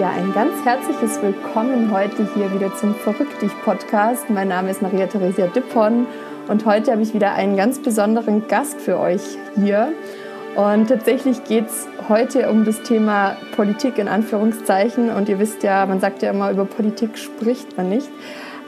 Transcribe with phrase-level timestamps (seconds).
[0.00, 4.30] Ja, ein ganz herzliches Willkommen heute hier wieder zum Verrückt dich Podcast.
[4.30, 6.06] Mein Name ist Maria Theresia Dippon
[6.48, 9.20] und heute habe ich wieder einen ganz besonderen Gast für euch
[9.56, 9.92] hier.
[10.56, 15.10] Und tatsächlich geht es heute um das Thema Politik in Anführungszeichen.
[15.10, 18.08] Und ihr wisst ja, man sagt ja immer, über Politik spricht man nicht.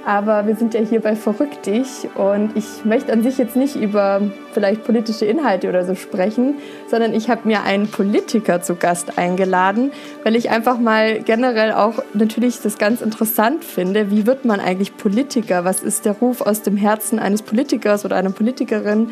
[0.04, 3.76] Aber wir sind ja hier bei Verrückt dich und ich möchte an sich jetzt nicht
[3.76, 4.20] über
[4.52, 6.56] vielleicht politische Inhalte oder so sprechen,
[6.88, 9.92] sondern ich habe mir einen Politiker zu Gast eingeladen,
[10.24, 14.10] weil ich einfach mal generell auch natürlich das ganz interessant finde.
[14.10, 15.64] Wie wird man eigentlich Politiker?
[15.64, 19.10] Was ist der Ruf aus dem Herzen eines Politikers oder einer Politikerin?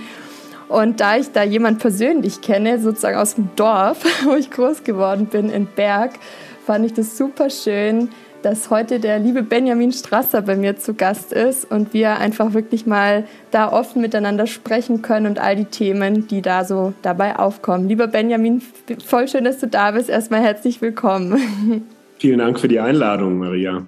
[0.66, 5.26] Und da ich da jemand persönlich kenne, sozusagen aus dem Dorf, wo ich groß geworden
[5.26, 6.12] bin, in Berg,
[6.66, 8.08] fand ich das super schön,
[8.42, 12.86] dass heute der liebe Benjamin Strasser bei mir zu Gast ist und wir einfach wirklich
[12.86, 17.88] mal da offen miteinander sprechen können und all die Themen, die da so dabei aufkommen.
[17.88, 18.62] Lieber Benjamin,
[19.04, 20.08] voll schön, dass du da bist.
[20.08, 21.86] Erstmal herzlich willkommen.
[22.18, 23.86] Vielen Dank für die Einladung, Maria.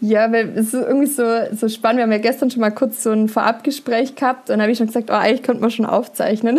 [0.00, 1.98] Ja, weil es ist irgendwie so, so spannend.
[1.98, 4.78] Wir haben ja gestern schon mal kurz so ein Vorabgespräch gehabt und da habe ich
[4.78, 6.58] schon gesagt, oh, eigentlich könnte man schon aufzeichnen.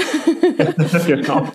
[1.08, 1.48] genau.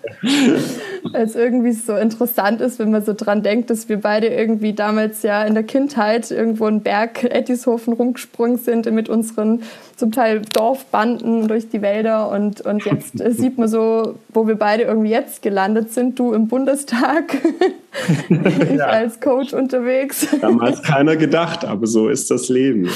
[1.10, 4.74] Weil es irgendwie so interessant ist, wenn man so dran denkt, dass wir beide irgendwie
[4.74, 9.62] damals ja in der Kindheit irgendwo in Berg Ettishofen rumgesprungen sind mit unseren
[10.02, 14.82] zum Teil Dorfbanden durch die Wälder und, und jetzt sieht man so, wo wir beide
[14.82, 16.18] irgendwie jetzt gelandet sind.
[16.18, 17.36] Du im Bundestag,
[18.28, 18.86] ich ja.
[18.86, 20.26] als Coach unterwegs.
[20.40, 22.90] Damals keiner gedacht, aber so ist das Leben.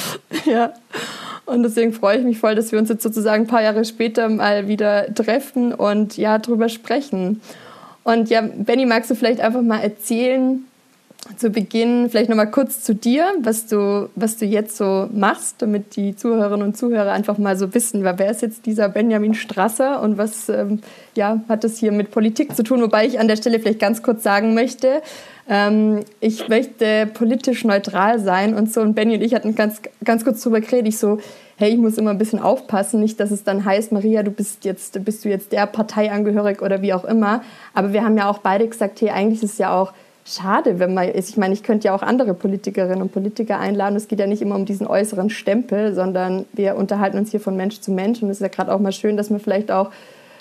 [0.46, 0.72] Ja.
[1.44, 4.28] Und deswegen freue ich mich voll, dass wir uns jetzt sozusagen ein paar Jahre später
[4.28, 7.40] mal wieder treffen und ja, drüber sprechen.
[8.02, 10.64] Und ja, Benny, magst du vielleicht einfach mal erzählen,
[11.36, 15.96] zu Beginn vielleicht nochmal kurz zu dir, was du, was du jetzt so machst, damit
[15.96, 20.18] die Zuhörerinnen und Zuhörer einfach mal so wissen, wer ist jetzt dieser Benjamin Strasser und
[20.18, 20.80] was ähm,
[21.16, 22.80] ja, hat das hier mit Politik zu tun?
[22.80, 25.02] Wobei ich an der Stelle vielleicht ganz kurz sagen möchte,
[25.48, 28.80] ähm, ich möchte politisch neutral sein und so.
[28.80, 30.88] Und Benny und ich hatten ganz, ganz kurz drüber geredet.
[30.88, 31.18] Ich so,
[31.56, 34.64] hey, ich muss immer ein bisschen aufpassen, nicht, dass es dann heißt, Maria, du bist
[34.64, 37.42] jetzt, bist du jetzt der Partei angehörig oder wie auch immer.
[37.74, 39.92] Aber wir haben ja auch beide gesagt, hey, eigentlich ist es ja auch
[40.26, 41.30] schade, wenn man ist.
[41.30, 43.96] Ich meine, ich könnte ja auch andere Politikerinnen und Politiker einladen.
[43.96, 47.56] Es geht ja nicht immer um diesen äußeren Stempel, sondern wir unterhalten uns hier von
[47.56, 48.22] Mensch zu Mensch.
[48.22, 49.90] Und es ist ja gerade auch mal schön, dass man vielleicht auch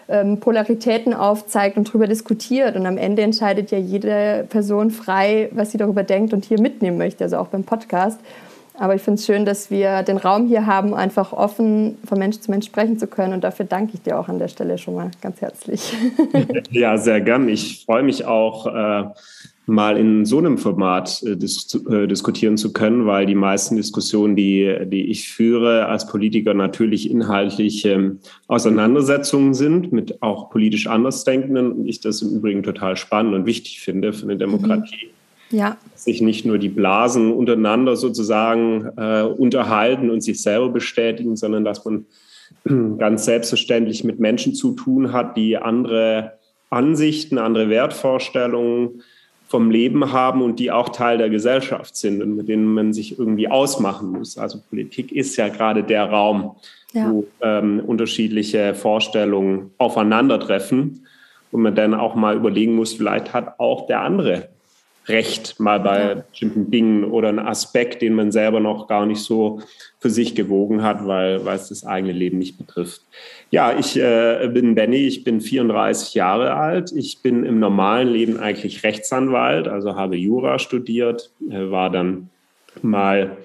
[0.07, 2.75] ähm, Polaritäten aufzeigt und darüber diskutiert.
[2.75, 6.97] Und am Ende entscheidet ja jede Person frei, was sie darüber denkt und hier mitnehmen
[6.97, 8.19] möchte, also auch beim Podcast.
[8.77, 12.39] Aber ich finde es schön, dass wir den Raum hier haben, einfach offen von Mensch
[12.39, 13.33] zu Mensch sprechen zu können.
[13.33, 15.93] Und dafür danke ich dir auch an der Stelle schon mal ganz herzlich.
[16.71, 17.47] Ja, sehr gern.
[17.47, 19.05] Ich freue mich auch, äh,
[19.67, 24.35] mal in so einem Format äh, dis äh, diskutieren zu können, weil die meisten Diskussionen,
[24.35, 31.71] die, die ich führe als Politiker, natürlich inhaltlich ähm, Auseinandersetzungen sind mit auch politisch Andersdenkenden
[31.71, 35.07] und ich das im Übrigen total spannend und wichtig finde für eine Demokratie.
[35.07, 35.57] Mhm.
[35.57, 35.77] Ja.
[35.93, 41.85] Sich nicht nur die Blasen untereinander sozusagen äh, unterhalten und sich selber bestätigen, sondern dass
[41.85, 42.05] man
[42.97, 46.33] ganz selbstverständlich mit Menschen zu tun hat, die andere
[46.69, 49.03] Ansichten, andere Wertvorstellungen,
[49.55, 53.17] vom Leben haben und die auch Teil der Gesellschaft sind und mit denen man sich
[53.17, 54.37] irgendwie ausmachen muss.
[54.37, 56.57] Also Politik ist ja gerade der Raum,
[56.91, 57.09] ja.
[57.09, 61.07] wo ähm, unterschiedliche Vorstellungen aufeinandertreffen
[61.53, 64.49] und man dann auch mal überlegen muss, vielleicht hat auch der andere
[65.07, 66.15] Recht mal bei ja.
[66.15, 69.61] bestimmten Dingen oder ein Aspekt, den man selber noch gar nicht so
[69.99, 73.03] für sich gewogen hat, weil, weil es das eigene Leben nicht betrifft.
[73.55, 76.91] Ja, ich äh, bin Benny, ich bin 34 Jahre alt.
[76.91, 82.29] Ich bin im normalen Leben eigentlich Rechtsanwalt, also habe Jura studiert, äh, war dann
[82.81, 83.37] mal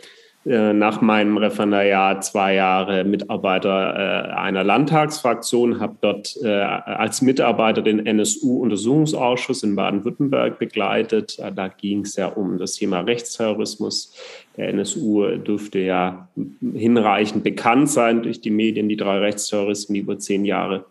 [0.44, 8.06] nach meinem Referendariat zwei Jahre Mitarbeiter äh, einer Landtagsfraktion, habe dort äh, als Mitarbeiter den
[8.06, 11.38] NSU-Untersuchungsausschuss in Baden-Württemberg begleitet.
[11.54, 14.16] Da ging es ja um das Thema Rechtsterrorismus.
[14.56, 16.28] Der NSU dürfte ja
[16.74, 20.86] hinreichend bekannt sein durch die Medien, die drei Rechtsterroristen, die über zehn Jahre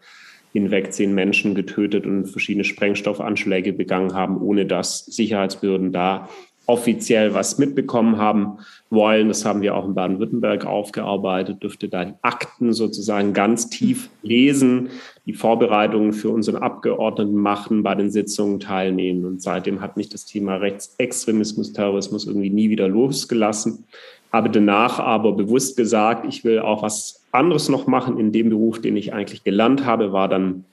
[0.51, 6.29] hinweg zehn Menschen getötet und verschiedene Sprengstoffanschläge begangen haben, ohne dass Sicherheitsbehörden da
[6.69, 8.59] offiziell was mitbekommen haben
[8.91, 9.27] wollen.
[9.27, 14.89] Das haben wir auch in Baden-Württemberg aufgearbeitet, dürfte da die Akten sozusagen ganz tief lesen,
[15.25, 19.25] die Vorbereitungen für unseren Abgeordneten machen, bei den Sitzungen teilnehmen.
[19.25, 23.85] Und seitdem hat mich das Thema Rechtsextremismus, Terrorismus irgendwie nie wieder losgelassen.
[24.31, 28.79] Habe danach aber bewusst gesagt, ich will auch was anderes noch machen in dem Beruf,
[28.79, 30.65] den ich eigentlich gelernt habe, war dann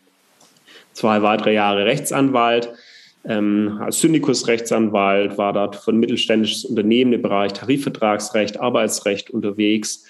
[0.92, 2.70] zwei weitere Jahre Rechtsanwalt
[3.26, 10.04] ähm, als Syndikusrechtsanwalt, war dort von mittelständisches Unternehmen im Bereich Tarifvertragsrecht, Arbeitsrecht unterwegs.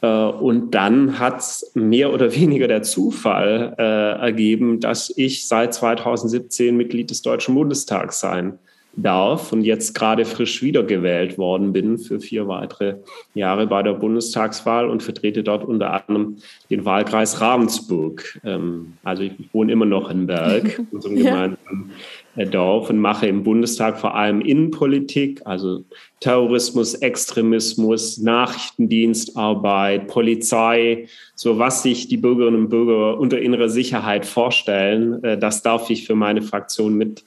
[0.00, 5.74] Äh, und dann hat es mehr oder weniger der Zufall äh, ergeben, dass ich seit
[5.74, 8.58] 2017 Mitglied des Deutschen Bundestags sein
[8.96, 12.96] darf und jetzt gerade frisch wiedergewählt worden bin für vier weitere
[13.34, 16.36] Jahre bei der Bundestagswahl und vertrete dort unter anderem
[16.70, 18.40] den Wahlkreis Ravensburg.
[18.44, 21.24] Ähm, also ich wohne immer noch in Berg, unserem ja.
[21.24, 21.92] gemeinsamen
[22.36, 25.84] äh, Dorf und mache im Bundestag vor allem Innenpolitik, also
[26.20, 35.22] Terrorismus, Extremismus, Nachrichtendienstarbeit, Polizei, so was sich die Bürgerinnen und Bürger unter innerer Sicherheit vorstellen.
[35.24, 37.24] Äh, das darf ich für meine Fraktion mit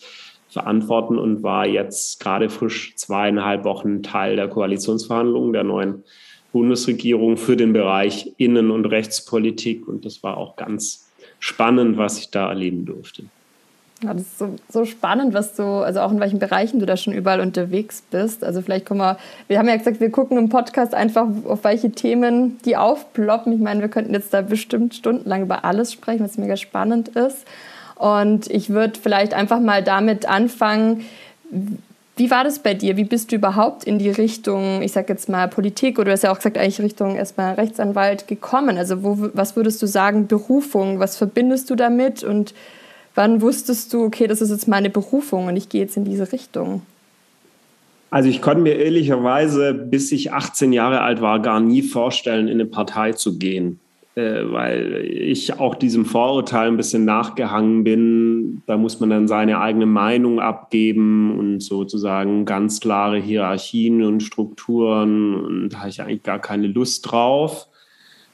[0.49, 6.03] verantworten und war jetzt gerade frisch zweieinhalb Wochen Teil der Koalitionsverhandlungen der neuen
[6.51, 9.87] Bundesregierung für den Bereich Innen- und Rechtspolitik.
[9.87, 11.07] Und das war auch ganz
[11.39, 13.23] spannend, was ich da erleben durfte.
[14.03, 16.97] Ja, das ist so, so, spannend, was du, also auch in welchen Bereichen du da
[16.97, 18.43] schon überall unterwegs bist.
[18.43, 19.17] Also vielleicht kommen wir,
[19.47, 23.53] wir haben ja gesagt, wir gucken im Podcast einfach auf welche Themen die aufploppen.
[23.53, 27.47] Ich meine, wir könnten jetzt da bestimmt stundenlang über alles sprechen, was mega spannend ist.
[27.97, 31.05] Und ich würde vielleicht einfach mal damit anfangen,
[32.17, 32.97] wie war das bei dir?
[32.97, 36.23] Wie bist du überhaupt in die Richtung, ich sag jetzt mal Politik oder du hast
[36.23, 38.77] ja auch gesagt, eigentlich Richtung erstmal Rechtsanwalt gekommen?
[38.77, 40.99] Also wo, was würdest du sagen, Berufung?
[40.99, 42.55] Was verbindest du damit und
[43.13, 46.31] wann wusstest du, okay, das ist jetzt meine Berufung und ich gehe jetzt in diese
[46.31, 46.81] Richtung?
[48.09, 52.53] Also ich konnte mir ehrlicherweise, bis ich 18 Jahre alt war, gar nie vorstellen, in
[52.53, 53.79] eine Partei zu gehen.
[54.17, 58.63] Äh, weil ich auch diesem Vorurteil ein bisschen nachgehangen bin.
[58.65, 65.35] Da muss man dann seine eigene Meinung abgeben und sozusagen ganz klare Hierarchien und Strukturen.
[65.35, 67.67] Und da habe ich eigentlich gar keine Lust drauf.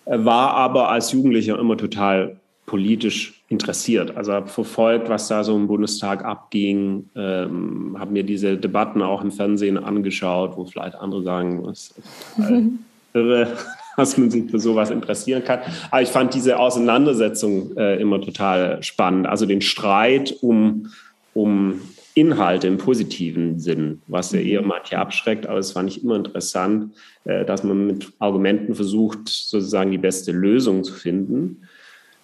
[0.05, 4.15] War aber als Jugendlicher immer total politisch interessiert.
[4.15, 9.21] Also habe verfolgt, was da so im Bundestag abging, ähm, habe mir diese Debatten auch
[9.21, 11.93] im Fernsehen angeschaut, wo vielleicht andere sagen, was
[13.13, 13.47] irre,
[13.97, 15.59] dass man sich für sowas interessieren kann.
[15.91, 19.27] Aber ich fand diese Auseinandersetzung äh, immer total spannend.
[19.27, 20.87] Also den Streit um,
[21.33, 21.81] um
[22.15, 24.67] Inhalte im positiven Sinn, was ja eher mhm.
[24.67, 26.93] manche abschreckt, aber es fand ich immer interessant,
[27.25, 31.67] äh, dass man mit Argumenten versucht, sozusagen die beste Lösung zu finden.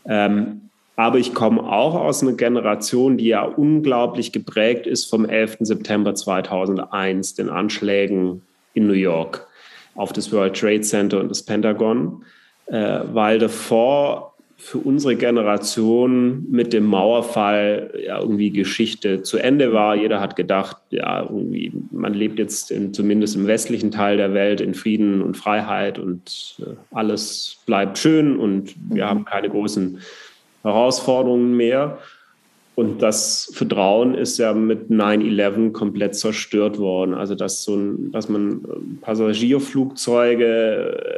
[0.05, 0.61] Ähm,
[0.95, 5.59] aber ich komme auch aus einer Generation, die ja unglaublich geprägt ist vom 11.
[5.61, 8.41] September 2001, den Anschlägen
[8.73, 9.47] in New York
[9.99, 12.23] auf das World Trade Center und das Pentagon,
[12.67, 19.95] äh, weil davor für unsere Generation mit dem Mauerfall ja irgendwie Geschichte zu Ende war.
[19.95, 24.59] Jeder hat gedacht, ja, irgendwie, man lebt jetzt in, zumindest im westlichen Teil der Welt
[24.59, 29.09] in Frieden und Freiheit und äh, alles bleibt schön und wir mhm.
[29.09, 29.99] haben keine großen
[30.63, 31.99] Herausforderungen mehr.
[32.79, 37.13] Und das Vertrauen ist ja mit 9-11 komplett zerstört worden.
[37.13, 40.45] Also, dass, so ein, dass man äh, Passagierflugzeuge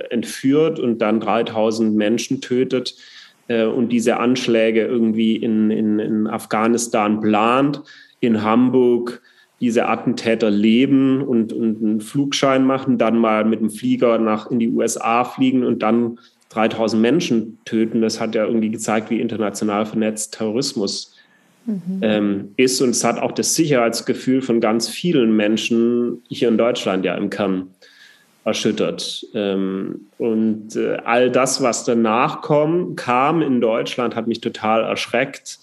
[0.09, 2.95] äh, entführt und dann 3000 Menschen tötet
[3.47, 7.83] äh, und diese Anschläge irgendwie in, in, in Afghanistan plant,
[8.21, 9.21] in Hamburg
[9.59, 14.57] diese Attentäter leben und, und einen Flugschein machen, dann mal mit dem Flieger nach in
[14.57, 16.17] die USA fliegen und dann
[16.49, 18.01] 3000 Menschen töten.
[18.01, 21.10] Das hat ja irgendwie gezeigt, wie international vernetzt Terrorismus
[21.65, 21.99] mhm.
[22.01, 22.81] ähm, ist.
[22.81, 27.29] Und es hat auch das Sicherheitsgefühl von ganz vielen Menschen hier in Deutschland ja im
[27.29, 27.67] Kern
[28.43, 29.25] erschüttert.
[29.33, 35.59] Ähm, und äh, all das, was danach kom, kam in Deutschland, hat mich total erschreckt.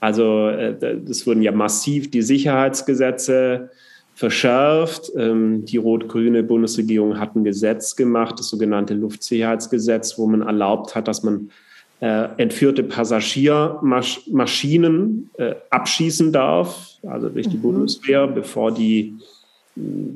[0.00, 0.76] Also äh,
[1.08, 3.70] es wurden ja massiv die Sicherheitsgesetze
[4.14, 5.12] verschärft.
[5.16, 11.08] Ähm, die rot-grüne Bundesregierung hat ein Gesetz gemacht, das sogenannte Luftsicherheitsgesetz, wo man erlaubt hat,
[11.08, 11.50] dass man
[12.00, 17.62] äh, entführte Passagiermaschinen äh, abschießen darf, also durch die mhm.
[17.62, 19.14] Bundeswehr, bevor die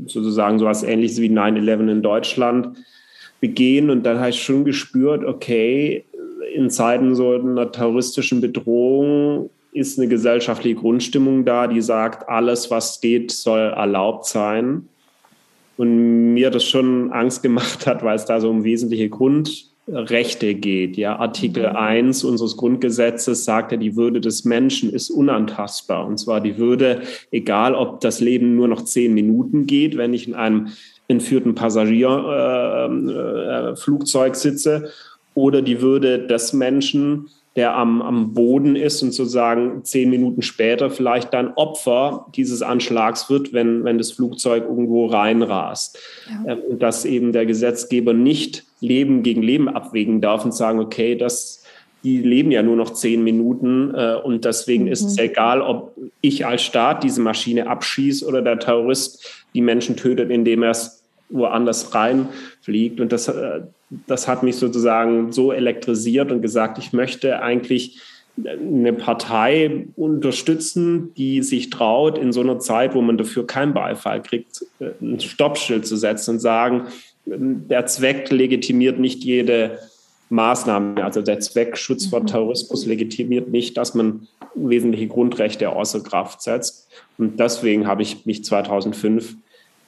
[0.07, 2.79] sozusagen so etwas Ähnliches wie 9-11 in Deutschland
[3.41, 3.91] begehen.
[3.91, 6.05] Und dann habe ich schon gespürt, okay,
[6.55, 13.01] in Zeiten so einer terroristischen Bedrohung ist eine gesellschaftliche Grundstimmung da, die sagt, alles, was
[13.01, 14.89] geht, soll erlaubt sein.
[15.77, 20.55] Und mir das schon Angst gemacht hat, weil es da so um wesentliche Grund Rechte
[20.55, 20.97] geht.
[20.97, 21.77] Ja, Artikel mhm.
[21.77, 26.07] 1 unseres Grundgesetzes sagt ja, die Würde des Menschen ist unantastbar.
[26.07, 30.29] Und zwar die Würde, egal ob das Leben nur noch zehn Minuten geht, wenn ich
[30.29, 30.69] in einem
[31.09, 34.91] entführten Passagierflugzeug äh, äh, sitze,
[35.35, 40.91] oder die Würde des Menschen, der am, am Boden ist und sozusagen zehn Minuten später
[40.91, 45.99] vielleicht dann Opfer dieses Anschlags wird, wenn, wenn das Flugzeug irgendwo reinrast.
[46.29, 46.53] Ja.
[46.53, 51.15] Ähm, und dass eben der Gesetzgeber nicht Leben gegen Leben abwägen darf und sagen, okay,
[51.15, 51.65] das,
[52.03, 54.93] die leben ja nur noch zehn Minuten äh, und deswegen mhm.
[54.93, 55.25] ist es mhm.
[55.25, 60.63] egal, ob ich als Staat diese Maschine abschieße oder der Terrorist die Menschen tötet, indem
[60.63, 63.01] er es woanders reinfliegt.
[63.01, 63.61] Und das, äh,
[64.07, 68.01] das hat mich sozusagen so elektrisiert und gesagt, ich möchte eigentlich
[68.47, 74.23] eine Partei unterstützen, die sich traut, in so einer Zeit, wo man dafür keinen Beifall
[74.23, 76.85] kriegt, äh, ein Stoppschild zu setzen und sagen,
[77.27, 79.79] der Zweck legitimiert nicht jede
[80.31, 81.05] Maßnahme.
[81.05, 82.27] Also der Zweck Schutz vor mhm.
[82.27, 86.89] Terrorismus legitimiert nicht, dass man wesentliche Grundrechte außer Kraft setzt.
[87.19, 89.37] Und deswegen habe ich mich 2005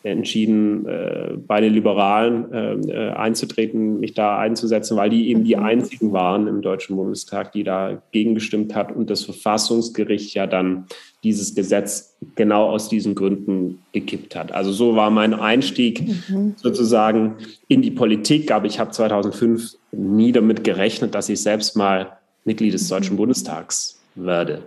[0.05, 5.57] entschieden, äh, bei den Liberalen äh, äh, einzutreten, mich da einzusetzen, weil die eben die
[5.57, 5.63] mhm.
[5.63, 10.87] einzigen waren im Deutschen Bundestag, die da gegengestimmt hat und das Verfassungsgericht ja dann
[11.23, 14.53] dieses Gesetz genau aus diesen Gründen gekippt hat.
[14.53, 16.55] Also so war mein Einstieg mhm.
[16.57, 17.37] sozusagen
[17.69, 22.75] in die Politik, aber ich habe 2005 nie damit gerechnet, dass ich selbst mal Mitglied
[22.75, 22.95] des mhm.
[22.95, 24.63] Deutschen Bundestags werde.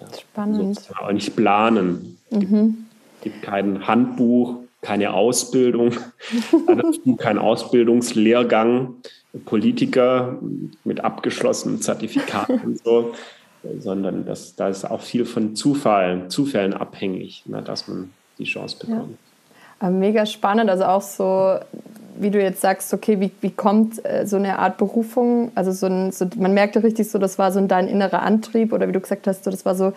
[0.00, 0.80] Ja, Spannend.
[1.00, 2.18] Auch nicht planen.
[2.30, 2.86] Mhm.
[3.22, 5.92] gibt kein Handbuch, keine Ausbildung,
[7.18, 8.94] kein Ausbildungslehrgang,
[9.44, 10.38] Politiker
[10.84, 13.12] mit abgeschlossenem Zertifikat und so,
[13.78, 18.78] sondern das, da ist auch viel von Zufall, Zufällen abhängig, na, dass man die Chance
[18.78, 19.16] bekommt.
[19.80, 19.90] Ja.
[19.90, 21.56] Mega spannend, also auch so,
[22.18, 25.86] wie du jetzt sagst, okay, wie, wie kommt äh, so eine Art Berufung, also so,
[25.86, 29.00] ein, so man merkte richtig so, das war so dein innerer Antrieb oder wie du
[29.00, 29.92] gesagt hast, so, das war so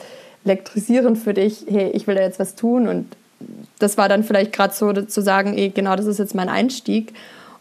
[0.45, 3.07] elektrisierend für dich, hey, ich will da jetzt was tun und
[3.79, 7.13] das war dann vielleicht gerade so zu sagen, ey, genau das ist jetzt mein Einstieg.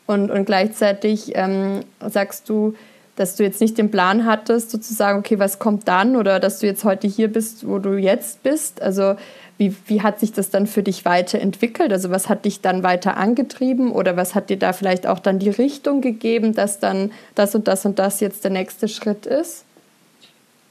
[0.07, 2.75] Und, und gleichzeitig ähm, sagst du,
[3.17, 6.17] dass du jetzt nicht den Plan hattest, sozusagen, okay, was kommt dann?
[6.17, 8.81] Oder dass du jetzt heute hier bist, wo du jetzt bist.
[8.81, 9.17] Also
[9.59, 11.93] wie, wie hat sich das dann für dich weiterentwickelt?
[11.93, 13.93] Also was hat dich dann weiter angetrieben?
[13.93, 17.69] Oder was hat dir da vielleicht auch dann die Richtung gegeben, dass dann das und
[17.69, 19.65] das und das jetzt der nächste Schritt ist?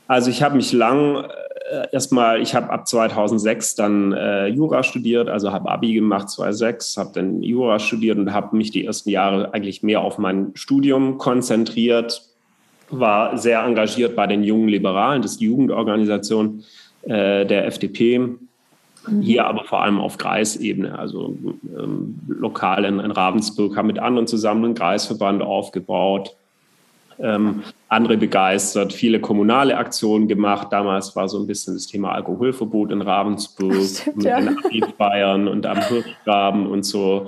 [0.08, 1.26] Also ich habe mich lang
[1.70, 6.98] äh, erstmal, ich habe ab 2006 dann äh, Jura studiert, also habe Abi gemacht 2006,
[6.98, 11.18] habe dann Jura studiert und habe mich die ersten Jahre eigentlich mehr auf mein Studium
[11.18, 12.24] konzentriert,
[12.90, 16.64] war sehr engagiert bei den jungen Liberalen, das ist die Jugendorganisation
[17.04, 18.38] äh, der FDP, mhm.
[19.22, 21.38] hier aber vor allem auf Kreisebene, also
[21.78, 26.36] ähm, lokal in, in Ravensburg, haben mit anderen zusammen einen Kreisverband aufgebaut
[27.22, 30.68] ähm, andere begeistert, viele kommunale Aktionen gemacht.
[30.72, 34.38] Damals war so ein bisschen das Thema Alkoholverbot in Ravensburg, Stimmt, ja.
[34.38, 37.28] in Bayern und am Hirschgraben und so.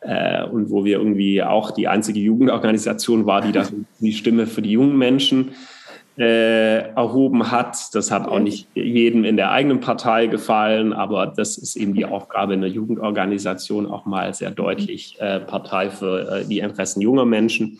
[0.00, 3.64] Äh, und wo wir irgendwie auch die einzige Jugendorganisation war, die da
[4.00, 5.52] die Stimme für die jungen Menschen
[6.16, 7.94] äh, erhoben hat.
[7.94, 12.04] Das hat auch nicht jedem in der eigenen Partei gefallen, aber das ist eben die
[12.04, 17.24] Aufgabe in der Jugendorganisation, auch mal sehr deutlich äh, Partei für äh, die Interessen junger
[17.24, 17.78] Menschen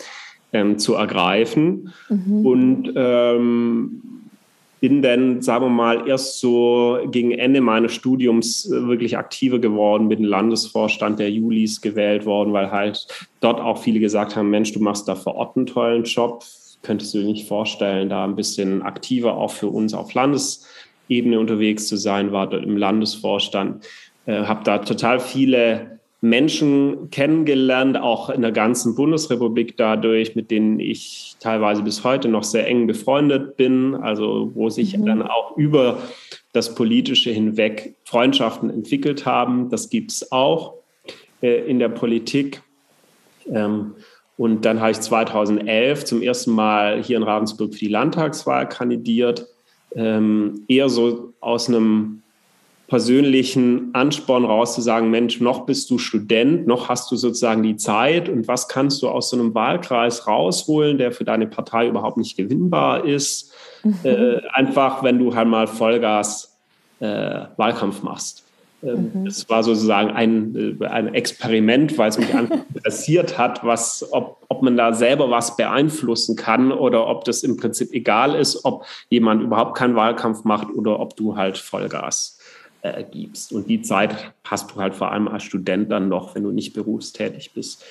[0.55, 1.93] ähm, zu ergreifen.
[2.09, 2.47] Mhm.
[2.47, 4.03] Und ähm,
[4.81, 10.09] bin dann, sagen wir mal, erst so gegen Ende meines Studiums äh, wirklich aktiver geworden,
[10.09, 13.07] bin Landesvorstand der Julis gewählt worden, weil halt
[13.41, 16.45] dort auch viele gesagt haben, Mensch, du machst da vor Ort einen tollen Job,
[16.83, 21.89] könntest du dir nicht vorstellen, da ein bisschen aktiver auch für uns auf Landesebene unterwegs
[21.89, 23.85] zu sein, war dort im Landesvorstand,
[24.27, 25.94] äh, habe da total viele
[26.25, 32.45] Menschen kennengelernt, auch in der ganzen Bundesrepublik dadurch, mit denen ich teilweise bis heute noch
[32.45, 35.05] sehr eng befreundet bin, also wo sich mhm.
[35.05, 35.99] dann auch über
[36.55, 39.69] das Politische hinweg Freundschaften entwickelt haben.
[39.69, 40.77] Das gibt es auch
[41.43, 42.63] äh, in der Politik.
[43.53, 43.93] Ähm,
[44.39, 49.47] und dann habe ich 2011 zum ersten Mal hier in Ravensburg für die Landtagswahl kandidiert,
[49.95, 52.23] ähm, eher so aus einem
[52.87, 57.77] persönlichen Ansporn raus zu sagen, Mensch, noch bist du Student, noch hast du sozusagen die
[57.77, 62.19] Zeit und was kannst du aus so einem Wahlkreis rausholen, der für deine Partei überhaupt
[62.19, 63.53] nicht gewinnbar ist.
[63.83, 63.99] Mhm.
[64.05, 66.59] Äh, einfach, wenn du halt mal Vollgas
[67.01, 68.45] äh, Wahlkampf machst.
[68.83, 69.27] Ähm, mhm.
[69.27, 74.45] Es war sozusagen ein, äh, ein Experiment, weil es mich einfach interessiert hat, was, ob,
[74.49, 78.85] ob man da selber was beeinflussen kann oder ob das im Prinzip egal ist, ob
[79.09, 82.39] jemand überhaupt keinen Wahlkampf macht oder ob du halt Vollgas
[82.85, 83.53] äh, gibst.
[83.53, 86.75] Und die Zeit hast du halt vor allem als Student dann noch, wenn du nicht
[86.75, 87.83] berufstätig bist,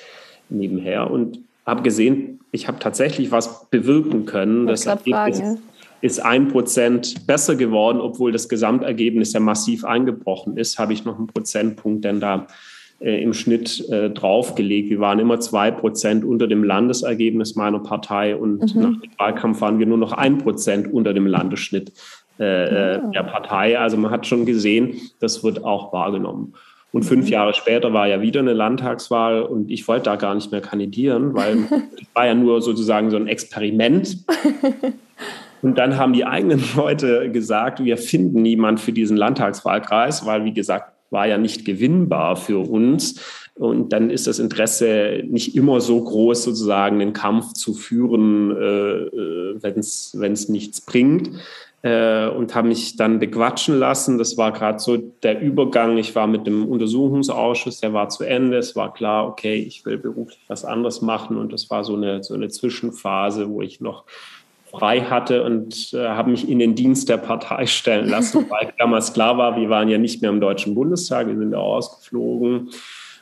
[0.48, 1.10] nebenher.
[1.10, 4.66] Und habe gesehen, ich habe tatsächlich was bewirken können.
[4.66, 5.58] Das Ergebnis fragen,
[6.00, 11.18] ist ein Prozent besser geworden, obwohl das Gesamtergebnis ja massiv eingebrochen ist, habe ich noch
[11.18, 12.46] einen Prozentpunkt denn da
[13.00, 14.90] äh, im Schnitt äh, draufgelegt.
[14.90, 18.82] Wir waren immer zwei Prozent unter dem Landesergebnis meiner Partei und mhm.
[18.82, 21.92] nach dem Wahlkampf waren wir nur noch ein Prozent unter dem Landesschnitt
[22.38, 22.98] äh, ja.
[22.98, 23.78] der Partei.
[23.78, 26.54] Also man hat schon gesehen, das wird auch wahrgenommen.
[26.92, 27.32] Und fünf mhm.
[27.32, 31.34] Jahre später war ja wieder eine Landtagswahl und ich wollte da gar nicht mehr kandidieren,
[31.34, 31.58] weil
[32.00, 34.18] es war ja nur sozusagen so ein Experiment.
[35.64, 40.52] Und dann haben die eigenen Leute gesagt, wir finden niemand für diesen Landtagswahlkreis, weil, wie
[40.52, 43.18] gesagt, war ja nicht gewinnbar für uns.
[43.54, 48.64] Und dann ist das Interesse nicht immer so groß, sozusagen den Kampf zu führen, äh,
[48.64, 51.30] äh wenn es nichts bringt.
[51.84, 54.16] Äh, und habe mich dann bequatschen lassen.
[54.16, 55.98] Das war gerade so der Übergang.
[55.98, 58.56] Ich war mit dem Untersuchungsausschuss, der war zu Ende.
[58.56, 61.36] Es war klar, okay, ich will beruflich was anderes machen.
[61.36, 64.04] Und das war so eine, so eine Zwischenphase, wo ich noch
[64.70, 69.12] frei hatte und äh, habe mich in den Dienst der Partei stellen lassen, weil damals
[69.12, 72.70] klar war, wir waren ja nicht mehr im Deutschen Bundestag, wir sind da ausgeflogen.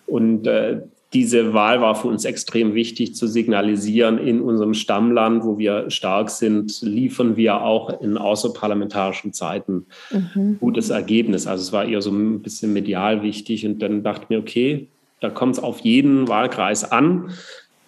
[0.06, 5.58] Und äh, diese Wahl war für uns extrem wichtig zu signalisieren, in unserem Stammland, wo
[5.58, 10.56] wir stark sind, liefern wir auch in außerparlamentarischen Zeiten mhm.
[10.58, 11.46] gutes Ergebnis.
[11.46, 13.66] Also es war eher so ein bisschen medial wichtig.
[13.66, 14.88] Und dann dachte ich mir, okay,
[15.20, 17.30] da kommt es auf jeden Wahlkreis an,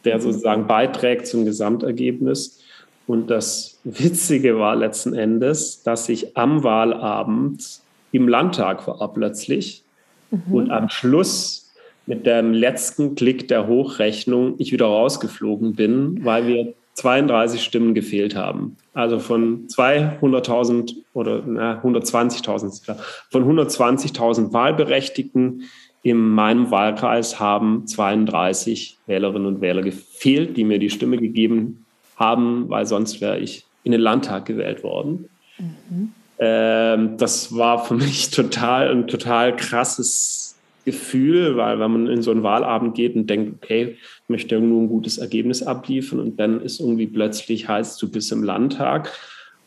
[0.04, 2.60] der sozusagen beiträgt zum Gesamtergebnis.
[3.06, 7.80] Und das Witzige war letzten Endes, dass ich am Wahlabend
[8.12, 9.82] im Landtag war plötzlich
[10.30, 10.54] mhm.
[10.54, 11.63] und am Schluss
[12.06, 18.36] mit dem letzten Klick der Hochrechnung ich wieder rausgeflogen bin, weil wir 32 Stimmen gefehlt
[18.36, 18.76] haben.
[18.92, 22.96] Also von 200.000 oder 120.000,
[23.30, 25.64] von 120.000 Wahlberechtigten
[26.02, 32.68] in meinem Wahlkreis haben 32 Wählerinnen und Wähler gefehlt, die mir die Stimme gegeben haben,
[32.68, 35.28] weil sonst wäre ich in den Landtag gewählt worden.
[35.58, 36.12] Mhm.
[36.38, 40.53] Ähm, das war für mich total ein total krasses
[40.84, 44.82] Gefühl, weil wenn man in so einen Wahlabend geht und denkt, okay, ich möchte nur
[44.82, 49.10] ein gutes Ergebnis abliefern und dann ist irgendwie plötzlich heißt, du bist im Landtag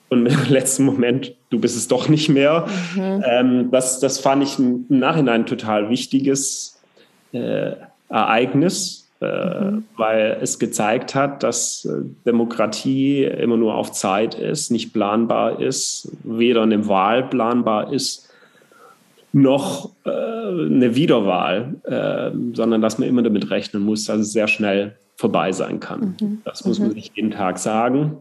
[0.10, 2.68] und im letzten Moment, du bist es doch nicht mehr.
[2.96, 3.24] Mhm.
[3.26, 6.80] Ähm, das, das fand ich im Nachhinein total wichtiges
[7.34, 7.72] äh,
[8.10, 9.86] Ereignis, mhm.
[9.98, 16.12] weil es gezeigt hat, dass äh, Demokratie immer nur auf Zeit ist, nicht planbar ist,
[16.24, 18.27] weder eine Wahl planbar ist,
[19.42, 24.48] noch äh, eine Wiederwahl, äh, sondern dass man immer damit rechnen muss, dass es sehr
[24.48, 26.16] schnell vorbei sein kann.
[26.20, 26.42] Mhm.
[26.44, 26.94] Das muss man mhm.
[26.94, 28.18] sich jeden Tag sagen,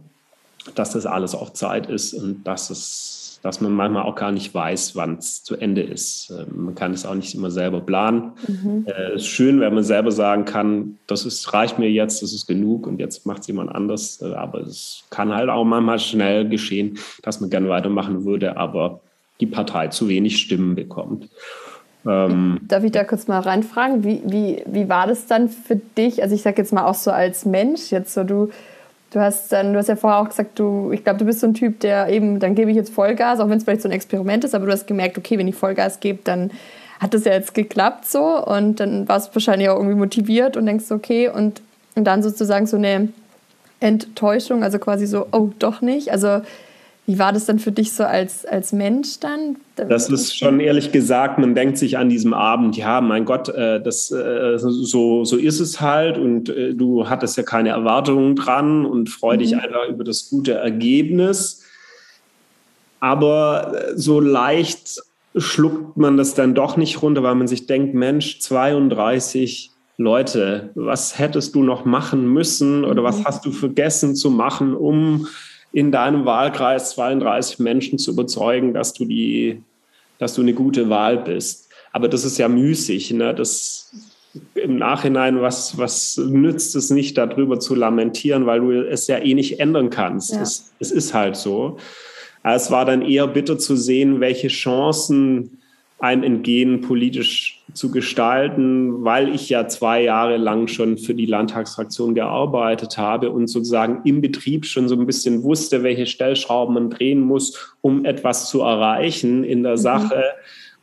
[0.75, 4.53] dass das alles auf Zeit ist und dass es dass man manchmal auch gar nicht
[4.53, 6.33] weiß, wann es zu Ende ist.
[6.37, 8.33] Ähm, man kann es auch nicht immer selber planen.
[8.49, 8.85] Mhm.
[8.87, 12.33] Es äh, ist schön, wenn man selber sagen kann, das ist, reicht mir jetzt, das
[12.33, 14.21] ist genug und jetzt macht es jemand anders.
[14.21, 19.01] Äh, aber es kann halt auch manchmal schnell geschehen, dass man gerne weitermachen würde, aber
[19.41, 21.29] die Partei zu wenig Stimmen bekommt.
[22.07, 24.05] Ähm, Darf ich da kurz mal reinfragen?
[24.05, 26.23] Wie, wie, wie war das dann für dich?
[26.23, 28.51] Also ich sage jetzt mal auch so als Mensch, jetzt so du
[29.11, 31.47] Du hast dann, du hast ja vorher auch gesagt, du, ich glaube, du bist so
[31.47, 33.93] ein Typ, der eben, dann gebe ich jetzt Vollgas, auch wenn es vielleicht so ein
[33.93, 36.51] Experiment ist, aber du hast gemerkt, okay, wenn ich Vollgas gebe, dann
[36.99, 40.67] hat das ja jetzt geklappt so und dann warst du wahrscheinlich auch irgendwie motiviert und
[40.67, 41.63] denkst, okay, und,
[41.95, 43.09] und dann sozusagen so eine
[43.81, 46.11] Enttäuschung, also quasi so, oh, doch nicht.
[46.11, 46.43] Also
[47.07, 49.57] wie war das dann für dich so als, als Mensch dann?
[49.77, 53.81] Das ist schon ehrlich gesagt, man denkt sich an diesem Abend, ja, mein Gott, äh,
[53.81, 58.85] das, äh, so, so ist es halt und äh, du hattest ja keine Erwartungen dran
[58.85, 59.61] und freu dich mhm.
[59.61, 61.63] einfach über das gute Ergebnis.
[62.99, 65.01] Aber so leicht
[65.37, 71.19] schluckt man das dann doch nicht runter, weil man sich denkt, Mensch, 32 Leute, was
[71.19, 73.25] hättest du noch machen müssen oder was mhm.
[73.27, 75.29] hast du vergessen zu machen, um
[75.73, 79.63] in deinem Wahlkreis 32 Menschen zu überzeugen, dass du die,
[80.19, 81.69] dass du eine gute Wahl bist.
[81.93, 83.13] Aber das ist ja müßig.
[83.13, 83.35] Ne?
[83.35, 83.93] Das
[84.55, 89.35] im Nachhinein, was, was nützt es nicht, darüber zu lamentieren, weil du es ja eh
[89.35, 90.35] nicht ändern kannst.
[90.35, 90.43] Ja.
[90.43, 91.79] Es, es ist halt so.
[92.43, 95.59] Es war dann eher bitter zu sehen, welche Chancen
[95.99, 102.15] einem entgehen, politisch zu gestalten, weil ich ja zwei Jahre lang schon für die Landtagsfraktion
[102.15, 107.21] gearbeitet habe und sozusagen im Betrieb schon so ein bisschen wusste, welche Stellschrauben man drehen
[107.21, 109.79] muss, um etwas zu erreichen in der mhm.
[109.79, 110.25] Sache.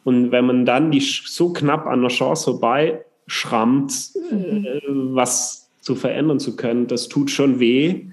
[0.04, 3.94] Und wenn man dann die so knapp an der Chance vorbei schrammt,
[4.32, 4.66] mhm.
[4.66, 8.08] äh, was zu verändern zu können, das tut schon weh.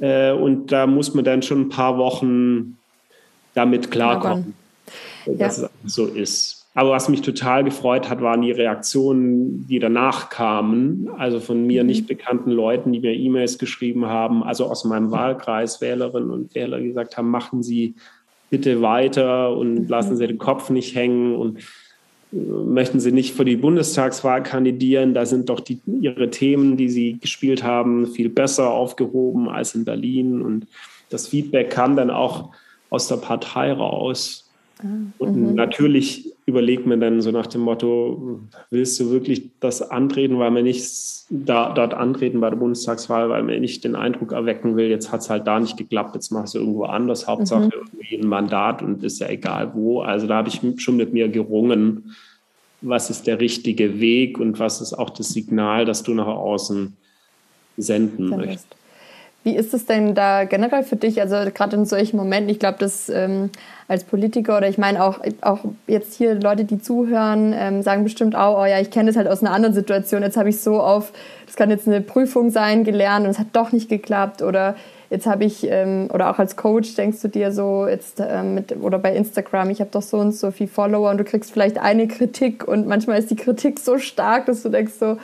[0.00, 2.78] Äh, und da muss man dann schon ein paar Wochen
[3.54, 4.54] damit klarkommen
[5.26, 5.70] dass ja.
[5.84, 6.60] es so ist.
[6.74, 11.10] Aber was mich total gefreut hat, waren die Reaktionen, die danach kamen.
[11.18, 11.88] Also von mir mhm.
[11.88, 16.78] nicht bekannten Leuten, die mir E-Mails geschrieben haben, also aus meinem Wahlkreis, Wählerinnen und Wähler,
[16.78, 17.94] die gesagt haben, machen Sie
[18.50, 19.88] bitte weiter und mhm.
[19.88, 21.58] lassen Sie den Kopf nicht hängen und
[22.32, 25.12] äh, möchten Sie nicht für die Bundestagswahl kandidieren?
[25.12, 29.84] Da sind doch die, Ihre Themen, die Sie gespielt haben, viel besser aufgehoben als in
[29.84, 30.40] Berlin.
[30.40, 30.68] Und
[31.08, 32.50] das Feedback kam dann auch
[32.90, 34.49] aus der Partei raus.
[35.18, 35.54] Und mhm.
[35.54, 38.40] natürlich überlege mir dann so nach dem Motto,
[38.70, 40.84] willst du wirklich das antreten, weil man nicht
[41.30, 45.20] da, dort antreten bei der Bundestagswahl, weil man nicht den Eindruck erwecken will, jetzt hat
[45.20, 47.70] es halt da nicht geklappt, jetzt machst du irgendwo anders, Hauptsache mhm.
[47.72, 50.00] irgendwie ein Mandat und ist ja egal wo.
[50.02, 52.14] Also da habe ich schon mit mir gerungen,
[52.80, 56.96] was ist der richtige Weg und was ist auch das Signal, das du nach außen
[57.76, 58.79] senden möchtest.
[59.42, 61.20] Wie ist es denn da generell für dich?
[61.20, 63.50] Also gerade in solchen Momenten, ich glaube, dass ähm,
[63.88, 68.36] als Politiker oder ich meine auch, auch jetzt hier Leute, die zuhören, ähm, sagen bestimmt
[68.36, 70.22] auch, oh ja, ich kenne das halt aus einer anderen Situation.
[70.22, 71.12] Jetzt habe ich so auf,
[71.46, 74.76] das kann jetzt eine Prüfung sein, gelernt und es hat doch nicht geklappt oder
[75.08, 78.76] jetzt habe ich, ähm, oder auch als Coach denkst du dir so, jetzt ähm, mit,
[78.80, 81.78] oder bei Instagram, ich habe doch so und so viel Follower und du kriegst vielleicht
[81.78, 85.16] eine Kritik und manchmal ist die Kritik so stark, dass du denkst so,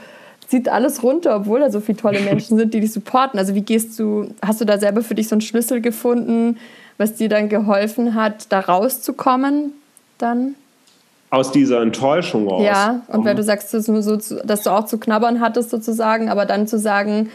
[0.47, 3.39] zieht alles runter, obwohl da so viele tolle Menschen sind, die dich supporten.
[3.39, 6.59] Also wie gehst du, hast du da selber für dich so einen Schlüssel gefunden,
[6.99, 9.73] was dir dann geholfen hat, da rauszukommen
[10.19, 10.55] dann?
[11.31, 12.63] Aus dieser Enttäuschung raus.
[12.65, 16.31] Ja, und weil du sagst, dass du, so, dass du auch zu knabbern hattest sozusagen,
[16.31, 17.31] aber dann zu sagen,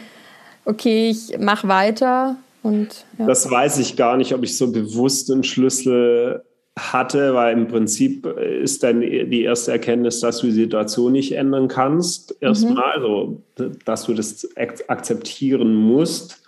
[0.64, 3.26] okay, ich mache weiter und ja.
[3.26, 6.42] Das weiß ich gar nicht, ob ich so bewusst einen Schlüssel
[6.78, 11.68] hatte, weil im Prinzip ist dann die erste Erkenntnis, dass du die Situation nicht ändern
[11.68, 12.34] kannst.
[12.40, 13.02] Erstmal, mhm.
[13.02, 13.42] also,
[13.84, 16.42] dass du das akzeptieren musst.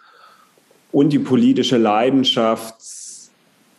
[0.92, 2.76] Und die politische Leidenschaft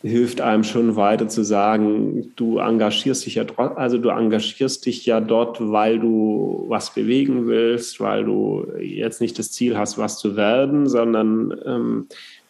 [0.02, 5.20] hilft einem schon weiter zu sagen, du engagierst dich ja also du engagierst dich ja
[5.20, 10.36] dort, weil du was bewegen willst, weil du jetzt nicht das Ziel hast, was zu
[10.36, 12.06] werden, sondern ähm,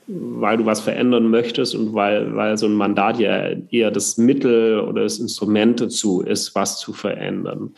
[0.07, 4.81] weil du was verändern möchtest und weil, weil so ein Mandat ja eher das Mittel
[4.81, 7.75] oder das Instrument dazu ist, was zu verändern.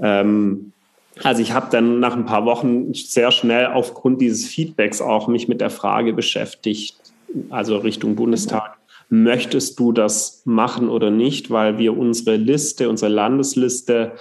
[0.00, 0.72] Ähm,
[1.22, 5.46] also ich habe dann nach ein paar Wochen sehr schnell aufgrund dieses Feedbacks auch mich
[5.46, 6.96] mit der Frage beschäftigt,
[7.50, 8.76] also Richtung Bundestag,
[9.08, 14.12] möchtest du das machen oder nicht, weil wir unsere Liste, unsere Landesliste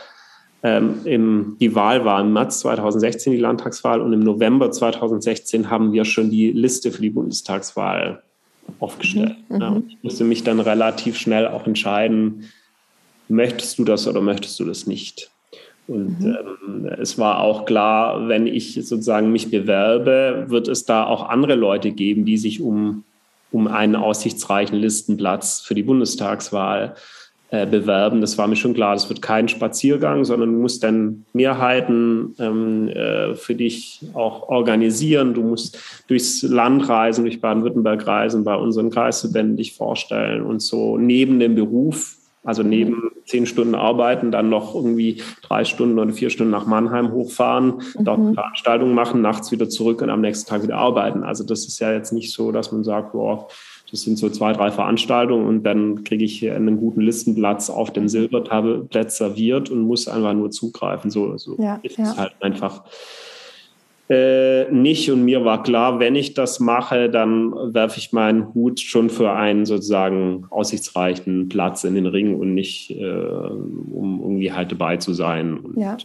[0.64, 5.92] ähm, im, die Wahl war im März 2016, die Landtagswahl, und im November 2016 haben
[5.92, 8.24] wir schon die Liste für die Bundestagswahl
[8.80, 9.36] aufgestellt.
[9.50, 9.62] Mhm.
[9.62, 12.50] Ja, ich musste mich dann relativ schnell auch entscheiden,
[13.28, 15.30] möchtest du das oder möchtest du das nicht?
[15.88, 16.38] Und mhm.
[16.66, 21.56] ähm, es war auch klar, wenn ich sozusagen mich bewerbe, wird es da auch andere
[21.56, 23.04] Leute geben, die sich um,
[23.52, 27.00] um einen aussichtsreichen Listenplatz für die Bundestagswahl äh,
[27.66, 28.22] bewerben.
[28.22, 28.94] Das war mir schon klar.
[28.94, 35.34] Das wird kein Spaziergang, sondern du musst dann Mehrheiten ähm, äh, für dich auch organisieren.
[35.34, 40.98] Du musst durchs Land reisen, durch Baden-Württemberg reisen, bei unseren Kreisverbänden dich vorstellen und so
[40.98, 46.30] neben dem Beruf also neben zehn Stunden arbeiten, dann noch irgendwie drei Stunden oder vier
[46.30, 48.04] Stunden nach Mannheim hochfahren, mhm.
[48.04, 51.24] dort eine Veranstaltung machen, nachts wieder zurück und am nächsten Tag wieder arbeiten.
[51.24, 53.48] Also das ist ja jetzt nicht so, dass man sagt, boah,
[53.94, 58.08] das sind so zwei, drei Veranstaltungen und dann kriege ich einen guten Listenplatz auf dem
[58.08, 61.12] Silbertablett serviert und muss einfach nur zugreifen.
[61.12, 62.06] So, so ja, ist ja.
[62.06, 62.86] es halt einfach
[64.10, 65.12] äh, nicht.
[65.12, 69.32] Und mir war klar, wenn ich das mache, dann werfe ich meinen Hut schon für
[69.32, 75.14] einen sozusagen aussichtsreichen Platz in den Ring und nicht, äh, um irgendwie halt dabei zu
[75.14, 75.98] sein und ja.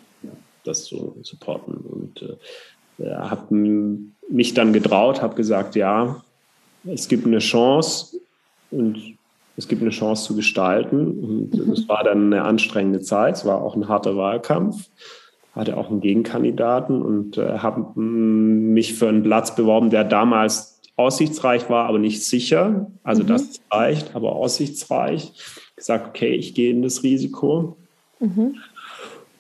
[0.63, 1.73] das zu supporten.
[1.73, 2.37] Und
[2.99, 3.55] äh, habe
[4.29, 6.23] mich dann getraut, habe gesagt, ja,
[6.85, 8.21] es gibt eine Chance
[8.71, 9.19] und
[9.59, 11.19] es gibt eine Chance zu gestalten.
[11.23, 11.73] Und mhm.
[11.73, 13.37] es war dann eine anstrengende Zeit.
[13.37, 14.89] Es war auch ein harter Wahlkampf.
[15.55, 21.69] Hatte auch einen Gegenkandidaten und äh, habe mich für einen Platz beworben, der damals aussichtsreich
[21.69, 22.91] war, aber nicht sicher.
[23.03, 23.29] Also mhm.
[23.29, 25.33] das reicht, aber aussichtsreich.
[25.75, 27.77] Gesagt, okay, ich gehe in das Risiko.
[28.21, 28.57] Mhm.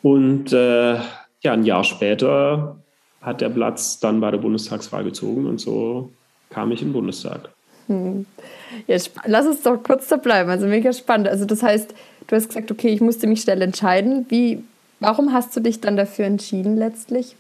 [0.03, 2.77] Und äh, ja, ein Jahr später
[3.21, 6.11] hat der Platz dann bei der Bundestagswahl gezogen und so
[6.51, 7.51] kam ich im Bundestag.
[7.89, 8.27] Hm.
[8.87, 10.51] Jetzt lass uns doch kurz da bleiben.
[10.51, 11.29] Also mega spannend.
[11.29, 11.95] Also das heißt,
[12.27, 14.27] du hast gesagt, okay, ich musste mich schnell entscheiden.
[14.29, 14.63] Wie,
[15.01, 17.35] warum hast du dich dann dafür entschieden letztlich?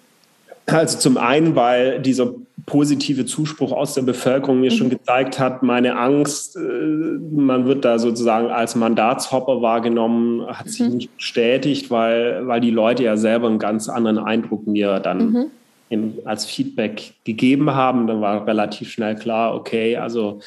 [0.66, 2.34] Also zum einen, weil dieser
[2.66, 4.76] positive Zuspruch aus der Bevölkerung mir mhm.
[4.76, 10.86] schon gezeigt hat, meine Angst, äh, man wird da sozusagen als Mandatshopper wahrgenommen, hat sich
[10.86, 10.96] mhm.
[10.96, 15.50] nicht bestätigt, weil, weil die Leute ja selber einen ganz anderen Eindruck mir dann mhm
[15.88, 18.06] im, als Feedback gegeben haben.
[18.06, 20.40] Dann war relativ schnell klar, okay, also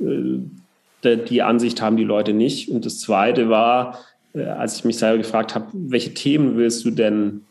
[0.00, 2.68] äh, die Ansicht haben die Leute nicht.
[2.70, 3.98] Und das Zweite war,
[4.34, 7.44] äh, als ich mich selber gefragt habe, welche Themen willst du denn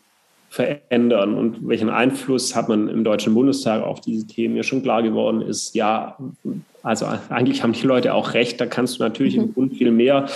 [0.49, 4.53] verändern und welchen Einfluss hat man im Deutschen Bundestag auf diese Themen?
[4.53, 6.17] Mir schon klar geworden ist, ja,
[6.83, 9.43] also eigentlich haben die Leute auch recht, da kannst du natürlich mhm.
[9.43, 10.27] im Bund viel mehr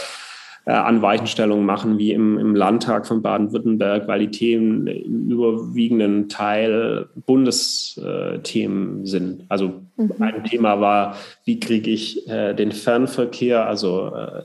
[0.65, 6.29] äh, an Weichenstellungen machen wie im, im Landtag von Baden-Württemberg, weil die Themen im überwiegenden
[6.29, 9.45] Teil Bundesthemen sind.
[9.49, 10.11] Also mhm.
[10.19, 14.43] ein Thema war, wie kriege ich äh, den Fernverkehr, also äh,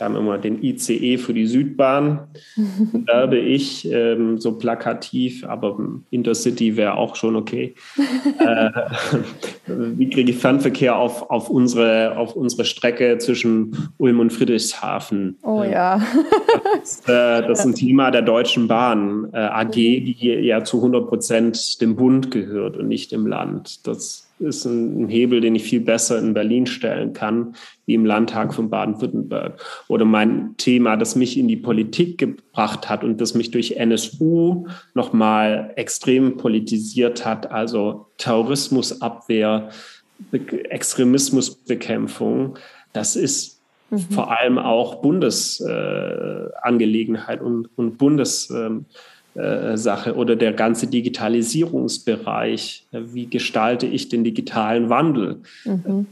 [0.00, 2.28] ich habe immer den ICE für die Südbahn,
[3.06, 7.74] werbe ich ähm, so plakativ, aber Intercity wäre auch schon okay.
[8.38, 8.70] äh,
[9.66, 15.36] wie kriege ich Fernverkehr auf, auf, unsere, auf unsere Strecke zwischen Ulm und Friedrichshafen?
[15.42, 16.00] Oh ja.
[16.80, 21.08] das, äh, das ist ein Thema der Deutschen Bahn äh, AG, die ja zu 100
[21.08, 23.86] Prozent dem Bund gehört und nicht dem Land.
[23.86, 27.54] Das ist ein, Hebel, den ich viel besser in Berlin stellen kann,
[27.86, 29.60] wie im Landtag von Baden-Württemberg.
[29.88, 34.66] Oder mein Thema, das mich in die Politik gebracht hat und das mich durch NSU
[34.94, 39.70] nochmal extrem politisiert hat, also Terrorismusabwehr,
[40.32, 42.56] Extremismusbekämpfung,
[42.92, 43.98] das ist mhm.
[44.10, 48.50] vor allem auch Bundesangelegenheit äh, und, und Bundes.
[48.50, 48.92] Ähm, äh,
[49.34, 52.86] Sache oder der ganze Digitalisierungsbereich.
[52.90, 55.40] Wie gestalte ich den digitalen Wandel?
[55.64, 56.06] Mhm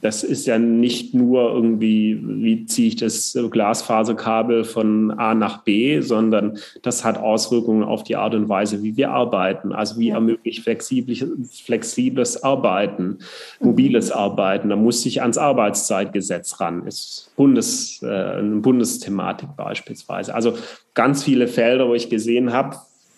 [0.00, 6.00] das ist ja nicht nur irgendwie, wie ziehe ich das Glasfaserkabel von A nach B,
[6.00, 9.72] sondern das hat Auswirkungen auf die Art und Weise, wie wir arbeiten.
[9.72, 10.16] Also wie ja.
[10.16, 11.24] ermöglicht flexibles,
[11.64, 13.18] flexibles Arbeiten,
[13.60, 13.66] mhm.
[13.66, 14.68] mobiles Arbeiten.
[14.68, 16.86] Da muss ich ans Arbeitszeitgesetz ran.
[16.86, 20.34] Ist Bundes, äh, eine Bundesthematik beispielsweise.
[20.34, 20.58] Also
[20.92, 22.76] ganz viele Felder, wo ich gesehen habe,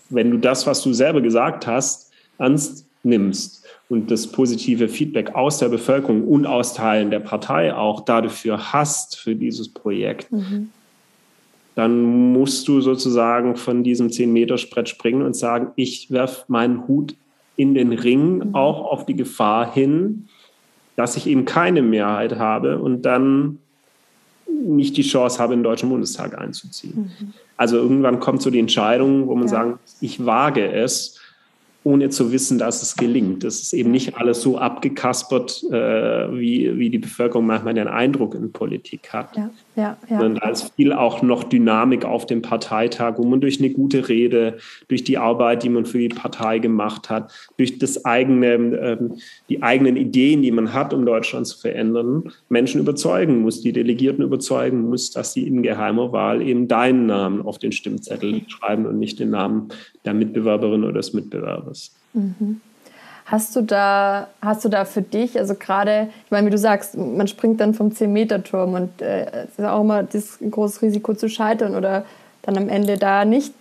[0.09, 5.59] wenn du das, was du selber gesagt hast, ernst nimmst und das positive Feedback aus
[5.59, 10.71] der Bevölkerung und aus Teilen der Partei auch dafür hast, für dieses Projekt, mhm.
[11.77, 17.15] dann musst du sozusagen von diesem 10-Meter-Sprett springen und sagen, ich werfe meinen Hut
[17.57, 18.55] in den Ring, mhm.
[18.55, 20.29] auch auf die Gefahr hin,
[20.97, 23.59] dass ich eben keine Mehrheit habe und dann
[24.49, 27.13] nicht die Chance habe, in den Deutschen Bundestag einzuziehen.
[27.19, 27.33] Mhm.
[27.57, 29.51] Also irgendwann kommt so die Entscheidung, wo man ja.
[29.51, 31.21] sagen, ich wage es
[31.87, 33.45] ohne zu wissen, dass es gelingt.
[33.45, 38.35] Das ist eben nicht alles so abgekaspert, äh, wie, wie die Bevölkerung manchmal den Eindruck
[38.35, 39.37] in Politik hat.
[39.37, 40.21] Ja, ja, ja.
[40.21, 44.09] Und da ist viel auch noch Dynamik auf dem Parteitag, wo man durch eine gute
[44.09, 49.19] Rede, durch die Arbeit, die man für die Partei gemacht hat, durch das eigene, ähm,
[49.49, 54.25] die eigenen Ideen, die man hat, um Deutschland zu verändern, Menschen überzeugen muss, die Delegierten
[54.25, 58.99] überzeugen muss, dass sie in geheimer Wahl eben deinen Namen auf den Stimmzettel schreiben und
[58.99, 59.69] nicht den Namen
[60.07, 61.91] der Mitbewerberin oder des Mitbewerbers.
[62.15, 62.61] Mhm.
[63.27, 66.97] Hast du da, hast du da für dich, also gerade, ich meine, wie du sagst,
[66.97, 71.29] man springt dann vom 10-Meter-Turm und äh, es ist auch immer das große Risiko zu
[71.29, 72.05] scheitern oder
[72.43, 73.53] dann am Ende da nicht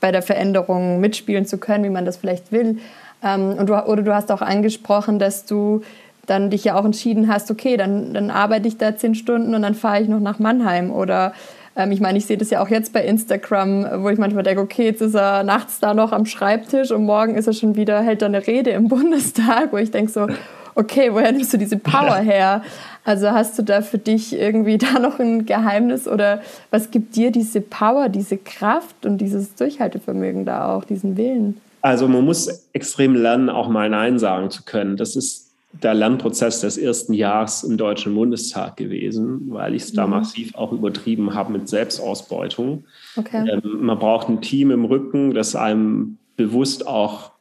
[0.00, 2.78] bei der Veränderung mitspielen zu können, wie man das vielleicht will.
[3.22, 5.82] Ähm, und du, oder du hast auch angesprochen, dass du
[6.26, 9.62] dann dich ja auch entschieden hast, okay, dann, dann arbeite ich da zehn Stunden und
[9.62, 11.32] dann fahre ich noch nach Mannheim oder
[11.76, 14.60] ähm, ich meine, ich sehe das ja auch jetzt bei Instagram, wo ich manchmal denke,
[14.60, 18.00] okay, jetzt ist er nachts da noch am Schreibtisch und morgen ist er schon wieder,
[18.02, 20.26] hält er eine Rede im Bundestag, wo ich denke so,
[20.74, 22.62] okay, woher nimmst du diese Power her?
[23.04, 27.30] Also hast du da für dich irgendwie da noch ein Geheimnis oder was gibt dir
[27.30, 31.60] diese Power, diese Kraft und dieses Durchhaltevermögen da auch, diesen Willen?
[31.82, 34.96] Also man muss extrem lernen, auch mal Nein sagen zu können.
[34.96, 40.06] Das ist der Lernprozess des ersten Jahres im Deutschen Bundestag gewesen, weil ich es da
[40.06, 40.12] mhm.
[40.12, 42.84] massiv auch übertrieben habe mit Selbstausbeutung.
[43.16, 43.48] Okay.
[43.48, 47.32] Ähm, man braucht ein Team im Rücken, das einem bewusst auch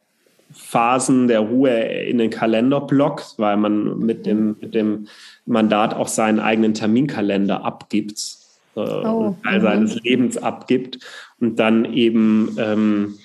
[0.51, 5.07] Phasen der Ruhe in den Kalender blockt, weil man mit dem, mit dem
[5.45, 8.39] Mandat auch seinen eigenen Terminkalender abgibt
[8.75, 9.35] äh, oh.
[9.43, 9.63] Teil mhm.
[9.63, 10.99] seines Lebens abgibt
[11.39, 13.15] und dann eben ähm,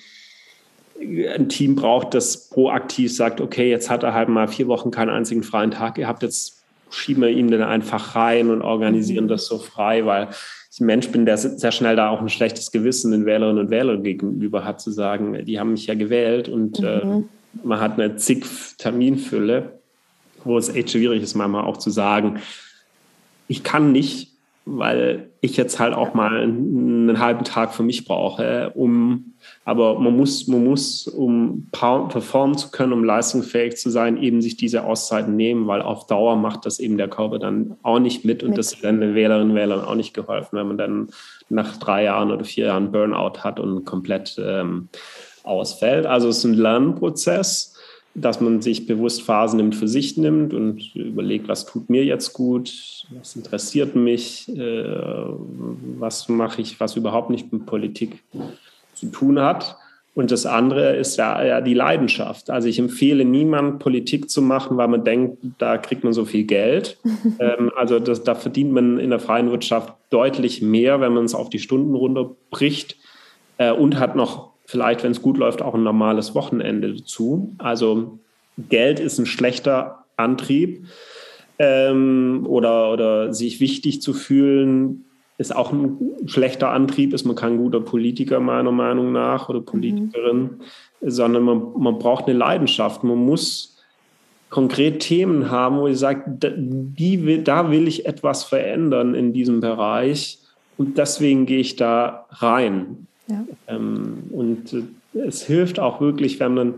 [0.99, 5.09] ein Team braucht, das proaktiv sagt, okay, jetzt hat er halt mal vier Wochen keinen
[5.09, 9.29] einzigen freien Tag gehabt, jetzt schieben wir ihn dann einfach rein und organisieren mhm.
[9.29, 10.29] das so frei, weil
[10.71, 13.69] ich ein Mensch bin, der sehr schnell da auch ein schlechtes Gewissen den Wählerinnen und
[13.69, 16.85] Wählern gegenüber hat, zu sagen, die haben mich ja gewählt und mhm.
[16.85, 17.23] äh,
[17.63, 18.45] man hat eine zig
[18.77, 19.79] Terminfülle,
[20.43, 22.39] wo es echt schwierig ist, manchmal auch zu sagen,
[23.47, 24.33] ich kann nicht,
[24.65, 29.34] weil ich jetzt halt auch mal einen halben Tag für mich brauche, um
[29.65, 34.55] aber man muss, man muss, um performen zu können, um leistungsfähig zu sein, eben sich
[34.55, 38.43] diese Auszeiten nehmen, weil auf Dauer macht das eben der Körper dann auch nicht mit
[38.43, 38.59] und mit.
[38.59, 41.09] das ist dann den Wählerinnen und Wählern auch nicht geholfen, wenn man dann
[41.49, 44.87] nach drei Jahren oder vier Jahren Burnout hat und komplett ähm,
[45.43, 46.05] ausfällt.
[46.05, 47.75] Also es ist ein Lernprozess
[48.15, 52.31] dass man sich bewusst Phasen nimmt, für sich nimmt und überlegt, was tut mir jetzt
[52.31, 54.85] gut, was interessiert mich, äh,
[55.99, 58.23] was mache ich, was überhaupt nicht mit Politik
[58.95, 59.77] zu tun hat.
[60.15, 62.49] Und das andere ist ja, ja die Leidenschaft.
[62.49, 66.45] Also ich empfehle niemand Politik zu machen, weil man denkt, da kriegt man so viel
[66.45, 66.97] Geld.
[67.39, 71.35] ähm, also das, da verdient man in der freien Wirtschaft deutlich mehr, wenn man es
[71.35, 72.95] auf die Stunden runterbricht
[73.57, 77.53] äh, und hat noch vielleicht, wenn es gut läuft, auch ein normales Wochenende dazu.
[77.57, 78.19] Also
[78.69, 80.85] Geld ist ein schlechter Antrieb
[81.59, 85.05] ähm, oder, oder sich wichtig zu fühlen
[85.37, 90.41] ist auch ein schlechter Antrieb, ist man kein guter Politiker meiner Meinung nach oder Politikerin,
[90.41, 90.59] mhm.
[91.01, 93.03] sondern man, man braucht eine Leidenschaft.
[93.03, 93.77] Man muss
[94.49, 99.59] konkret Themen haben, wo ich sage, die will, da will ich etwas verändern in diesem
[99.59, 100.39] Bereich
[100.77, 103.07] und deswegen gehe ich da rein.
[103.27, 103.43] Ja.
[103.67, 106.73] Ähm, und äh, es hilft auch wirklich, wenn man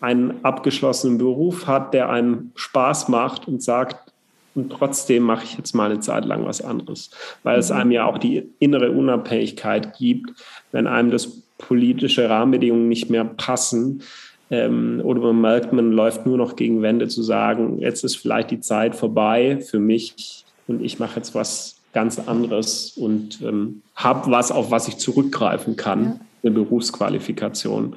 [0.00, 4.11] einen abgeschlossenen Beruf hat, der einem Spaß macht und sagt,
[4.54, 7.10] und trotzdem mache ich jetzt mal eine Zeit lang was anderes,
[7.42, 7.76] weil es mhm.
[7.76, 10.30] einem ja auch die innere Unabhängigkeit gibt,
[10.72, 14.02] wenn einem das politische Rahmenbedingungen nicht mehr passen
[14.50, 18.50] ähm, oder man merkt, man läuft nur noch gegen Wände zu sagen, jetzt ist vielleicht
[18.50, 24.30] die Zeit vorbei für mich und ich mache jetzt was ganz anderes und ähm, habe
[24.30, 26.20] was, auf was ich zurückgreifen kann, ja.
[26.42, 27.96] eine Berufsqualifikation,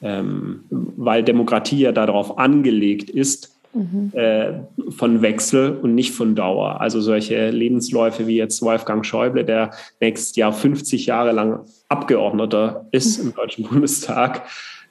[0.00, 4.10] ähm, weil Demokratie ja darauf angelegt ist, Mhm.
[4.12, 4.52] Äh,
[4.90, 6.80] von Wechsel und nicht von Dauer.
[6.82, 13.18] Also solche Lebensläufe wie jetzt Wolfgang Schäuble, der nächstes Jahr 50 Jahre lang Abgeordneter ist
[13.18, 14.42] im Deutschen Bundestag.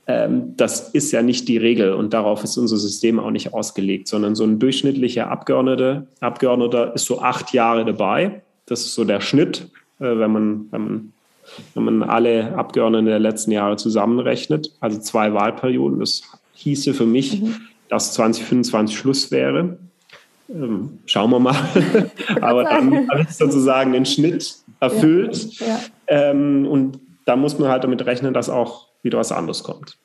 [0.07, 4.07] Ähm, das ist ja nicht die Regel und darauf ist unser System auch nicht ausgelegt,
[4.07, 8.41] sondern so ein durchschnittlicher Abgeordneter, Abgeordneter ist so acht Jahre dabei.
[8.65, 11.13] Das ist so der Schnitt, äh, wenn man, wenn man
[11.75, 16.21] wenn man alle Abgeordneten der letzten Jahre zusammenrechnet, also zwei Wahlperioden, das
[16.53, 17.55] hieße für mich, mhm
[17.91, 19.77] dass 2025 Schluss wäre.
[20.49, 21.55] Ähm, schauen wir mal.
[22.41, 25.59] Aber dann habe ich sozusagen den Schnitt erfüllt.
[25.59, 25.67] Ja.
[25.67, 25.79] Ja.
[26.07, 29.97] Ähm, und da muss man halt damit rechnen, dass auch wieder was anderes kommt.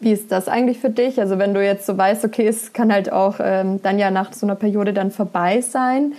[0.00, 1.20] Wie ist das eigentlich für dich?
[1.20, 4.32] Also wenn du jetzt so weißt, okay, es kann halt auch ähm, dann ja nach
[4.32, 6.14] so einer Periode dann vorbei sein.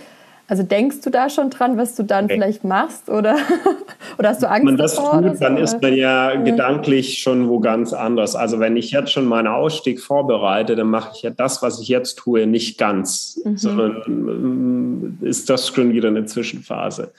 [0.48, 2.34] Also denkst du da schon dran, was du dann okay.
[2.34, 3.36] vielleicht machst oder,
[4.18, 7.48] oder hast du Angst Wenn man das davor, tut, dann ist man ja, gedanklich schon
[7.48, 8.36] wo ganz anders.
[8.36, 11.88] Also wenn ich jetzt schon meinen Ausstieg vorbereite, dann mache ich ja das, was ich
[11.88, 13.56] jetzt tue, nicht ganz, mhm.
[13.56, 17.12] sondern äh, ist das schon wieder eine Zwischenphase.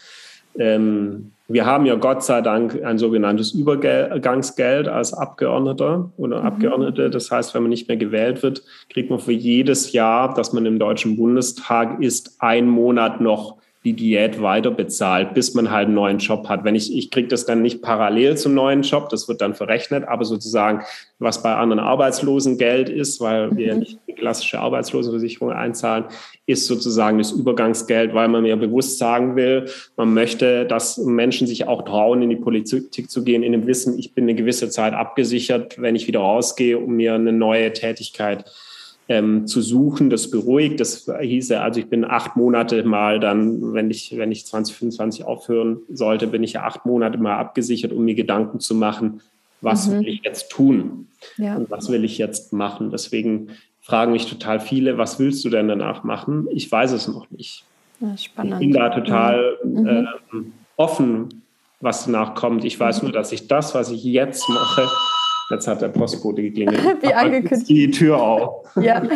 [0.58, 6.46] Ähm, wir haben ja Gott sei Dank ein sogenanntes Übergangsgeld als Abgeordneter oder mhm.
[6.46, 7.10] Abgeordnete.
[7.10, 10.66] Das heißt, wenn man nicht mehr gewählt wird, kriegt man für jedes Jahr, dass man
[10.66, 15.96] im Deutschen Bundestag ist, ein Monat noch die Diät weiter bezahlt, bis man halt einen
[15.96, 16.66] neuen Job hat.
[16.66, 20.06] Wenn ich, ich kriege das dann nicht parallel zum neuen Job, das wird dann verrechnet,
[20.06, 20.82] aber sozusagen,
[21.20, 23.80] was bei anderen Arbeitslosengeld ist, weil wir mhm.
[23.80, 26.06] nicht die klassische Arbeitslosenversicherung einzahlen,
[26.46, 31.68] ist sozusagen das Übergangsgeld, weil man mir bewusst sagen will, man möchte, dass Menschen sich
[31.68, 34.94] auch trauen, in die Politik zu gehen, in dem Wissen, ich bin eine gewisse Zeit
[34.94, 38.44] abgesichert, wenn ich wieder rausgehe, um mir eine neue Tätigkeit
[39.10, 40.10] ähm, zu suchen.
[40.10, 40.80] Das beruhigt.
[40.80, 45.80] Das hieße, also ich bin acht Monate mal dann, wenn ich, wenn ich 2025 aufhören
[45.90, 49.22] sollte, bin ich ja acht Monate mal abgesichert, um mir Gedanken zu machen,
[49.62, 50.00] was mhm.
[50.00, 51.56] will ich jetzt tun ja.
[51.56, 52.92] und was will ich jetzt machen.
[52.92, 53.50] Deswegen
[53.82, 56.48] fragen mich total viele, was willst du denn danach machen?
[56.52, 57.64] Ich weiß es noch nicht.
[58.00, 58.56] Ja, spannend.
[58.56, 59.88] Ich bin da total mhm.
[59.88, 60.06] äh,
[60.76, 61.44] offen,
[61.80, 62.64] was danach kommt.
[62.66, 63.08] Ich weiß mhm.
[63.08, 64.88] nur, dass ich das, was ich jetzt mache,
[65.50, 66.82] Jetzt hat der Postbote geklingelt.
[67.02, 67.70] Wie angekündigt.
[67.70, 68.66] Die Tür auf.
[68.76, 69.02] Ja.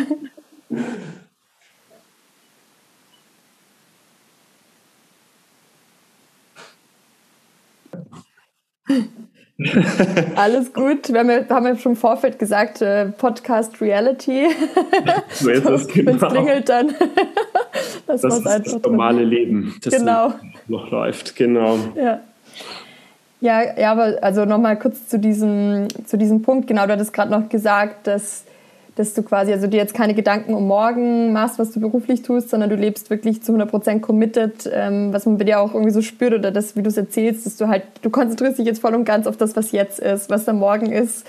[10.34, 11.12] Alles gut.
[11.12, 14.48] Wir haben ja, haben ja schon im Vorfeld gesagt, äh, Podcast Reality.
[15.30, 16.06] So ist es, genau.
[16.06, 16.94] Wenn es klingelt, dann.
[18.06, 20.34] das, das ist das normale Leben, das genau.
[20.66, 21.36] noch läuft.
[21.36, 21.78] Genau.
[21.94, 22.20] Ja.
[23.42, 26.68] Ja, ja, aber also nochmal kurz zu diesem, zu diesem Punkt.
[26.68, 28.44] Genau, du hattest gerade noch gesagt, dass,
[28.94, 32.50] dass du quasi also dir jetzt keine Gedanken um morgen machst, was du beruflich tust,
[32.50, 36.02] sondern du lebst wirklich zu 100% committed, ähm, was man bei dir auch irgendwie so
[36.02, 38.94] spürt oder das, wie du es erzählst, dass du halt, du konzentrierst dich jetzt voll
[38.94, 41.26] und ganz auf das, was jetzt ist, was da morgen ist.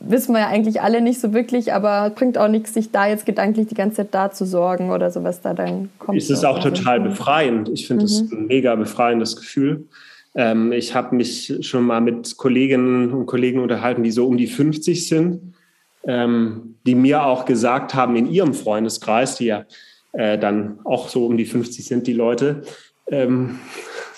[0.00, 3.26] Wissen wir ja eigentlich alle nicht so wirklich, aber bringt auch nichts, sich da jetzt
[3.26, 6.16] gedanklich die ganze Zeit da zu sorgen oder so, was da dann kommt.
[6.16, 7.68] Es ist auch total befreiend.
[7.68, 8.38] Ich finde es mhm.
[8.38, 9.84] ein mega befreiendes Gefühl.
[10.34, 14.46] Ähm, ich habe mich schon mal mit Kolleginnen und Kollegen unterhalten, die so um die
[14.46, 15.54] 50 sind,
[16.06, 19.64] ähm, die mir auch gesagt haben, in ihrem Freundeskreis, die ja
[20.12, 22.62] äh, dann auch so um die 50 sind, die Leute,
[23.10, 23.58] ähm,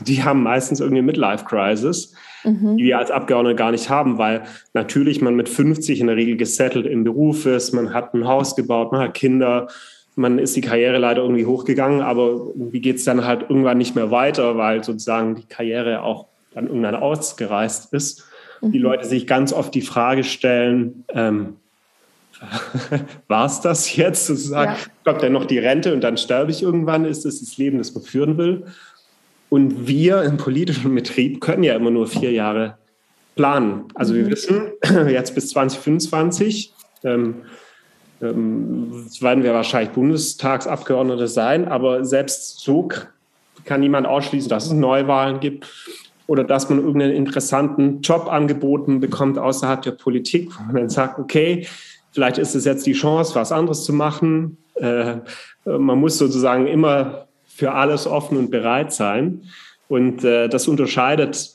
[0.00, 2.76] die haben meistens irgendeine Midlife-Crisis, mhm.
[2.76, 4.42] die wir als Abgeordnete gar nicht haben, weil
[4.74, 8.56] natürlich man mit 50 in der Regel gesettelt im Beruf ist, man hat ein Haus
[8.56, 9.68] gebaut, man hat Kinder,
[10.14, 13.94] man ist die Karriere leider irgendwie hochgegangen, aber wie geht es dann halt irgendwann nicht
[13.94, 18.24] mehr weiter, weil sozusagen die Karriere auch dann irgendwann ausgereist ist.
[18.60, 18.72] Mhm.
[18.72, 21.56] Die Leute sich ganz oft die Frage stellen, ähm,
[23.28, 24.72] war es das jetzt sozusagen?
[24.72, 24.78] Ja.
[25.04, 27.04] Kommt dann noch die Rente und dann sterbe ich irgendwann?
[27.04, 28.66] Ist das das Leben, das man führen will?
[29.48, 32.78] Und wir im politischen Betrieb können ja immer nur vier Jahre
[33.36, 33.84] planen.
[33.94, 34.18] Also mhm.
[34.18, 34.72] wir wissen
[35.08, 36.72] jetzt bis 2025,
[37.04, 37.42] ähm,
[38.22, 42.88] ähm, werden wir wahrscheinlich Bundestagsabgeordnete sein, aber selbst so
[43.64, 45.68] kann niemand ausschließen, dass es Neuwahlen gibt
[46.26, 51.18] oder dass man irgendeinen interessanten Job angeboten bekommt außerhalb der Politik, wo man dann sagt,
[51.18, 51.66] okay,
[52.12, 54.56] vielleicht ist es jetzt die Chance, was anderes zu machen.
[54.74, 55.16] Äh,
[55.64, 59.42] man muss sozusagen immer für alles offen und bereit sein.
[59.88, 61.52] Und äh, das unterscheidet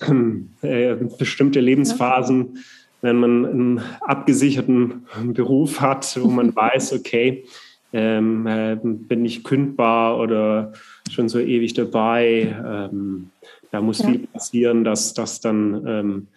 [0.61, 2.63] äh, bestimmte Lebensphasen,
[3.01, 7.45] wenn man einen abgesicherten Beruf hat, wo man weiß, okay,
[7.93, 10.73] ähm, äh, bin ich kündbar oder
[11.09, 12.55] schon so ewig dabei.
[12.65, 13.29] Ähm,
[13.71, 14.09] da muss ja.
[14.09, 16.27] viel passieren, dass, dass dann ähm,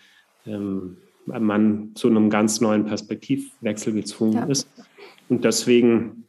[0.47, 0.97] ähm,
[1.27, 4.45] man zu einem ganz neuen Perspektivwechsel gezwungen ja.
[4.47, 4.69] ist.
[5.29, 6.25] Und deswegen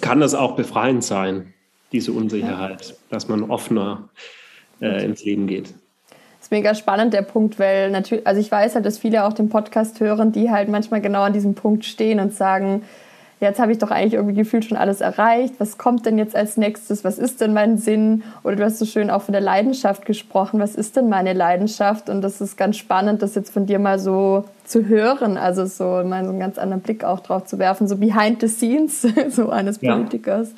[0.00, 1.54] kann das auch befreiend sein,
[1.92, 2.94] diese Unsicherheit, ja.
[3.10, 4.08] dass man offener
[4.80, 5.74] äh, ins Leben geht.
[6.54, 9.98] Mega spannend, der Punkt, weil natürlich, also ich weiß halt, dass viele auch den Podcast
[9.98, 12.82] hören, die halt manchmal genau an diesem Punkt stehen und sagen,
[13.40, 15.54] jetzt habe ich doch eigentlich irgendwie gefühlt schon alles erreicht.
[15.58, 17.02] Was kommt denn jetzt als nächstes?
[17.02, 18.22] Was ist denn mein Sinn?
[18.44, 20.60] Oder du hast so schön auch von der Leidenschaft gesprochen.
[20.60, 22.08] Was ist denn meine Leidenschaft?
[22.08, 25.36] Und das ist ganz spannend, das jetzt von dir mal so zu hören.
[25.36, 28.48] Also so mal so einen ganz anderen Blick auch drauf zu werfen, so behind the
[28.48, 30.50] scenes so eines Politikers.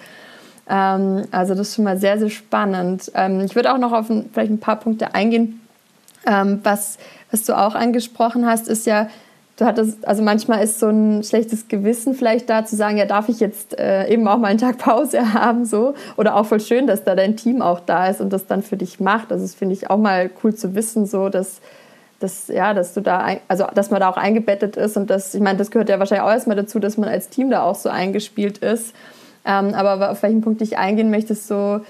[0.68, 3.10] Ähm, also das ist schon mal sehr, sehr spannend.
[3.14, 5.62] Ähm, ich würde auch noch auf ein, vielleicht ein paar Punkte eingehen.
[6.26, 6.98] Ähm, was,
[7.30, 9.08] was du auch angesprochen hast, ist ja,
[9.56, 13.28] du hattest, also manchmal ist so ein schlechtes Gewissen vielleicht da zu sagen, ja, darf
[13.28, 15.94] ich jetzt äh, eben auch mal einen Tag Pause haben, so.
[16.16, 18.76] Oder auch voll schön, dass da dein Team auch da ist und das dann für
[18.76, 19.32] dich macht.
[19.32, 21.60] Also das finde ich auch mal cool zu wissen, so, dass,
[22.20, 25.40] dass, ja, dass du da, also dass man da auch eingebettet ist und das, ich
[25.40, 27.88] meine, das gehört ja wahrscheinlich auch erstmal dazu, dass man als Team da auch so
[27.88, 28.94] eingespielt ist.
[29.44, 31.80] Ähm, aber auf welchen Punkt ich eingehen möchte, ist so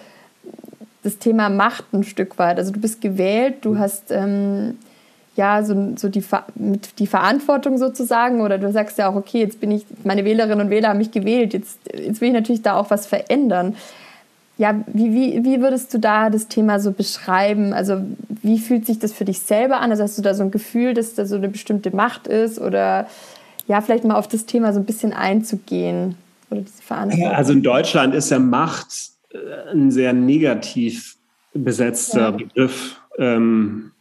[1.06, 2.58] das Thema Macht ein Stück weit.
[2.58, 4.76] Also du bist gewählt, du hast ähm,
[5.36, 9.60] ja, so, so die, mit die Verantwortung sozusagen oder du sagst ja auch, okay, jetzt
[9.60, 12.74] bin ich, meine Wählerinnen und Wähler haben mich gewählt, jetzt, jetzt will ich natürlich da
[12.74, 13.76] auch was verändern.
[14.58, 17.74] Ja, wie, wie, wie würdest du da das Thema so beschreiben?
[17.74, 17.98] Also
[18.42, 19.90] wie fühlt sich das für dich selber an?
[19.90, 23.06] Also hast du da so ein Gefühl, dass da so eine bestimmte Macht ist oder
[23.68, 26.16] ja, vielleicht mal auf das Thema so ein bisschen einzugehen
[26.50, 27.28] oder diese Verantwortung?
[27.28, 29.15] Also in Deutschland ist ja Macht
[29.72, 31.16] ein sehr negativ
[31.54, 32.30] besetzter ja.
[32.30, 33.00] Begriff.
[33.18, 33.92] Ähm,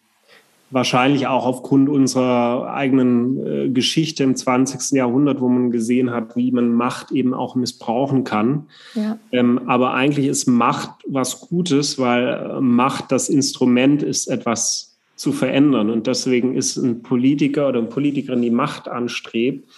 [0.72, 4.92] wahrscheinlich auch aufgrund unserer eigenen äh, Geschichte im 20.
[4.92, 8.68] Jahrhundert, wo man gesehen hat, wie man Macht eben auch missbrauchen kann.
[8.94, 9.18] Ja.
[9.32, 15.32] Ähm, aber eigentlich ist Macht was Gutes, weil äh, Macht das Instrument ist, etwas zu
[15.32, 15.90] verändern.
[15.90, 19.70] Und deswegen ist ein Politiker oder eine Politikerin, die Macht anstrebt,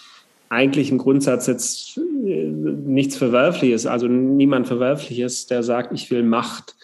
[0.49, 6.75] eigentlich im Grundsatz jetzt nichts Verwerfliches, also niemand Verwerfliches, der sagt, ich will Macht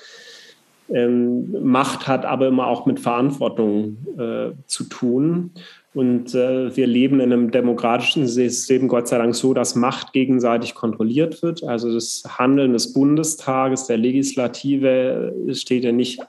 [0.90, 5.52] ähm, Macht hat aber immer auch mit Verantwortung äh, zu tun.
[5.94, 10.74] Und äh, wir leben in einem demokratischen System, Gott sei Dank, so, dass Macht gegenseitig
[10.74, 11.64] kontrolliert wird.
[11.64, 16.20] Also das Handeln des Bundestages, der Legislative steht ja nicht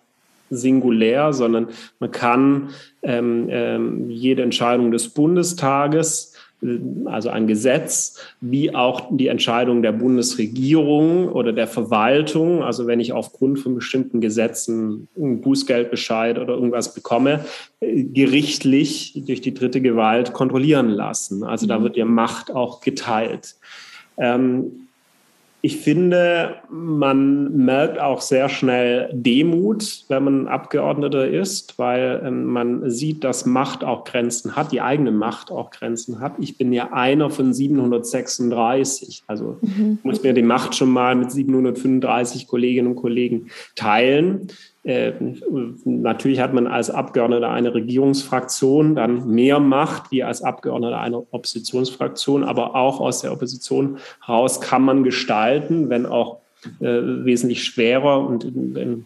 [0.51, 2.69] singulär, sondern man kann
[3.03, 6.34] ähm, ähm, jede Entscheidung des Bundestages
[7.05, 12.63] also ein Gesetz, wie auch die Entscheidung der Bundesregierung oder der Verwaltung.
[12.63, 17.45] Also wenn ich aufgrund von bestimmten Gesetzen einen Bußgeldbescheid oder irgendwas bekomme,
[17.81, 21.45] gerichtlich durch die dritte Gewalt kontrollieren lassen.
[21.45, 21.83] Also da mhm.
[21.85, 23.57] wird ja Macht auch geteilt.
[24.17, 24.84] Ähm,
[25.65, 32.91] ich finde, man merkt auch sehr schnell Demut, wenn man Abgeordneter ist, weil ähm, man
[32.91, 36.35] sieht, dass Macht auch Grenzen hat, die eigene Macht auch Grenzen hat.
[36.39, 39.23] Ich bin ja einer von 736.
[39.27, 40.01] Also mhm.
[40.03, 44.49] muss mir die Macht schon mal mit 735 Kolleginnen und Kollegen teilen.
[44.85, 45.13] Äh,
[45.87, 52.45] natürlich hat man als Abgeordneter einer Regierungsfraktion dann mehr Macht wie als Abgeordneter einer Oppositionsfraktion,
[52.45, 56.39] aber auch aus der Opposition heraus kann man gestalten, wenn auch
[56.81, 59.05] äh, wesentlich schwerer und in, in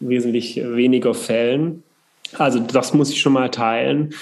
[0.00, 1.82] wesentlich weniger Fällen.
[2.38, 4.14] Also das muss ich schon mal teilen.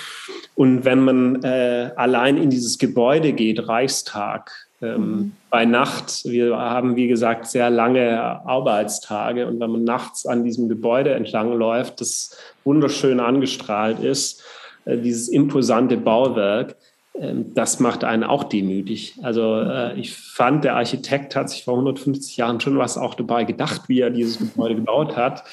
[0.57, 5.33] Und wenn man äh, allein in dieses Gebäude geht, Reichstag, ähm, mhm.
[5.51, 10.69] Bei Nacht, wir haben wie gesagt sehr lange Arbeitstage und wenn man nachts an diesem
[10.69, 14.43] Gebäude entlang läuft, das wunderschön angestrahlt ist,
[14.85, 16.77] äh, dieses imposante Bauwerk,
[17.15, 19.15] äh, das macht einen auch demütig.
[19.23, 23.45] Also äh, ich fand, der Architekt hat sich vor 150 Jahren schon was auch dabei
[23.45, 25.45] gedacht, wie er dieses Gebäude gebaut hat,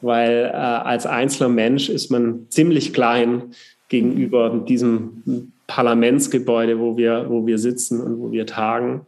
[0.00, 3.54] weil äh, als einzelner Mensch ist man ziemlich klein
[3.88, 9.06] gegenüber diesem Parlamentsgebäude, wo wir, wo wir sitzen und wo wir tagen.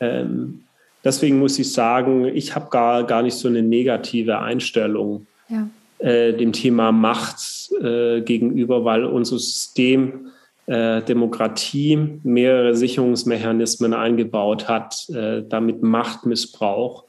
[0.00, 0.64] Ähm,
[1.04, 5.68] deswegen muss ich sagen, ich habe gar, gar nicht so eine negative Einstellung ja.
[5.98, 10.32] äh, dem Thema Macht äh, gegenüber, weil unser System
[10.66, 17.04] äh, Demokratie mehrere Sicherungsmechanismen eingebaut hat, äh, damit Machtmissbrauch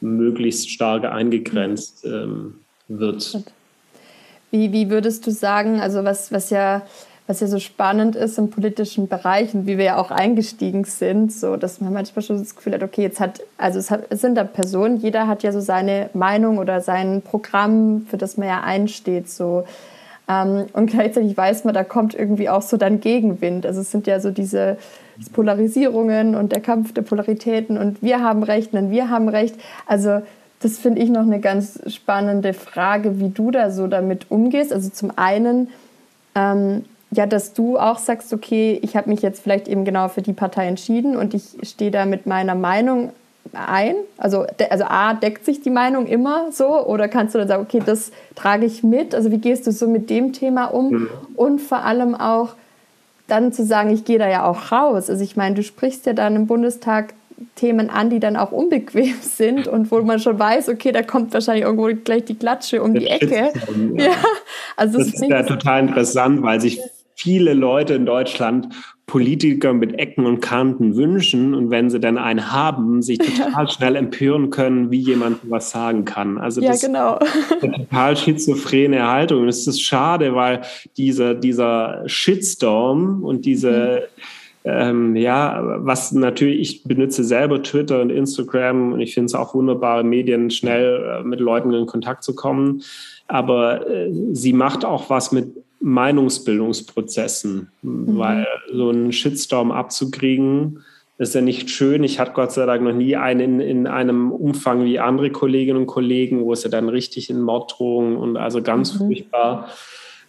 [0.00, 3.42] möglichst stark eingegrenzt ähm, wird.
[4.50, 6.82] Wie, wie würdest du sagen, also was, was ja
[7.30, 11.32] was ja so spannend ist im politischen Bereich und wie wir ja auch eingestiegen sind,
[11.32, 14.20] so dass man manchmal schon das Gefühl hat, okay, jetzt hat, also es, hat, es
[14.20, 18.48] sind da Personen, jeder hat ja so seine Meinung oder sein Programm, für das man
[18.48, 19.62] ja einsteht, so.
[20.28, 23.64] Ähm, und gleichzeitig weiß man, da kommt irgendwie auch so dann Gegenwind.
[23.64, 24.76] Also es sind ja so diese
[25.32, 29.54] Polarisierungen und der Kampf der Polaritäten und wir haben Recht, und wir haben Recht.
[29.86, 30.22] Also
[30.58, 34.72] das finde ich noch eine ganz spannende Frage, wie du da so damit umgehst.
[34.72, 35.68] Also zum einen,
[36.34, 40.22] ähm, ja, dass du auch sagst, okay, ich habe mich jetzt vielleicht eben genau für
[40.22, 43.12] die Partei entschieden und ich stehe da mit meiner Meinung
[43.52, 43.96] ein?
[44.16, 46.86] Also, also A, deckt sich die Meinung immer so?
[46.86, 49.14] Oder kannst du dann sagen, okay, das trage ich mit?
[49.14, 50.90] Also wie gehst du so mit dem Thema um?
[50.90, 51.08] Mhm.
[51.34, 52.54] Und vor allem auch
[53.26, 55.10] dann zu sagen, ich gehe da ja auch raus.
[55.10, 57.14] Also ich meine, du sprichst ja dann im Bundestag
[57.54, 61.32] Themen an, die dann auch unbequem sind und wo man schon weiß, okay, da kommt
[61.32, 63.52] wahrscheinlich irgendwo gleich die Klatsche um die Ecke.
[63.94, 64.12] Ja.
[64.76, 66.80] Also das ist ja total interessant, weil sich
[67.20, 68.68] viele Leute in Deutschland
[69.06, 73.96] Politiker mit Ecken und Kanten wünschen und wenn sie dann einen haben, sich total schnell
[73.96, 76.38] empören können, wie jemand was sagen kann.
[76.38, 77.18] Also das ja, genau.
[77.18, 79.42] ist eine total schizophrene Haltung.
[79.42, 80.62] Und es ist schade, weil
[80.96, 84.22] dieser, dieser Shitstorm und diese mhm.
[84.62, 89.54] Ähm, ja, was natürlich, ich benutze selber Twitter und Instagram und ich finde es auch
[89.54, 92.82] wunderbare Medien, schnell äh, mit Leuten in Kontakt zu kommen.
[93.26, 98.18] Aber äh, sie macht auch was mit Meinungsbildungsprozessen, mhm.
[98.18, 100.80] weil so einen Shitstorm abzukriegen,
[101.18, 102.02] ist ja nicht schön.
[102.02, 105.80] Ich hatte Gott sei Dank noch nie einen in, in einem Umfang wie andere Kolleginnen
[105.80, 108.98] und Kollegen, wo es ja dann richtig in Morddrohungen und also ganz mhm.
[108.98, 109.68] furchtbar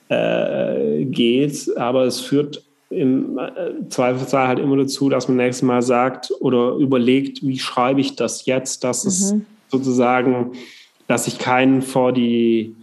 [0.09, 1.77] äh, geht.
[1.77, 6.73] Aber es führt im äh, Zweifelsfall halt immer dazu, dass man nächstes Mal sagt oder
[6.73, 9.09] überlegt, wie schreibe ich das jetzt, dass mhm.
[9.09, 9.35] es
[9.69, 10.51] sozusagen,
[11.07, 12.75] dass ich keinen vor die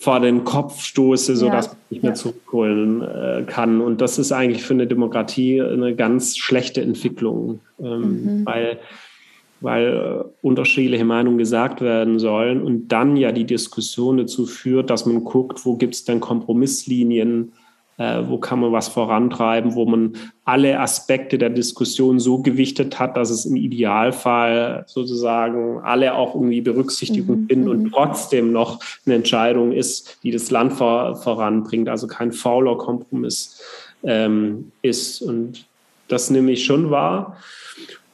[0.00, 1.72] vor den Kopf stoße, sodass ja.
[1.72, 2.14] man nicht mehr ja.
[2.14, 3.82] zurückholen äh, kann.
[3.82, 8.46] Und das ist eigentlich für eine Demokratie eine ganz schlechte Entwicklung, ähm, mhm.
[8.46, 8.78] weil,
[9.60, 15.04] weil äh, unterschiedliche Meinungen gesagt werden sollen und dann ja die Diskussion dazu führt, dass
[15.04, 17.52] man guckt, wo gibt es denn Kompromisslinien,
[18.00, 20.14] äh, wo kann man was vorantreiben, wo man
[20.46, 26.62] alle Aspekte der Diskussion so gewichtet hat, dass es im Idealfall sozusagen alle auch irgendwie
[26.62, 27.46] Berücksichtigung mhm.
[27.46, 27.92] finden und mhm.
[27.92, 33.60] trotzdem noch eine Entscheidung ist, die das Land vor, voranbringt, also kein fauler Kompromiss
[34.02, 35.20] ähm, ist.
[35.20, 35.66] Und
[36.08, 37.36] das nehme ich schon wahr.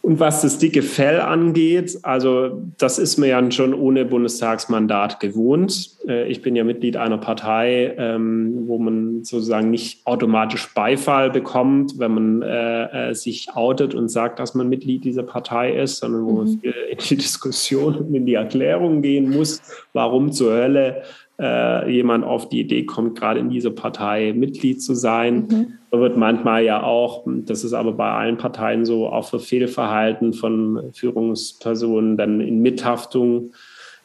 [0.07, 5.97] Und was das dicke Fell angeht, also das ist mir ja schon ohne Bundestagsmandat gewohnt.
[6.07, 11.99] Äh, ich bin ja Mitglied einer Partei, ähm, wo man sozusagen nicht automatisch Beifall bekommt,
[11.99, 16.25] wenn man äh, äh, sich outet und sagt, dass man Mitglied dieser Partei ist, sondern
[16.25, 16.63] wo man mhm.
[16.89, 19.61] in die Diskussion und in die Erklärung gehen muss,
[19.93, 21.03] warum zur Hölle
[21.39, 25.47] äh, jemand auf die Idee kommt, gerade in dieser Partei Mitglied zu sein.
[25.49, 25.67] Mhm.
[25.91, 30.33] Da wird manchmal ja auch, das ist aber bei allen Parteien so, auch für Fehlverhalten
[30.33, 33.53] von Führungspersonen dann in Mithaftung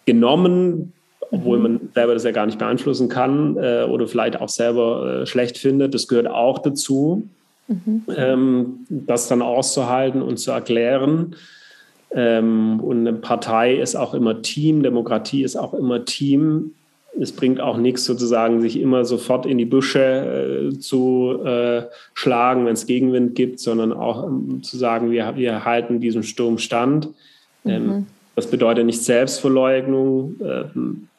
[0.05, 0.93] genommen,
[1.31, 1.63] obwohl mhm.
[1.63, 5.57] man selber das ja gar nicht beeinflussen kann äh, oder vielleicht auch selber äh, schlecht
[5.57, 5.93] findet.
[5.93, 7.29] Das gehört auch dazu,
[7.67, 8.03] mhm.
[8.15, 11.35] ähm, das dann auszuhalten und zu erklären.
[12.13, 16.73] Ähm, und eine Partei ist auch immer Team, Demokratie ist auch immer Team
[17.19, 21.83] es bringt auch nichts, sozusagen, sich immer sofort in die Büsche äh, zu äh,
[22.13, 26.57] schlagen, wenn es Gegenwind gibt, sondern auch ähm, zu sagen, wir, wir halten diesem Sturm
[26.57, 27.09] stand.
[27.65, 28.07] Ähm, mhm.
[28.35, 30.39] Das bedeutet nicht Selbstverleugnung.
[30.39, 30.63] Äh,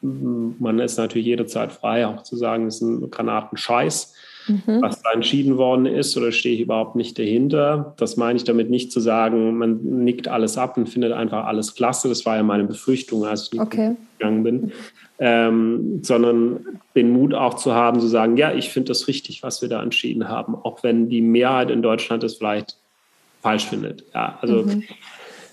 [0.01, 4.15] man ist natürlich jederzeit frei, auch zu sagen, es ist ein Granatenscheiß.
[4.47, 4.81] Mhm.
[4.81, 7.93] Was da entschieden worden ist, oder stehe ich überhaupt nicht dahinter?
[7.97, 11.75] Das meine ich damit nicht zu sagen, man nickt alles ab und findet einfach alles
[11.75, 12.09] klasse.
[12.09, 13.95] Das war ja meine Befürchtung, als ich okay.
[14.17, 14.71] gegangen bin
[15.19, 19.61] ähm, sondern den Mut auch zu haben, zu sagen, ja, ich finde das richtig, was
[19.61, 22.77] wir da entschieden haben, auch wenn die Mehrheit in Deutschland es vielleicht
[23.41, 24.03] falsch findet.
[24.13, 24.83] Ja, also mhm.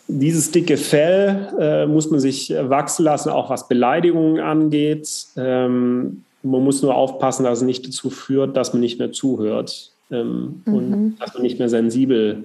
[0.09, 5.09] dieses dicke Fell äh, muss man sich wachsen lassen, auch was Beleidigungen angeht.
[5.36, 9.93] Ähm, man muss nur aufpassen, dass es nicht dazu führt, dass man nicht mehr zuhört
[10.11, 10.74] ähm, mhm.
[10.74, 12.45] und dass man nicht mehr sensibel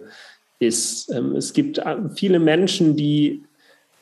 [0.60, 1.12] ist.
[1.12, 3.44] Ähm, es gibt äh, viele Menschen, die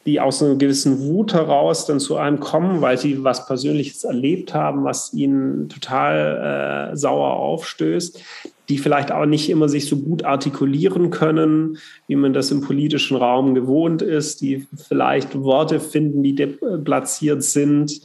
[0.05, 4.53] die aus einer gewissen Wut heraus dann zu einem kommen, weil sie was Persönliches erlebt
[4.53, 8.21] haben, was ihnen total äh, sauer aufstößt,
[8.69, 11.77] die vielleicht auch nicht immer sich so gut artikulieren können,
[12.07, 18.01] wie man das im politischen Raum gewohnt ist, die vielleicht Worte finden, die deplatziert sind,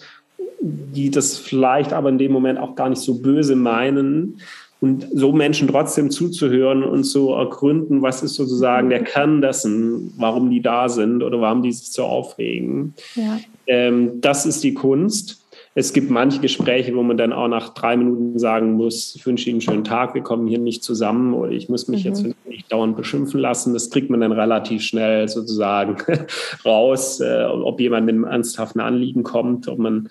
[0.61, 4.41] die das vielleicht aber in dem Moment auch gar nicht so böse meinen.
[4.81, 10.51] Und so Menschen trotzdem zuzuhören und zu ergründen, was ist sozusagen der Kern dessen, warum
[10.51, 12.95] die da sind oder warum die sich so aufregen.
[13.17, 13.41] Ja.
[13.67, 15.45] Ähm, das ist die Kunst.
[15.79, 19.49] Es gibt manche Gespräche, wo man dann auch nach drei Minuten sagen muss, ich wünsche
[19.49, 22.09] Ihnen einen schönen Tag, wir kommen hier nicht zusammen oder ich muss mich mhm.
[22.09, 23.75] jetzt nicht dauernd beschimpfen lassen.
[23.75, 25.97] Das kriegt man dann relativ schnell sozusagen
[26.65, 30.09] raus, äh, ob jemand mit einem ernsthaften Anliegen kommt, ob man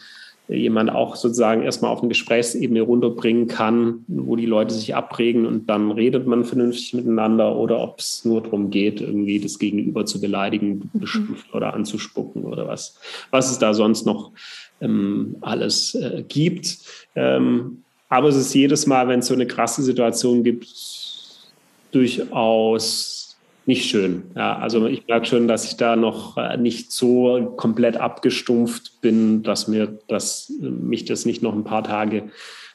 [0.47, 5.69] jemand auch sozusagen erstmal auf eine Gesprächsebene runterbringen kann, wo die Leute sich abregen und
[5.69, 10.21] dann redet man vernünftig miteinander oder ob es nur darum geht, irgendwie das Gegenüber zu
[10.21, 10.99] beleidigen, mhm.
[10.99, 12.97] beschimpfen oder anzuspucken oder was,
[13.31, 14.31] was es da sonst noch
[14.81, 16.77] ähm, alles äh, gibt.
[17.15, 20.67] Ähm, aber es ist jedes Mal, wenn es so eine krasse Situation gibt,
[21.91, 24.23] durchaus nicht schön.
[24.35, 29.43] Ja, also ich merke schon, dass ich da noch äh, nicht so komplett abgestumpft bin,
[29.43, 32.29] dass mir das, mich das nicht noch ein paar Tage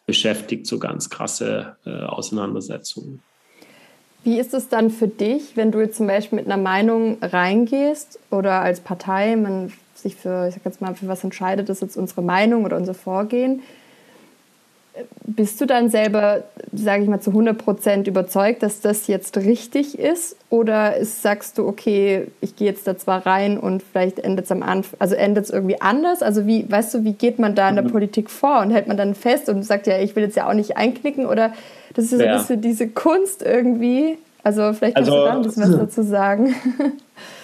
[0.05, 3.23] beschäftigt, so ganz krasse äh, Auseinandersetzungen.
[4.25, 8.21] Wie ist es dann für dich, wenn du jetzt zum Beispiel mit einer Meinung reingehst
[8.31, 9.73] oder als Partei man
[10.03, 12.77] sich für, ich sag jetzt mal, für was entscheidet, das ist jetzt unsere Meinung oder
[12.77, 13.63] unser Vorgehen?
[15.25, 16.43] bist du dann selber,
[16.73, 20.37] sage ich mal, zu 100 Prozent überzeugt, dass das jetzt richtig ist?
[20.51, 24.53] Oder ist, sagst du, okay, ich gehe jetzt da zwar rein und vielleicht endet es
[24.53, 26.23] am Anfang, also endet es irgendwie anders?
[26.23, 27.91] Also wie, weißt du, wie geht man da in der mhm.
[27.91, 30.55] Politik vor und hält man dann fest und sagt ja, ich will jetzt ja auch
[30.55, 31.27] nicht einknicken?
[31.27, 31.53] Oder
[31.95, 32.33] das ist so ja.
[32.33, 34.19] ein bisschen diese Kunst irgendwie.
[34.43, 36.55] Also vielleicht kannst also, du da ein bisschen was dazu sagen.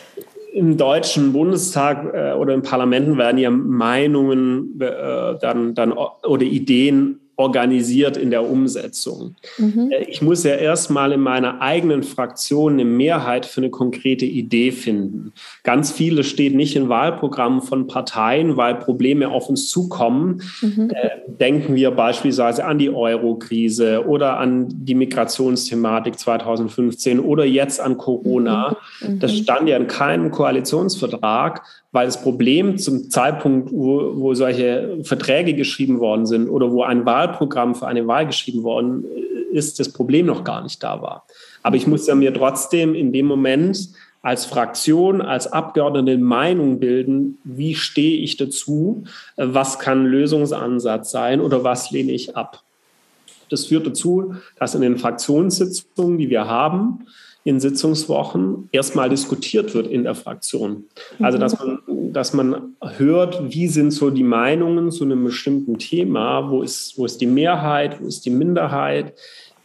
[0.59, 7.21] Im Deutschen Bundestag äh, oder in Parlamenten werden ja Meinungen äh, dann, dann oder Ideen
[7.39, 9.37] organisiert in der Umsetzung.
[9.59, 9.93] Mhm.
[9.93, 14.73] Äh, ich muss ja erstmal in meiner eigenen Fraktion eine Mehrheit für eine konkrete Idee
[14.73, 15.33] finden.
[15.63, 20.43] Ganz viele steht nicht in Wahlprogrammen von Parteien, weil Probleme auf uns zukommen.
[20.61, 20.91] Mhm.
[20.93, 27.99] Äh, denken wir beispielsweise an die Euro-Krise oder an die Migrationsthematik 2015 oder jetzt an
[27.99, 28.77] Corona.
[29.01, 29.21] Mhm.
[29.21, 31.63] Das stand ja in keinem Koalitionsvertrag
[31.99, 37.05] weil das Problem zum Zeitpunkt, wo, wo solche Verträge geschrieben worden sind oder wo ein
[37.05, 39.05] Wahlprogramm für eine Wahl geschrieben worden
[39.51, 41.27] ist, das Problem noch gar nicht da war.
[41.65, 43.89] Aber ich muss ja mir trotzdem in dem Moment
[44.23, 49.03] als Fraktion, als Abgeordnete Meinung bilden, wie stehe ich dazu,
[49.35, 52.63] was kann Lösungsansatz sein oder was lehne ich ab.
[53.51, 57.07] Das führt dazu, dass in den Fraktionssitzungen, die wir haben,
[57.49, 60.85] in Sitzungswochen erstmal diskutiert wird in der Fraktion.
[61.19, 61.79] Also dass man,
[62.13, 67.07] dass man hört, wie sind so die Meinungen zu einem bestimmten Thema, wo ist, wo
[67.07, 69.15] ist die Mehrheit, wo ist die Minderheit,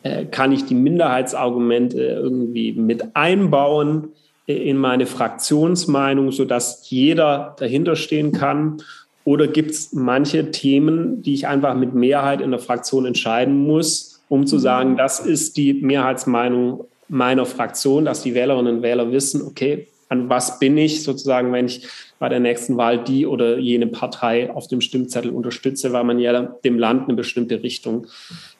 [0.01, 4.13] äh, kann ich die Minderheitsargumente irgendwie mit einbauen
[4.45, 8.77] in meine Fraktionsmeinung, sodass jeder dahinter stehen kann.
[9.25, 14.21] Oder gibt es manche Themen, die ich einfach mit Mehrheit in der Fraktion entscheiden muss,
[14.29, 19.41] um zu sagen, das ist die Mehrheitsmeinung meiner Fraktion, dass die Wählerinnen und Wähler wissen,
[19.41, 21.87] okay, an was bin ich sozusagen, wenn ich
[22.19, 26.41] bei der nächsten Wahl die oder jene Partei auf dem Stimmzettel unterstütze, weil man ja
[26.63, 28.07] dem Land eine bestimmte Richtung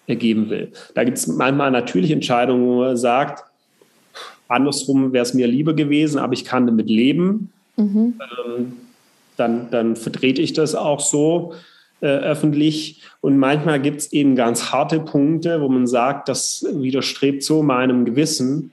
[0.08, 0.72] ergeben will.
[0.96, 3.46] Da gibt es manchmal natürlich Entscheidungen, wo man sagt,
[4.48, 7.52] andersrum wäre es mir lieber gewesen, aber ich kann damit leben.
[7.78, 8.20] Mhm.
[8.46, 8.74] Ähm,
[9.38, 11.54] dann, dann vertrete ich das auch so
[12.04, 13.02] äh, öffentlich.
[13.22, 18.04] Und manchmal gibt es eben ganz harte Punkte, wo man sagt, das widerstrebt so meinem
[18.04, 18.72] Gewissen,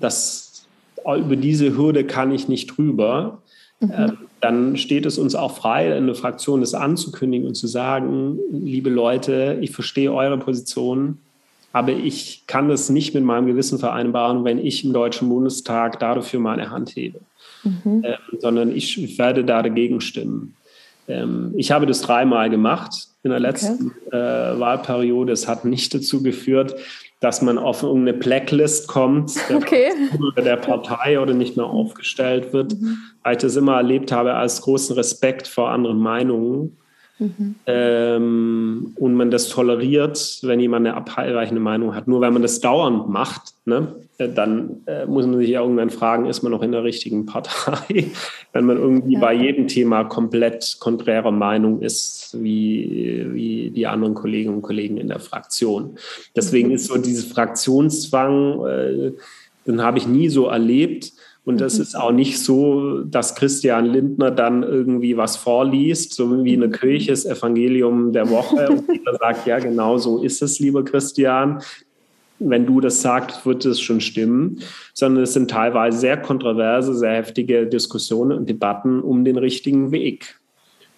[0.00, 0.64] dass
[1.04, 3.42] über diese Hürde kann ich nicht drüber.
[3.80, 3.92] Mhm.
[3.94, 8.38] Ähm, dann steht es uns auch frei, in der Fraktion das anzukündigen und zu sagen,
[8.50, 11.18] liebe Leute, ich verstehe eure Position,
[11.74, 16.40] aber ich kann das nicht mit meinem Gewissen vereinbaren, wenn ich im Deutschen Bundestag dafür
[16.40, 17.20] meine Hand hebe,
[17.62, 18.04] mhm.
[18.04, 20.54] ähm, sondern ich werde da dagegen stimmen.
[21.08, 24.16] Ähm, ich habe das dreimal gemacht in der letzten okay.
[24.16, 25.32] äh, Wahlperiode.
[25.32, 26.76] Es hat nicht dazu geführt,
[27.20, 29.90] dass man auf irgendeine Blacklist kommt der, okay.
[30.36, 32.98] der Partei oder nicht mehr aufgestellt wird, mhm.
[33.22, 36.76] weil ich das immer erlebt habe als großen Respekt vor anderen Meinungen.
[37.18, 37.54] Mhm.
[37.66, 42.08] Ähm, und man das toleriert, wenn jemand eine abweichende Meinung hat.
[42.08, 46.26] Nur wenn man das dauernd macht, ne, dann äh, muss man sich ja irgendwann fragen,
[46.26, 48.06] ist man noch in der richtigen Partei?
[48.52, 49.20] wenn man irgendwie ja.
[49.20, 55.08] bei jedem Thema komplett konträrer Meinung ist, wie, wie die anderen Kolleginnen und Kollegen in
[55.08, 55.96] der Fraktion.
[56.36, 56.74] Deswegen mhm.
[56.74, 59.12] ist so dieses Fraktionszwang, äh,
[59.66, 61.12] den habe ich nie so erlebt.
[61.44, 61.82] Und das mhm.
[61.82, 67.10] ist auch nicht so, dass Christian Lindner dann irgendwie was vorliest, so wie eine Kirche,
[67.10, 68.68] das Evangelium der Woche.
[68.70, 71.60] Und jeder sagt, ja, genau so ist es, lieber Christian.
[72.38, 74.60] Wenn du das sagst, wird es schon stimmen.
[74.92, 80.38] Sondern es sind teilweise sehr kontroverse, sehr heftige Diskussionen und Debatten um den richtigen Weg.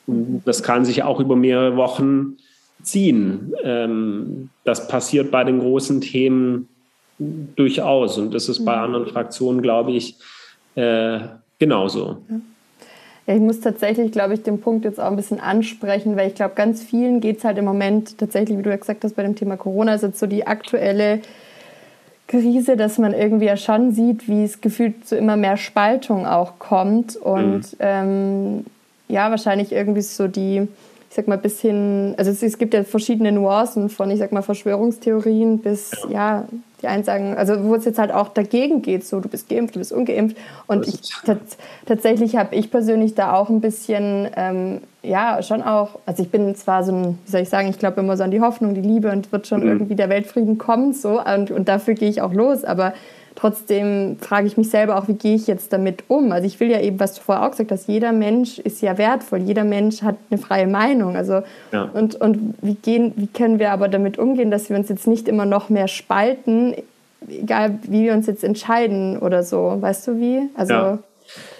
[0.06, 2.36] Und das kann sich auch über mehrere Wochen
[2.82, 3.52] ziehen.
[3.62, 6.68] Ähm, das passiert bei den großen Themen
[7.18, 8.82] durchaus und das ist bei mhm.
[8.82, 10.16] anderen Fraktionen, glaube ich,
[10.74, 11.20] äh,
[11.58, 12.18] genauso.
[12.28, 12.40] Ja.
[13.26, 16.36] Ja, ich muss tatsächlich, glaube ich, den Punkt jetzt auch ein bisschen ansprechen, weil ich
[16.36, 19.24] glaube, ganz vielen geht es halt im Moment tatsächlich, wie du ja gesagt hast, bei
[19.24, 21.20] dem Thema Corona ist jetzt so die aktuelle
[22.28, 26.58] Krise, dass man irgendwie ja schon sieht, wie es gefühlt zu immer mehr Spaltung auch
[26.58, 27.78] kommt und mhm.
[27.80, 28.64] ähm,
[29.08, 30.68] ja, wahrscheinlich irgendwie so die,
[31.08, 34.32] ich sag mal, bis hin, also es, es, gibt ja verschiedene Nuancen von, ich sag
[34.32, 36.10] mal, Verschwörungstheorien bis, ja,
[36.40, 36.44] ja
[36.82, 39.74] die einen sagen, also wo es jetzt halt auch dagegen geht, so du bist geimpft,
[39.74, 40.36] du bist ungeimpft.
[40.66, 41.00] Und ich,
[41.86, 46.54] tatsächlich habe ich persönlich da auch ein bisschen, ähm, ja, schon auch, also ich bin
[46.54, 48.82] zwar so ein, wie soll ich sagen, ich glaube immer so an die Hoffnung, die
[48.82, 49.68] Liebe und wird schon mhm.
[49.68, 52.92] irgendwie der Weltfrieden kommen, so und, und dafür gehe ich auch los, aber
[53.36, 56.32] Trotzdem frage ich mich selber auch, wie gehe ich jetzt damit um?
[56.32, 58.96] Also ich will ja eben, was du vorher auch gesagt hast, jeder Mensch ist ja
[58.96, 61.16] wertvoll, jeder Mensch hat eine freie Meinung.
[61.16, 61.82] Also ja.
[61.92, 65.28] und, und wie, gehen, wie können wir aber damit umgehen, dass wir uns jetzt nicht
[65.28, 66.74] immer noch mehr spalten,
[67.28, 69.76] egal wie wir uns jetzt entscheiden oder so.
[69.80, 70.48] Weißt du wie?
[70.54, 70.98] Also, ja.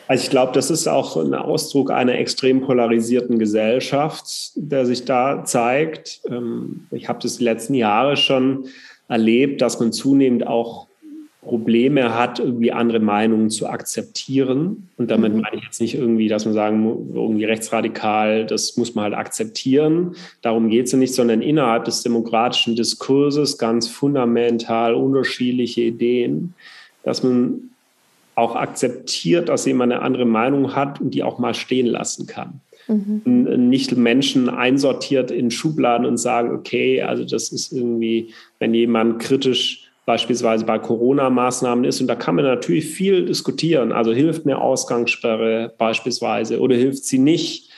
[0.09, 5.45] also ich glaube, das ist auch ein Ausdruck einer extrem polarisierten Gesellschaft, der sich da
[5.45, 6.23] zeigt.
[6.27, 8.65] Ähm, ich habe das die letzten Jahre schon
[9.09, 10.87] erlebt, dass man zunehmend auch
[11.47, 14.89] Probleme hat, irgendwie andere Meinungen zu akzeptieren.
[14.97, 15.41] Und damit mhm.
[15.41, 16.85] meine ich jetzt nicht irgendwie, dass man sagen,
[17.15, 20.17] irgendwie rechtsradikal, das muss man halt akzeptieren.
[20.43, 26.55] Darum geht es ja nicht, sondern innerhalb des demokratischen Diskurses ganz fundamental unterschiedliche Ideen,
[27.05, 27.71] dass man
[28.35, 32.61] auch akzeptiert, dass jemand eine andere Meinung hat und die auch mal stehen lassen kann.
[32.89, 33.69] Mhm.
[33.69, 39.86] Nicht Menschen einsortiert in Schubladen und sagen, okay, also das ist irgendwie, wenn jemand kritisch
[40.07, 42.01] beispielsweise bei Corona-Maßnahmen ist.
[42.01, 43.93] Und da kann man natürlich viel diskutieren.
[43.93, 47.71] Also hilft eine Ausgangssperre beispielsweise oder hilft sie nicht?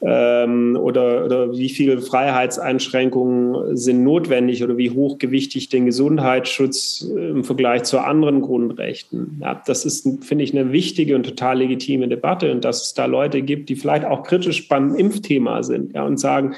[0.00, 7.82] Ähm, oder, oder wie viele Freiheitseinschränkungen sind notwendig oder wie hochgewichtig den Gesundheitsschutz im Vergleich
[7.82, 9.40] zu anderen Grundrechten.
[9.42, 13.06] Ja, das ist, finde ich, eine wichtige und total legitime Debatte und dass es da
[13.06, 16.54] Leute gibt, die vielleicht auch kritisch beim Impfthema sind ja, und sagen,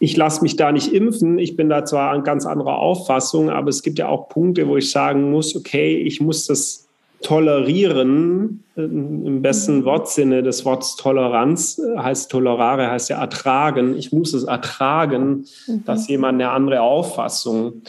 [0.00, 1.38] ich lasse mich da nicht impfen.
[1.38, 4.76] Ich bin da zwar an ganz anderer Auffassung, aber es gibt ja auch Punkte, wo
[4.76, 6.88] ich sagen muss, okay, ich muss das
[7.20, 9.84] tolerieren, im besten mhm.
[9.84, 13.96] Wortsinne des Wortes Toleranz, heißt tolerare, heißt ja ertragen.
[13.96, 15.84] Ich muss es ertragen, mhm.
[15.84, 17.82] dass jemand eine andere Auffassung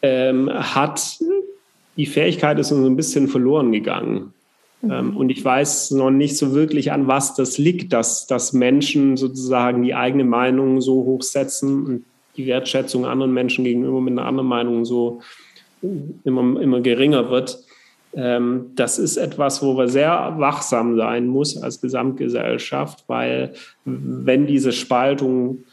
[0.00, 1.18] ähm, hat.
[1.98, 4.32] Die Fähigkeit ist uns ein bisschen verloren gegangen.
[4.82, 5.16] Ähm, mhm.
[5.16, 9.82] Und ich weiß noch nicht so wirklich, an was das liegt, dass, dass Menschen sozusagen
[9.82, 12.04] die eigene Meinung so hochsetzen und
[12.36, 15.20] die Wertschätzung anderen Menschen gegenüber mit einer anderen Meinung so
[16.24, 17.58] immer, immer geringer wird.
[18.14, 23.54] Ähm, das ist etwas, wo wir sehr wachsam sein muss als Gesamtgesellschaft, weil
[23.84, 25.64] wenn diese Spaltung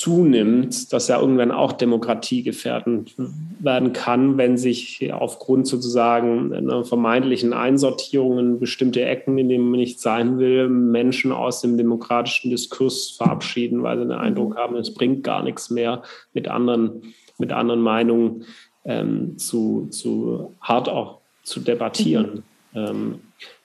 [0.00, 3.14] zunimmt, dass ja irgendwann auch Demokratie gefährdend
[3.58, 9.78] werden kann, wenn sich aufgrund sozusagen einer vermeintlichen Einsortierung in bestimmte Ecken, in denen man
[9.78, 14.94] nicht sein will, Menschen aus dem demokratischen Diskurs verabschieden, weil sie den Eindruck haben, es
[14.94, 17.02] bringt gar nichts mehr, mit anderen,
[17.36, 18.46] mit anderen Meinungen
[18.86, 22.42] ähm, zu, zu hart auch zu debattieren.
[22.72, 22.86] Mhm.
[22.88, 23.14] Ähm,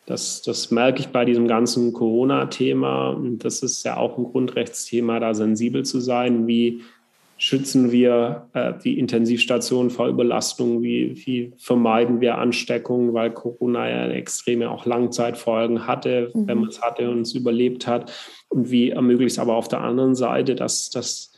[0.06, 3.20] das, das merke ich bei diesem ganzen Corona-Thema.
[3.38, 6.46] Das ist ja auch ein Grundrechtsthema, da sensibel zu sein.
[6.46, 6.82] Wie
[7.38, 10.84] schützen wir äh, die Intensivstationen vor Überlastung?
[10.84, 16.48] Wie, wie vermeiden wir Ansteckungen, weil Corona ja extreme auch Langzeitfolgen hatte, mhm.
[16.48, 18.12] wenn man es hatte und es überlebt hat?
[18.50, 21.34] Und wie ermöglicht es aber auf der anderen Seite, dass das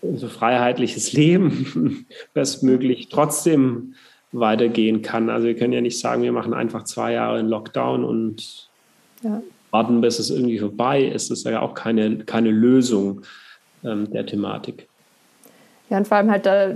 [0.00, 3.94] unser freiheitliches Leben bestmöglich trotzdem
[4.32, 5.28] weitergehen kann.
[5.30, 8.68] Also wir können ja nicht sagen, wir machen einfach zwei Jahre in Lockdown und
[9.22, 9.42] ja.
[9.70, 11.30] warten, bis es irgendwie vorbei ist.
[11.30, 13.22] Das ist ja auch keine, keine Lösung
[13.84, 14.86] ähm, der Thematik.
[15.88, 16.70] Ja, und vor allem halt da,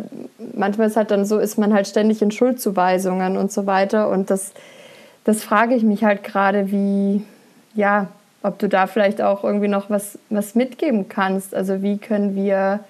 [0.54, 4.10] manchmal ist halt dann so, ist man halt ständig in Schuldzuweisungen und so weiter.
[4.10, 4.52] Und das,
[5.22, 7.22] das frage ich mich halt gerade, wie,
[7.74, 8.08] ja,
[8.42, 11.54] ob du da vielleicht auch irgendwie noch was, was mitgeben kannst.
[11.54, 12.80] Also wie können wir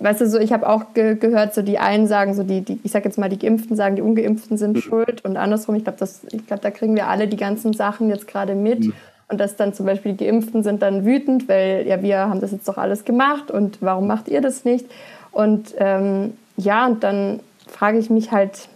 [0.00, 2.80] weißt du, so ich habe auch ge gehört, so die einen sagen, so die, die
[2.82, 4.80] ich sag jetzt mal, die Geimpften sagen, die Ungeimpften sind mhm.
[4.80, 5.74] schuld und andersrum.
[5.74, 5.98] Ich glaube,
[6.32, 8.80] ich glaube, da kriegen wir alle die ganzen Sachen jetzt gerade mit.
[8.80, 8.92] Mhm.
[9.28, 12.52] Und dass dann zum Beispiel die Geimpften sind dann wütend, weil ja, wir haben das
[12.52, 14.86] jetzt doch alles gemacht und warum macht ihr das nicht?
[15.32, 18.68] Und ähm, ja, und dann frage ich mich halt,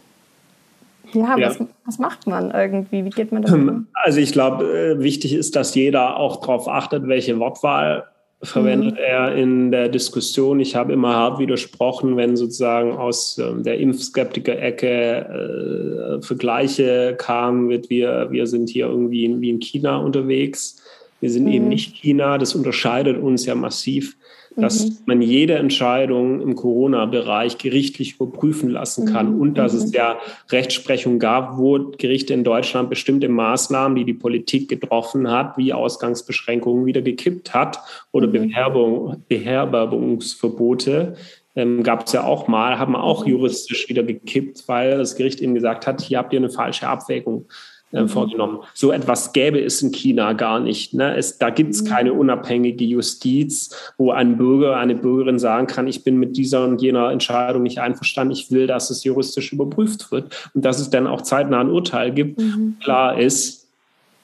[1.12, 1.48] ja, ja.
[1.48, 3.04] Was, was, macht man irgendwie?
[3.04, 3.86] Wie geht man damit um?
[3.92, 8.04] Also ich glaube, äh, wichtig ist, dass jeder auch darauf achtet, welche Wortwahl
[8.43, 9.01] verwendet mhm.
[9.01, 10.61] er in der Diskussion.
[10.61, 17.91] Ich habe immer hart widersprochen, wenn sozusagen aus ähm, der Impfskeptiker-Ecke äh, Vergleiche kamen mit
[17.91, 20.80] wir, wir sind hier irgendwie in, wie in China unterwegs.
[21.20, 21.53] Wir sind mhm.
[21.53, 24.16] eben nicht China, das unterscheidet uns ja massiv
[24.61, 24.96] dass mhm.
[25.06, 29.40] man jede Entscheidung im Corona-Bereich gerichtlich überprüfen lassen kann mhm.
[29.40, 29.78] und dass mhm.
[29.78, 30.18] es ja
[30.50, 36.86] Rechtsprechung gab, wo Gerichte in Deutschland bestimmte Maßnahmen, die die Politik getroffen hat, wie Ausgangsbeschränkungen
[36.86, 37.78] wieder gekippt hat
[38.12, 38.32] oder mhm.
[38.32, 41.14] Bewerbung, Beherbergungsverbote,
[41.56, 43.32] ähm, gab es ja auch mal, haben auch mhm.
[43.32, 47.46] juristisch wieder gekippt, weil das Gericht eben gesagt hat, hier habt ihr eine falsche Abwägung
[47.93, 48.09] äh, mhm.
[48.09, 48.59] vorgenommen.
[48.74, 50.95] So etwas gäbe es in China gar nicht.
[50.95, 51.16] Ne?
[51.16, 51.86] Es, da gibt es mhm.
[51.86, 56.82] keine unabhängige Justiz, wo ein Bürger, eine Bürgerin sagen kann, ich bin mit dieser und
[56.82, 61.07] jener Entscheidung nicht einverstanden, ich will, dass es juristisch überprüft wird und dass es dann
[61.07, 62.41] auch zeitnah ein Urteil gibt.
[62.41, 62.76] Mhm.
[62.80, 63.68] Klar ist,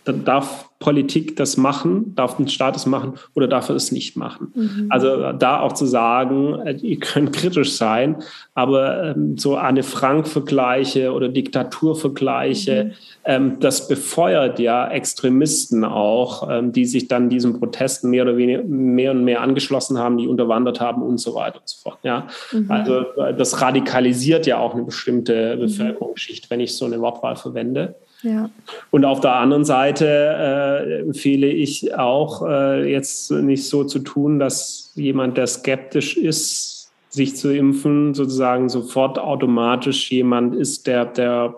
[0.04, 4.18] dann darf Politik das machen, darf ein Staat es machen oder darf er es nicht
[4.18, 4.52] machen.
[4.54, 4.86] Mhm.
[4.90, 8.16] Also da auch zu sagen, äh, ihr könnt kritisch sein,
[8.52, 12.90] aber ähm, so Anne Frank-Vergleiche oder Diktaturvergleiche, mhm.
[13.24, 18.62] ähm, das befeuert ja Extremisten auch, ähm, die sich dann diesen Protesten mehr oder weniger
[18.64, 21.98] mehr und mehr angeschlossen haben, die unterwandert haben und so weiter und so fort.
[22.02, 22.26] Ja?
[22.52, 22.70] Mhm.
[22.70, 25.60] Also äh, das radikalisiert ja auch eine bestimmte mhm.
[25.60, 27.94] Bevölkerungsschicht, wenn ich so eine Wortwahl verwende.
[28.24, 28.48] Ja.
[28.90, 34.38] Und auf der anderen Seite äh, empfehle ich auch, äh, jetzt nicht so zu tun,
[34.38, 41.54] dass jemand, der skeptisch ist, sich zu impfen, sozusagen sofort automatisch jemand ist, der, der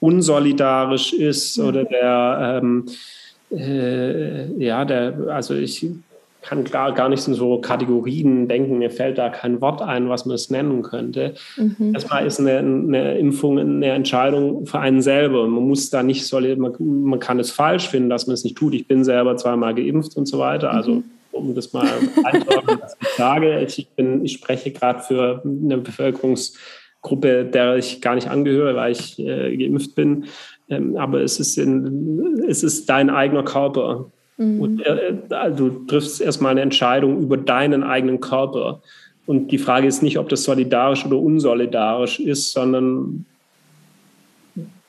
[0.00, 1.66] unsolidarisch ist mhm.
[1.66, 2.86] oder der, ähm,
[3.50, 5.86] äh, ja, der, also ich
[6.46, 8.78] kann klar gar nicht in so Kategorien denken.
[8.78, 11.34] Mir fällt da kein Wort ein, was man es nennen könnte.
[11.56, 11.92] Mhm.
[11.92, 15.46] Erstmal ist eine, eine, Impfung eine Entscheidung für einen selber.
[15.48, 18.56] Man muss da nicht solid, man, man kann es falsch finden, dass man es nicht
[18.56, 18.74] tut.
[18.74, 20.70] Ich bin selber zweimal geimpft und so weiter.
[20.70, 21.04] Also mhm.
[21.32, 21.88] um das mal
[22.24, 23.60] einzuordnen, was ich sage.
[23.60, 29.18] Ich, bin, ich spreche gerade für eine Bevölkerungsgruppe, der ich gar nicht angehöre, weil ich
[29.18, 30.26] äh, geimpft bin.
[30.68, 34.12] Ähm, aber es ist, in, es ist dein eigener Körper.
[34.36, 34.60] Mhm.
[34.60, 38.80] Und äh, also du triffst erstmal eine Entscheidung über deinen eigenen Körper.
[39.26, 43.26] Und die Frage ist nicht, ob das solidarisch oder unsolidarisch ist, sondern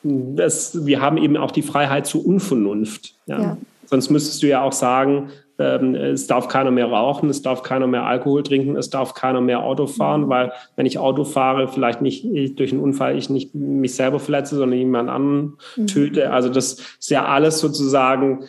[0.03, 3.15] das, wir haben eben auch die Freiheit zur Unvernunft.
[3.25, 3.41] Ja?
[3.41, 3.57] ja.
[3.85, 5.29] Sonst müsstest du ja auch sagen,
[5.59, 9.41] ähm, es darf keiner mehr rauchen, es darf keiner mehr Alkohol trinken, es darf keiner
[9.41, 10.29] mehr Auto fahren, mhm.
[10.29, 12.27] weil wenn ich Auto fahre, vielleicht nicht
[12.59, 15.87] durch einen Unfall ich nicht mich selber verletze, sondern jemand anderen mhm.
[15.87, 16.31] töte.
[16.31, 18.45] Also das ist ja alles sozusagen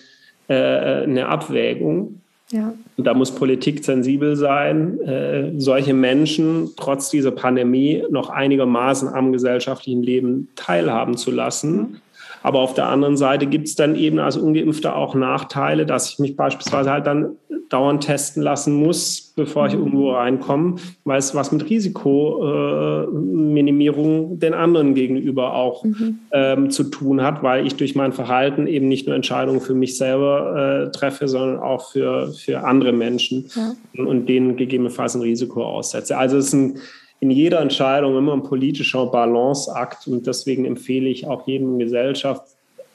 [0.49, 0.55] äh,
[1.03, 2.21] eine Abwägung.
[2.51, 2.73] Ja.
[2.97, 9.33] Und da muss Politik sensibel sein, äh, solche Menschen trotz dieser Pandemie noch einigermaßen am
[9.33, 12.01] gesellschaftlichen Leben teilhaben zu lassen.
[12.49, 16.19] Aber auf der anderen Seite gibt es dann eben als Ungeimpfter auch Nachteile, dass ich
[16.19, 17.37] mich beispielsweise halt dann
[17.69, 19.81] dauernd testen lassen muss, bevor ich mhm.
[19.81, 26.21] irgendwo reinkomme, weil es was mit Risikominimierung äh, den anderen gegenüber auch mhm.
[26.33, 29.99] ähm, zu tun hat, weil ich durch mein Verhalten eben nicht nur Entscheidungen für mich
[29.99, 33.75] selber äh, treffe, sondern auch für, für andere Menschen ja.
[33.99, 36.17] und, und denen gegebenenfalls ein Risiko aussetze.
[36.17, 36.79] Also es ist ein
[37.21, 42.45] in jeder Entscheidung immer ein politischer Balanceakt und deswegen empfehle ich auch jedem Gesellschaft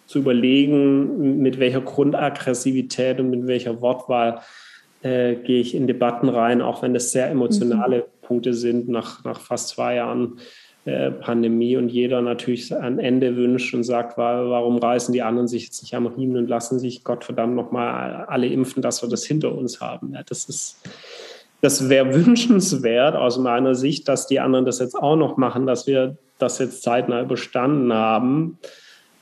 [0.06, 4.42] zu überlegen, mit welcher Grundaggressivität und mit welcher Wortwahl
[5.02, 8.28] äh, gehe ich in Debatten rein, auch wenn das sehr emotionale mhm.
[8.28, 10.40] Punkte sind nach, nach fast zwei Jahren
[10.86, 15.66] äh, Pandemie und jeder natürlich ein Ende wünscht und sagt, warum reißen die anderen sich
[15.66, 19.56] jetzt nicht am Riemen und lassen sich Gottverdammt nochmal alle impfen, dass wir das hinter
[19.56, 20.14] uns haben.
[20.14, 20.82] Ja, das ist
[21.64, 25.88] das wäre wünschenswert aus meiner Sicht, dass die anderen das jetzt auch noch machen, dass
[25.88, 28.60] wir das jetzt zeitnah überstanden haben.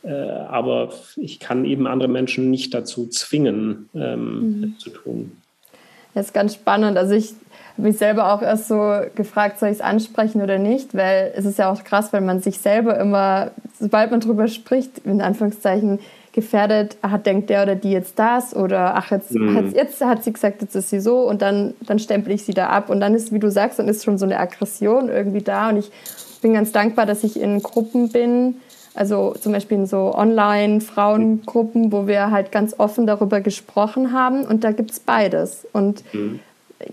[0.03, 4.79] Äh, aber ich kann eben andere Menschen nicht dazu zwingen, ähm, mhm.
[4.79, 5.37] zu tun.
[6.15, 6.97] Das ist ganz spannend.
[6.97, 7.33] Also ich
[7.73, 11.45] habe mich selber auch erst so gefragt, soll ich es ansprechen oder nicht, weil es
[11.45, 15.99] ist ja auch krass, wenn man sich selber immer, sobald man darüber spricht, in Anführungszeichen,
[16.33, 19.73] gefährdet, hat denkt der oder die jetzt das oder ach, jetzt, mhm.
[19.75, 22.67] jetzt hat sie gesagt, jetzt ist sie so und dann, dann stempel ich sie da
[22.67, 25.69] ab und dann ist, wie du sagst, dann ist schon so eine Aggression irgendwie da
[25.69, 25.91] und ich
[26.41, 28.55] bin ganz dankbar, dass ich in Gruppen bin,
[28.93, 34.63] also zum Beispiel in so Online-Frauengruppen, wo wir halt ganz offen darüber gesprochen haben und
[34.63, 36.39] da gibt es beides und mhm.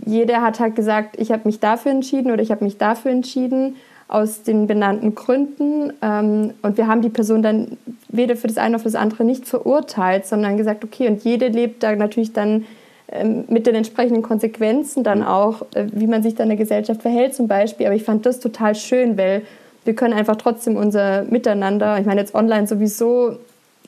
[0.05, 3.77] jeder hat halt gesagt, ich habe mich dafür entschieden oder ich habe mich dafür entschieden
[4.09, 5.93] aus den benannten Gründen.
[6.03, 7.77] Ähm, und wir haben die Person dann
[8.09, 11.49] weder für das eine noch für das andere nicht verurteilt, sondern gesagt, okay, und jede
[11.49, 12.65] lebt da natürlich dann
[13.11, 17.03] ähm, mit den entsprechenden Konsequenzen dann auch, äh, wie man sich dann in der Gesellschaft
[17.03, 17.87] verhält zum Beispiel.
[17.87, 19.43] Aber ich fand das total schön, weil
[19.85, 23.39] wir können einfach trotzdem unser Miteinander, ich meine jetzt online sowieso,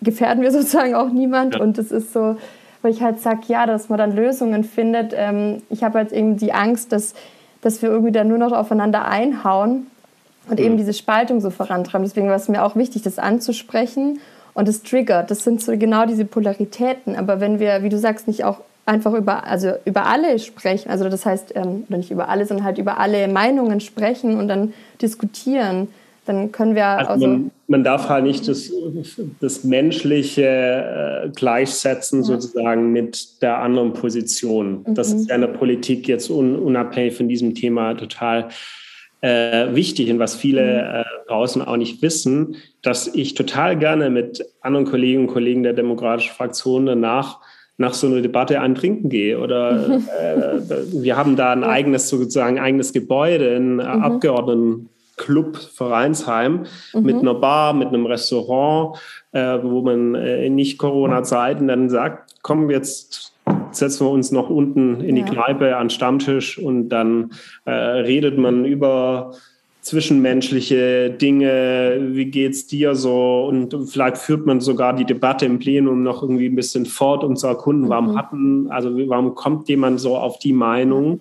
[0.01, 1.55] gefährden wir sozusagen auch niemand.
[1.55, 1.61] Ja.
[1.61, 2.37] Und es ist so,
[2.83, 5.12] wo ich halt sage, ja, dass man dann Lösungen findet.
[5.14, 7.14] Ähm, ich habe halt eben die Angst, dass,
[7.61, 9.87] dass wir irgendwie dann nur noch aufeinander einhauen
[10.51, 10.78] und eben mhm.
[10.78, 12.05] diese Spaltung so vorantreiben.
[12.05, 14.20] Deswegen war es mir auch wichtig, das anzusprechen.
[14.53, 17.14] Und das triggert, das sind so genau diese Polaritäten.
[17.14, 21.09] Aber wenn wir, wie du sagst, nicht auch einfach über, also über alle sprechen, also
[21.09, 24.74] das heißt, ähm, oder nicht über alle, sondern halt über alle Meinungen sprechen und dann
[25.01, 25.88] diskutieren,
[26.26, 28.70] dann können wir also, also man, man, darf halt nicht das,
[29.40, 32.24] das Menschliche äh, gleichsetzen ja.
[32.24, 34.84] sozusagen mit der anderen Position.
[34.86, 34.94] Mhm.
[34.94, 38.48] Das ist ja in der Politik jetzt un, unabhängig von diesem Thema total
[39.21, 41.01] äh, wichtig und was viele mhm.
[41.01, 45.75] äh, draußen auch nicht wissen, dass ich total gerne mit anderen Kolleginnen und Kollegen der
[45.75, 47.39] demokratischen Fraktion danach
[47.77, 49.41] nach so einer Debatte ein Trinken gehe.
[49.41, 49.89] Oder
[50.21, 50.61] äh,
[50.93, 53.81] wir haben da ein eigenes, sozusagen eigenes Gebäude, ein mhm.
[53.81, 57.03] Abgeordnetenclub Vereinsheim mhm.
[57.03, 58.99] mit einer Bar, mit einem Restaurant,
[59.33, 63.30] äh, wo man äh, in Nicht-Corona-Zeiten dann sagt, komm, jetzt
[63.72, 65.22] setzen wir uns noch unten in die.
[65.22, 67.32] Kneipe an Stammtisch und dann
[67.64, 69.32] äh, redet man über
[69.82, 73.46] zwischenmenschliche Dinge, wie geht's dir so?
[73.46, 77.36] Und vielleicht führt man sogar die Debatte im Plenum noch irgendwie ein bisschen fort, um
[77.36, 78.18] zu erkunden, warum mhm.
[78.18, 81.20] hatten, also warum kommt jemand so auf die Meinung?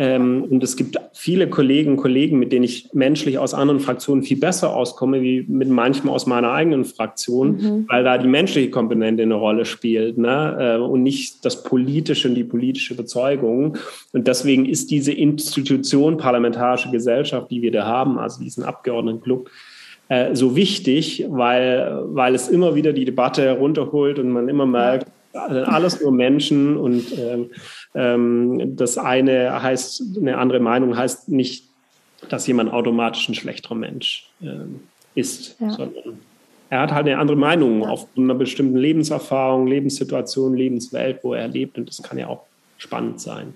[0.00, 4.22] Ähm, und es gibt viele Kolleginnen und Kollegen, mit denen ich menschlich aus anderen Fraktionen
[4.22, 7.84] viel besser auskomme, wie mit manchem aus meiner eigenen Fraktion, mhm.
[7.86, 10.56] weil da die menschliche Komponente eine Rolle spielt ne?
[10.58, 13.76] Äh, und nicht das Politische und die politische Überzeugung.
[14.14, 19.50] Und deswegen ist diese Institution Parlamentarische Gesellschaft, die wir da haben, also diesen Abgeordnetenclub,
[20.08, 25.08] äh, so wichtig, weil, weil es immer wieder die Debatte herunterholt und man immer merkt,
[25.32, 27.50] alles nur Menschen und ähm,
[27.94, 31.64] ähm, das eine heißt, eine andere Meinung heißt nicht,
[32.28, 34.80] dass jemand automatisch ein schlechterer Mensch ähm,
[35.14, 35.70] ist, ja.
[35.70, 36.18] sondern
[36.68, 37.88] er hat halt eine andere Meinung ja.
[37.88, 42.44] auf einer bestimmten Lebenserfahrung, Lebenssituation, Lebenswelt, wo er lebt und das kann ja auch
[42.78, 43.54] spannend sein.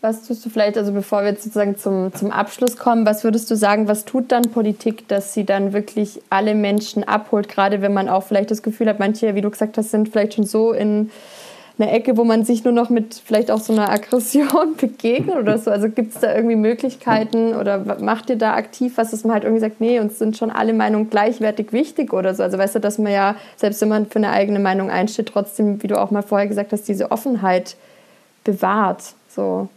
[0.00, 3.50] Was tust du vielleicht, also bevor wir jetzt sozusagen zum, zum Abschluss kommen, was würdest
[3.50, 7.92] du sagen, was tut dann Politik, dass sie dann wirklich alle Menschen abholt, gerade wenn
[7.92, 10.72] man auch vielleicht das Gefühl hat, manche, wie du gesagt hast, sind vielleicht schon so
[10.72, 11.10] in
[11.78, 15.58] einer Ecke, wo man sich nur noch mit vielleicht auch so einer Aggression begegnet oder
[15.58, 15.70] so?
[15.70, 19.44] Also gibt es da irgendwie Möglichkeiten oder macht ihr da aktiv was, dass man halt
[19.44, 22.42] irgendwie sagt, nee, uns sind schon alle Meinungen gleichwertig wichtig oder so?
[22.42, 25.82] Also weißt du, dass man ja, selbst wenn man für eine eigene Meinung einsteht, trotzdem,
[25.82, 27.76] wie du auch mal vorher gesagt hast, diese Offenheit
[28.44, 29.14] bewahrt.
[29.28, 29.68] So.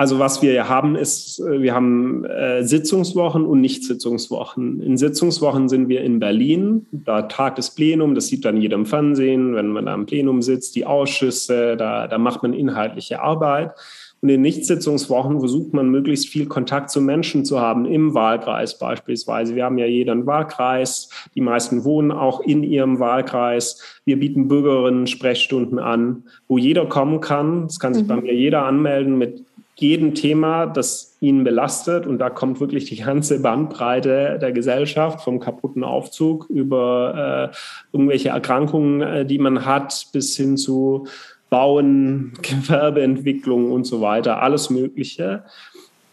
[0.00, 4.80] Also was wir ja haben, ist, äh, wir haben äh, Sitzungswochen und Nicht-Sitzungswochen.
[4.80, 8.86] In Sitzungswochen sind wir in Berlin, da tagt das Plenum, das sieht dann jeder im
[8.86, 13.72] Fernsehen, wenn man da im Plenum sitzt, die Ausschüsse, da, da macht man inhaltliche Arbeit.
[14.20, 19.56] Und in Nicht-Sitzungswochen versucht man möglichst viel Kontakt zu Menschen zu haben, im Wahlkreis beispielsweise.
[19.56, 23.82] Wir haben ja jeder einen Wahlkreis, die meisten wohnen auch in ihrem Wahlkreis.
[24.04, 27.66] Wir bieten Bürgerinnen Sprechstunden an, wo jeder kommen kann.
[27.66, 28.08] Es kann sich mhm.
[28.08, 29.44] bei mir jeder anmelden mit
[29.80, 32.06] jedem Thema, das ihn belastet.
[32.06, 37.56] Und da kommt wirklich die ganze Bandbreite der Gesellschaft, vom kaputten Aufzug über äh,
[37.92, 41.06] irgendwelche Erkrankungen, äh, die man hat, bis hin zu
[41.48, 44.42] Bauen, Gewerbeentwicklung und so weiter.
[44.42, 45.44] Alles Mögliche.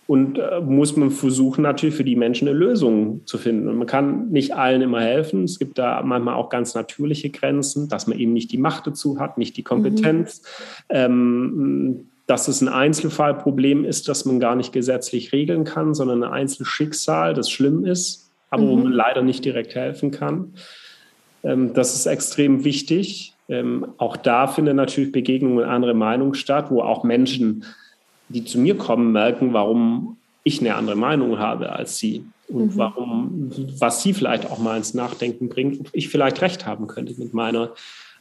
[0.07, 3.67] Und äh, muss man versuchen, natürlich für die Menschen eine Lösung zu finden.
[3.67, 5.45] Und man kann nicht allen immer helfen.
[5.45, 9.19] Es gibt da manchmal auch ganz natürliche Grenzen, dass man eben nicht die Macht dazu
[9.19, 10.43] hat, nicht die Kompetenz.
[10.89, 10.95] Mhm.
[10.95, 16.31] Ähm, dass es ein Einzelfallproblem ist, das man gar nicht gesetzlich regeln kann, sondern ein
[16.31, 18.69] Einzelschicksal, das schlimm ist, aber mhm.
[18.69, 20.53] wo man leider nicht direkt helfen kann.
[21.43, 23.33] Ähm, das ist extrem wichtig.
[23.47, 27.63] Ähm, auch da findet natürlich Begegnung mit anderen Meinungen statt, wo auch Menschen,
[28.29, 32.77] die zu mir kommen, merken, warum ich eine andere Meinung habe als sie und mhm.
[32.77, 37.13] warum, was sie vielleicht auch mal ins Nachdenken bringt, ob ich vielleicht recht haben könnte
[37.19, 37.71] mit meiner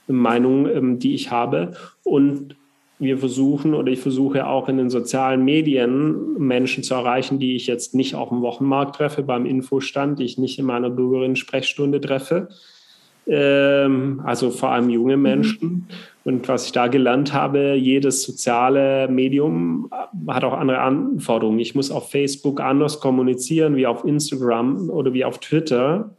[0.06, 1.72] Meinung, ähm, die ich habe.
[2.02, 2.56] Und
[2.98, 7.66] wir versuchen oder ich versuche auch in den sozialen Medien Menschen zu erreichen, die ich
[7.66, 12.48] jetzt nicht auf dem Wochenmarkt treffe, beim Infostand, die ich nicht in meiner Bürgerinnen-Sprechstunde treffe.
[13.26, 15.22] Ähm, also vor allem junge mhm.
[15.22, 15.88] Menschen.
[16.24, 19.90] Und was ich da gelernt habe, jedes soziale Medium
[20.28, 21.58] hat auch andere Anforderungen.
[21.58, 26.10] Ich muss auf Facebook anders kommunizieren wie auf Instagram oder wie auf Twitter,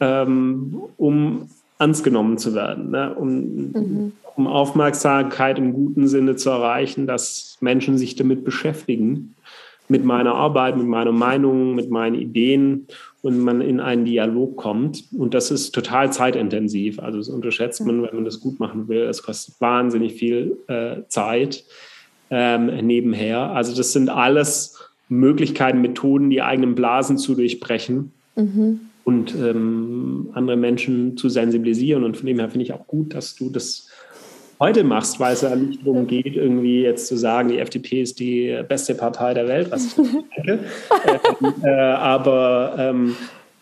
[0.00, 1.48] ähm, um
[1.78, 3.14] ernst genommen zu werden, ne?
[3.14, 4.12] um, mhm.
[4.36, 9.34] um Aufmerksamkeit im guten Sinne zu erreichen, dass Menschen sich damit beschäftigen,
[9.88, 12.88] mit meiner Arbeit, mit meiner Meinung, mit meinen Ideen
[13.22, 15.04] und man in einen Dialog kommt.
[15.16, 16.98] Und das ist total zeitintensiv.
[16.98, 19.02] Also das unterschätzt man, wenn man das gut machen will.
[19.02, 21.64] Es kostet wahnsinnig viel äh, Zeit
[22.30, 23.50] ähm, nebenher.
[23.50, 24.76] Also das sind alles
[25.08, 28.12] Möglichkeiten, Methoden, die eigenen Blasen zu durchbrechen.
[28.34, 32.02] Mhm und ähm, andere Menschen zu sensibilisieren.
[32.02, 33.88] Und von dem her finde ich auch gut, dass du das
[34.58, 38.18] heute machst, weil es ja nicht darum geht, irgendwie jetzt zu sagen, die FDP ist
[38.18, 39.94] die beste Partei der Welt, was ich
[40.36, 40.64] denke.
[41.40, 43.16] ähm, äh, aber ähm,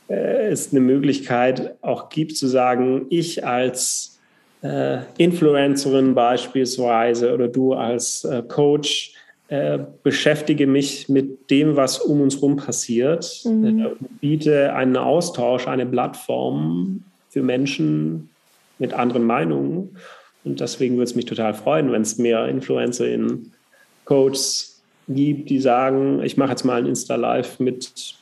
[0.09, 4.19] äh, es eine Möglichkeit auch gibt zu sagen, ich als
[4.63, 9.13] äh, Influencerin beispielsweise oder du als äh, Coach
[9.49, 13.79] äh, beschäftige mich mit dem, was um uns herum passiert, mhm.
[13.79, 13.91] Äh,
[14.21, 18.31] biete einen Austausch, eine Plattform für Menschen
[18.79, 19.97] mit anderen Meinungen.
[20.45, 23.53] Und deswegen würde es mich total freuen, wenn es mehr InfluencerInnen,
[24.05, 28.15] Coaches gibt, die sagen, ich mache jetzt mal ein Insta-Live mit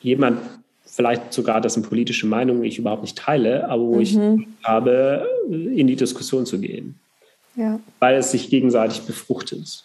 [0.00, 0.38] jemand,
[0.84, 4.00] vielleicht sogar, dessen politische Meinung ich überhaupt nicht teile, aber wo mhm.
[4.00, 4.18] ich
[4.64, 6.96] habe, in die Diskussion zu gehen.
[7.56, 7.80] Ja.
[7.98, 9.84] Weil es sich gegenseitig befruchtet.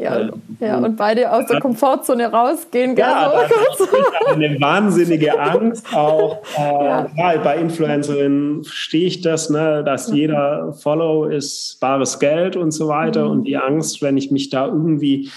[0.00, 0.30] Ja,
[0.60, 2.96] ja, und beide aus der Komfortzone rausgehen.
[2.96, 6.38] Ja, das ist eine wahnsinnige Angst auch.
[6.56, 7.10] Äh, ja.
[7.16, 7.36] ja.
[7.38, 10.16] bei Influencerinnen verstehe ich das, ne, dass mhm.
[10.16, 13.24] jeder Follow ist bares Geld und so weiter.
[13.24, 13.30] Mhm.
[13.30, 15.30] Und die Angst, wenn ich mich da irgendwie,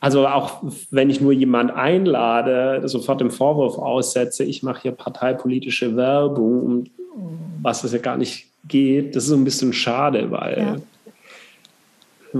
[0.00, 5.96] also auch wenn ich nur jemand einlade, sofort den Vorwurf aussetze, ich mache hier parteipolitische
[5.96, 6.84] Werbung,
[7.60, 10.76] was das ja gar nicht geht, das ist so ein bisschen schade, weil ja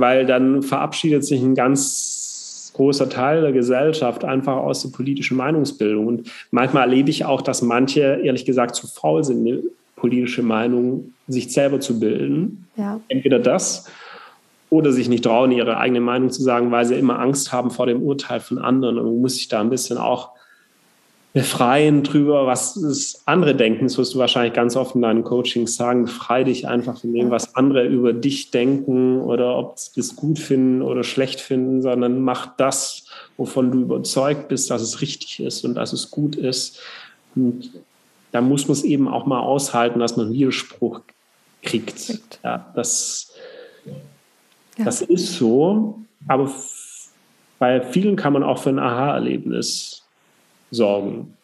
[0.00, 6.06] weil dann verabschiedet sich ein ganz großer Teil der Gesellschaft einfach aus der politischen Meinungsbildung.
[6.06, 9.62] Und manchmal erlebe ich auch, dass manche, ehrlich gesagt, zu faul sind, eine
[9.96, 12.68] politische Meinung sich selber zu bilden.
[12.76, 13.00] Ja.
[13.08, 13.86] Entweder das
[14.70, 17.86] oder sich nicht trauen, ihre eigene Meinung zu sagen, weil sie immer Angst haben vor
[17.86, 18.98] dem Urteil von anderen.
[18.98, 20.30] Und man muss sich da ein bisschen auch
[21.38, 23.84] befreien drüber, was das andere denken.
[23.84, 26.06] Das wirst du wahrscheinlich ganz oft in deinen Coachings sagen.
[26.06, 30.40] Befreie dich einfach von dem, was andere über dich denken oder ob sie das gut
[30.40, 33.04] finden oder schlecht finden, sondern mach das,
[33.36, 36.80] wovon du überzeugt bist, dass es richtig ist und dass es gut ist.
[37.36, 37.70] Und
[38.32, 41.02] da muss man es eben auch mal aushalten, dass man Widerspruch
[41.62, 42.18] kriegt.
[42.42, 43.32] Ja, das,
[43.84, 44.84] ja.
[44.84, 46.50] das ist so, aber
[47.60, 50.02] bei vielen kann man auch für ein Aha-Erlebnis
[50.70, 51.34] sorgen.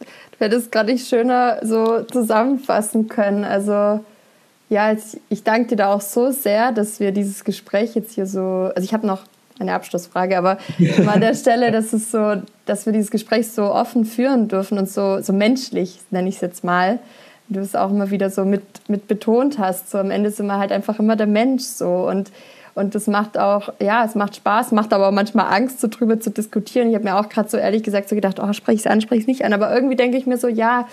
[0.00, 3.44] Du hättest gerade nicht schöner so zusammenfassen können.
[3.44, 4.04] Also
[4.68, 4.94] ja,
[5.28, 8.84] ich danke dir da auch so sehr, dass wir dieses Gespräch jetzt hier so, also
[8.84, 9.22] ich habe noch
[9.58, 10.58] eine Abschlussfrage, aber
[11.06, 14.90] an der Stelle, dass es so, dass wir dieses Gespräch so offen führen dürfen und
[14.90, 16.98] so, so menschlich, nenne ich es jetzt mal.
[17.48, 19.90] Du es auch immer wieder so mit, mit betont hast.
[19.90, 22.32] So am Ende sind wir halt einfach immer der Mensch so und
[22.76, 26.20] und das macht auch, ja, es macht Spaß, macht aber auch manchmal Angst, so drüber
[26.20, 26.90] zu diskutieren.
[26.90, 29.00] Ich habe mir auch gerade so ehrlich gesagt so gedacht, oh, spreche ich es an,
[29.00, 29.54] spreche ich es nicht an.
[29.54, 30.86] Aber irgendwie denke ich mir so, ja,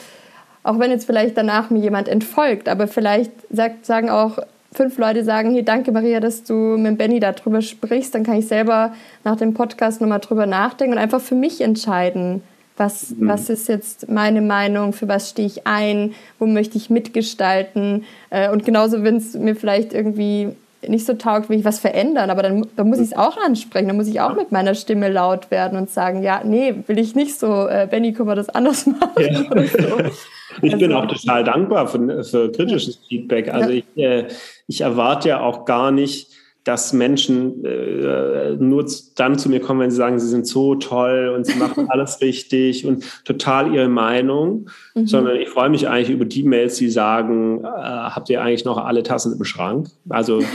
[0.64, 4.40] auch wenn jetzt vielleicht danach mir jemand entfolgt, aber vielleicht sagt, sagen auch
[4.72, 8.48] fünf Leute sagen, hier, danke Maria, dass du mit Benny darüber sprichst, dann kann ich
[8.48, 8.94] selber
[9.26, 12.44] nach dem Podcast nochmal drüber nachdenken und einfach für mich entscheiden,
[12.78, 13.28] was, mhm.
[13.28, 18.06] was ist jetzt meine Meinung, für was stehe ich ein, wo möchte ich mitgestalten.
[18.30, 20.56] Äh, und genauso, wenn es mir vielleicht irgendwie
[20.88, 23.88] nicht so taugt, will ich was verändern, aber dann, dann muss ich es auch ansprechen,
[23.88, 27.16] dann muss ich auch mit meiner Stimme laut werden und sagen, ja, nee, will ich
[27.16, 29.12] nicht so, äh, Benny, können wir das anders machen?
[29.18, 29.44] Ja.
[30.54, 30.62] So.
[30.62, 33.00] Ich also, bin auch total dankbar für, für kritisches.
[33.10, 33.52] Feedback.
[33.52, 33.76] Also ja.
[33.78, 34.28] ich, äh,
[34.68, 36.33] ich erwarte ja auch gar nicht,
[36.64, 38.86] dass Menschen äh, nur
[39.16, 42.22] dann zu mir kommen, wenn sie sagen, sie sind so toll und sie machen alles
[42.22, 45.07] richtig und total ihre Meinung, mhm.
[45.07, 48.78] sondern ich freue mich eigentlich über die Mails, die sagen, äh, habt ihr eigentlich noch
[48.78, 49.89] alle Tassen im Schrank?
[50.07, 50.41] Also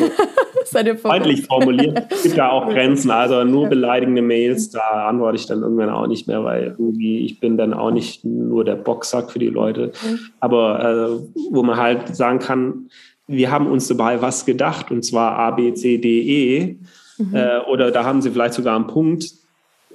[1.00, 2.06] freundlich formuliert.
[2.10, 6.06] Es gibt da auch Grenzen, also nur beleidigende Mails, da antworte ich dann irgendwann auch
[6.06, 9.92] nicht mehr, weil irgendwie ich bin dann auch nicht nur der Boxsack für die Leute,
[10.40, 10.80] aber
[11.10, 12.88] äh, wo man halt sagen kann,
[13.28, 16.76] wir haben uns dabei was gedacht, und zwar A, B, C, D, E.
[17.18, 17.34] Mhm.
[17.34, 19.32] Äh, oder da haben sie vielleicht sogar einen Punkt,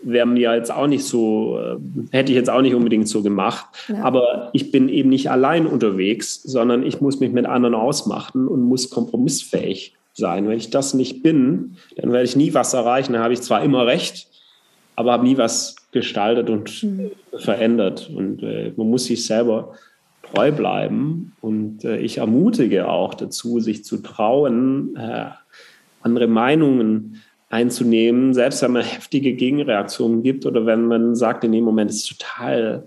[0.04, 1.78] wäre mir jetzt auch nicht so, äh,
[2.12, 3.66] hätte ich jetzt auch nicht unbedingt so gemacht.
[3.88, 4.04] Ja.
[4.04, 8.62] Aber ich bin eben nicht allein unterwegs, sondern ich muss mich mit anderen ausmachen und
[8.62, 10.48] muss kompromissfähig sein.
[10.48, 13.14] Wenn ich das nicht bin, dann werde ich nie was erreichen.
[13.14, 14.28] Dann habe ich zwar immer recht,
[14.96, 17.12] aber habe nie was gestaltet und mhm.
[17.38, 18.12] verändert.
[18.14, 19.74] Und äh, man muss sich selber
[20.34, 21.34] treu bleiben.
[21.42, 25.26] Und äh, ich ermutige auch dazu, sich zu trauen, äh,
[26.02, 31.64] andere Meinungen einzunehmen, selbst wenn man heftige Gegenreaktionen gibt oder wenn man sagt, in dem
[31.64, 32.84] Moment ist es total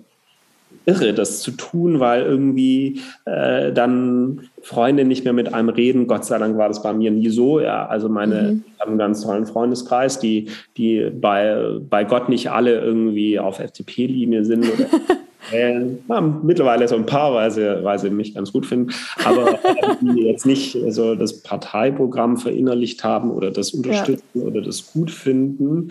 [0.86, 6.09] irre, das zu tun, weil irgendwie äh, dann Freunde nicht mehr mit einem reden.
[6.09, 7.61] Gott sei Dank war das bei mir nie so.
[7.61, 8.65] Ja, also meine, mhm.
[8.67, 13.61] ich habe einen ganz tollen Freundeskreis, die, die bei, bei Gott nicht alle irgendwie auf
[13.61, 14.87] FDP-Linie sind oder
[15.53, 18.93] Äh, na, mittlerweile so ein paar, weil sie, weil sie mich ganz gut finden,
[19.25, 19.61] aber
[20.01, 24.43] die jetzt nicht so das Parteiprogramm verinnerlicht haben oder das unterstützen ja.
[24.43, 25.91] oder das gut finden,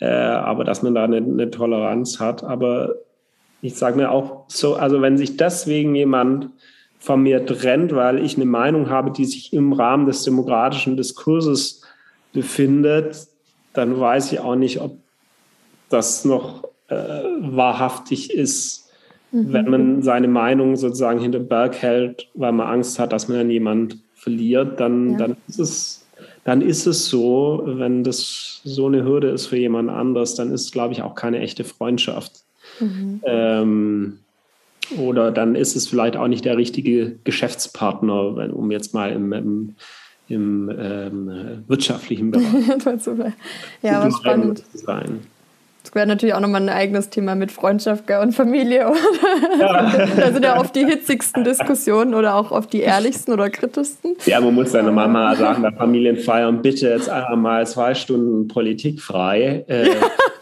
[0.00, 2.42] äh, aber dass man da eine, eine Toleranz hat.
[2.42, 2.96] Aber
[3.62, 6.50] ich sage mir auch so, also wenn sich deswegen jemand
[6.98, 11.82] von mir trennt, weil ich eine Meinung habe, die sich im Rahmen des demokratischen Diskurses
[12.32, 13.28] befindet,
[13.72, 14.96] dann weiß ich auch nicht, ob
[15.88, 18.86] das noch äh, wahrhaftig ist
[19.36, 19.52] Mhm.
[19.52, 23.50] Wenn man seine Meinung sozusagen hinter Berg hält, weil man Angst hat, dass man dann
[23.50, 25.18] jemand verliert, dann, ja.
[25.18, 26.02] dann ist es
[26.44, 30.66] dann ist es so, wenn das so eine Hürde ist für jemand anders, dann ist
[30.66, 32.44] es, glaube ich, auch keine echte Freundschaft.
[32.78, 33.20] Mhm.
[33.24, 34.18] Ähm,
[34.98, 39.74] oder dann ist es vielleicht auch nicht der richtige Geschäftspartner, um jetzt mal im, im,
[40.28, 42.44] im ähm, wirtschaftlichen Bereich
[43.82, 44.58] ja, was spannend.
[44.58, 45.20] zu sein.
[45.86, 48.92] Das wäre natürlich auch nochmal ein eigenes Thema mit Freundschaft und Familie.
[49.60, 49.92] Ja.
[50.16, 54.16] da sind ja oft die hitzigsten Diskussionen oder auch oft die ehrlichsten oder kritischsten.
[54.24, 59.64] Ja, man muss seiner Mama sagen, bei Familienfeiern bitte jetzt einmal zwei Stunden Politik frei.
[59.68, 59.90] Äh,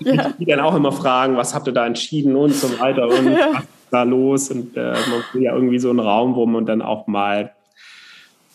[0.00, 0.32] ja.
[0.38, 3.62] Die dann auch immer fragen, was habt ihr da entschieden und so weiter und ja.
[3.94, 4.50] Da los?
[4.50, 7.52] Und äh, man will ja irgendwie so einen Raum, wo man dann auch mal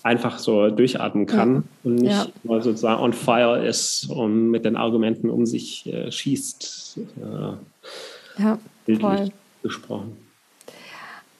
[0.03, 2.27] einfach so durchatmen kann und nicht ja.
[2.43, 6.99] mal sozusagen on fire ist und mit den Argumenten um sich äh, schießt.
[7.17, 8.57] Äh, ja,
[8.99, 9.29] voll.
[9.61, 10.17] gesprochen.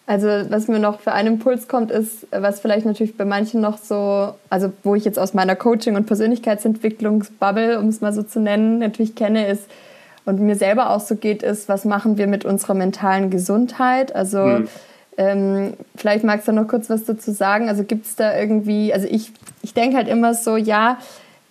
[0.06, 3.78] Also was mir noch für einen Impuls kommt, ist, was vielleicht natürlich bei manchen noch
[3.78, 8.40] so, also wo ich jetzt aus meiner Coaching- und Persönlichkeitsentwicklungsbubble, um es mal so zu
[8.40, 9.70] nennen, natürlich kenne, ist
[10.30, 14.16] und mir selber auch so geht, ist, was machen wir mit unserer mentalen Gesundheit?
[14.16, 14.68] Also hm
[15.20, 17.68] ähm, vielleicht magst du noch kurz was dazu sagen.
[17.68, 20.98] Also gibt es da irgendwie, also ich, ich denke halt immer so, ja,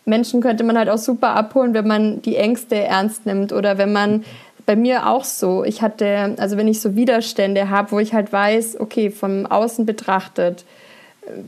[0.06, 3.92] Menschen könnte man halt auch super abholen, wenn man die Ängste ernst nimmt oder wenn
[3.92, 4.24] man
[4.64, 5.64] bei mir auch so.
[5.64, 9.84] Ich hatte, also wenn ich so Widerstände habe, wo ich halt weiß, okay, vom Außen
[9.84, 10.64] betrachtet,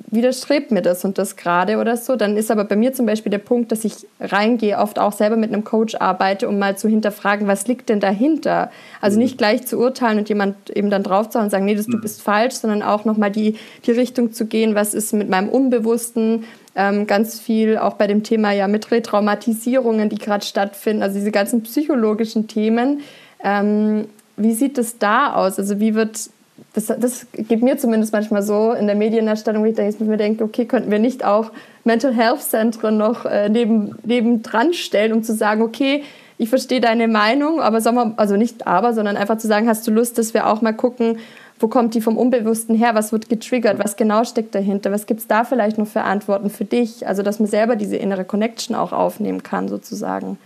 [0.06, 2.16] widerstrebt mir das und das gerade oder so.
[2.16, 5.36] Dann ist aber bei mir zum Beispiel der Punkt, dass ich reingehe, oft auch selber
[5.36, 8.70] mit einem Coach arbeite, um mal zu hinterfragen, was liegt denn dahinter?
[9.00, 9.24] Also mhm.
[9.24, 12.02] nicht gleich zu urteilen und jemand eben dann draufzuhauen und sagen, nee, das, du mhm.
[12.02, 16.44] bist falsch, sondern auch nochmal die, die Richtung zu gehen, was ist mit meinem Unbewussten,
[16.76, 21.32] ähm, ganz viel auch bei dem Thema ja mit Retraumatisierungen, die gerade stattfinden, also diese
[21.32, 23.00] ganzen psychologischen Themen.
[23.42, 25.58] Ähm, wie sieht es da aus?
[25.58, 26.30] Also wie wird
[26.72, 30.44] das, das geht mir zumindest manchmal so in der Medienerstellung, wo ich, denke, mir denke,
[30.44, 31.50] okay, könnten wir nicht auch
[31.84, 36.04] Mental Health Zentren noch äh, neben, neben dran stellen, um zu sagen, okay,
[36.38, 39.86] ich verstehe deine Meinung, aber sagen wir, also nicht aber, sondern einfach zu sagen, hast
[39.86, 41.18] du Lust, dass wir auch mal gucken,
[41.58, 45.20] wo kommt die vom Unbewussten her, was wird getriggert, was genau steckt dahinter, was gibt
[45.20, 48.74] es da vielleicht noch für Antworten für dich, also dass man selber diese innere Connection
[48.74, 50.38] auch aufnehmen kann sozusagen.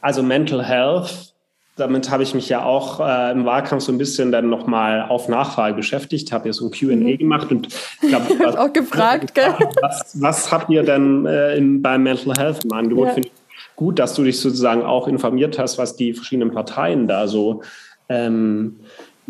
[0.00, 1.34] Also Mental Health
[1.80, 5.28] damit habe ich mich ja auch äh, im Wahlkampf so ein bisschen dann nochmal auf
[5.28, 7.18] Nachfrage beschäftigt, habe ja so ein QA mhm.
[7.18, 7.68] gemacht und
[8.02, 9.54] ich glaube, auch gefragt, gell?
[9.80, 13.08] Was, was habt ihr denn äh, im, beim Mental Health im Angebot?
[13.08, 13.14] Ja.
[13.14, 13.34] Finde ich
[13.76, 17.62] gut, dass du dich sozusagen auch informiert hast, was die verschiedenen Parteien da so
[18.10, 18.80] ähm,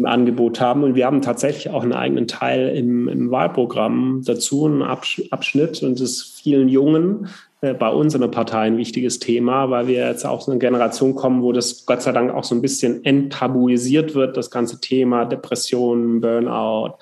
[0.01, 0.82] im Angebot haben.
[0.82, 6.01] Und wir haben tatsächlich auch einen eigenen Teil im, im Wahlprogramm dazu, einen Abschnitt und
[6.01, 7.28] es vielen Jungen
[7.60, 10.59] äh, bei uns in der Partei ein wichtiges Thema, weil wir jetzt auch so eine
[10.59, 14.81] Generation kommen, wo das Gott sei Dank auch so ein bisschen enttabuisiert wird, das ganze
[14.81, 16.94] Thema Depressionen, Burnout.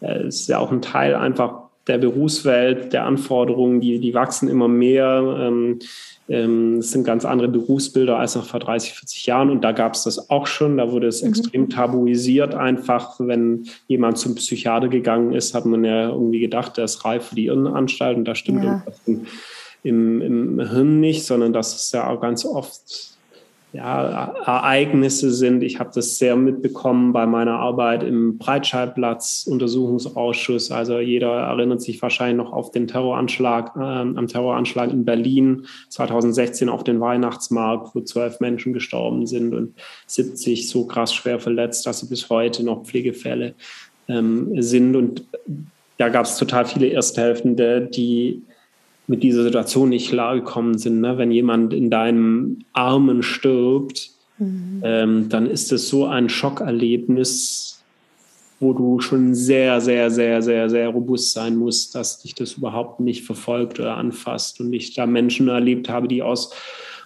[0.00, 4.68] Äh, ist ja auch ein Teil einfach der Berufswelt, der Anforderungen, die, die wachsen immer
[4.68, 5.36] mehr.
[5.38, 5.78] Ähm,
[6.28, 9.50] ähm, es sind ganz andere Berufsbilder als noch vor 30, 40 Jahren.
[9.50, 10.78] Und da gab es das auch schon.
[10.78, 11.28] Da wurde es mhm.
[11.28, 12.54] extrem tabuisiert.
[12.54, 17.26] Einfach, wenn jemand zum Psychiater gegangen ist, hat man ja irgendwie gedacht, der ist reif
[17.28, 18.16] für die Irrenanstalt.
[18.16, 18.82] Und da stimmt ja.
[19.06, 19.26] irgendwas
[19.82, 23.13] im, im Hirn nicht, sondern dass es ja auch ganz oft
[23.74, 25.64] ja, Ereignisse sind.
[25.64, 30.70] Ich habe das sehr mitbekommen bei meiner Arbeit im Breitscheidplatz-Untersuchungsausschuss.
[30.70, 36.68] Also jeder erinnert sich wahrscheinlich noch auf den Terroranschlag, äh, am Terroranschlag in Berlin 2016
[36.68, 39.74] auf den Weihnachtsmarkt, wo zwölf Menschen gestorben sind und
[40.06, 43.54] 70 so krass schwer verletzt, dass sie bis heute noch Pflegefälle
[44.06, 44.94] ähm, sind.
[44.94, 45.24] Und
[45.98, 48.40] da gab es total viele Ersthelfende, die
[49.06, 51.00] mit dieser Situation nicht klargekommen sind.
[51.00, 51.18] Ne?
[51.18, 54.80] Wenn jemand in deinem Armen stirbt, mhm.
[54.82, 57.82] ähm, dann ist es so ein Schockerlebnis,
[58.60, 63.00] wo du schon sehr, sehr, sehr, sehr, sehr robust sein musst, dass dich das überhaupt
[63.00, 64.60] nicht verfolgt oder anfasst.
[64.60, 66.54] Und ich da Menschen erlebt habe, die aus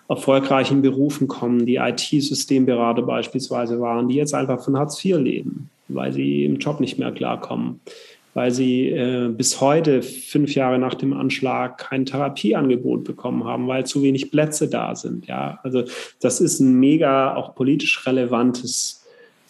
[0.09, 6.12] erfolgreichen Berufen kommen, die IT-Systemberater beispielsweise waren, die jetzt einfach von Hartz IV leben, weil
[6.12, 7.81] sie im Job nicht mehr klarkommen
[8.39, 13.85] weil sie äh, bis heute, fünf Jahre nach dem Anschlag, kein Therapieangebot bekommen haben, weil
[13.85, 15.27] zu wenig Plätze da sind.
[15.27, 15.82] Ja, also
[16.20, 19.05] das ist ein mega auch politisch relevantes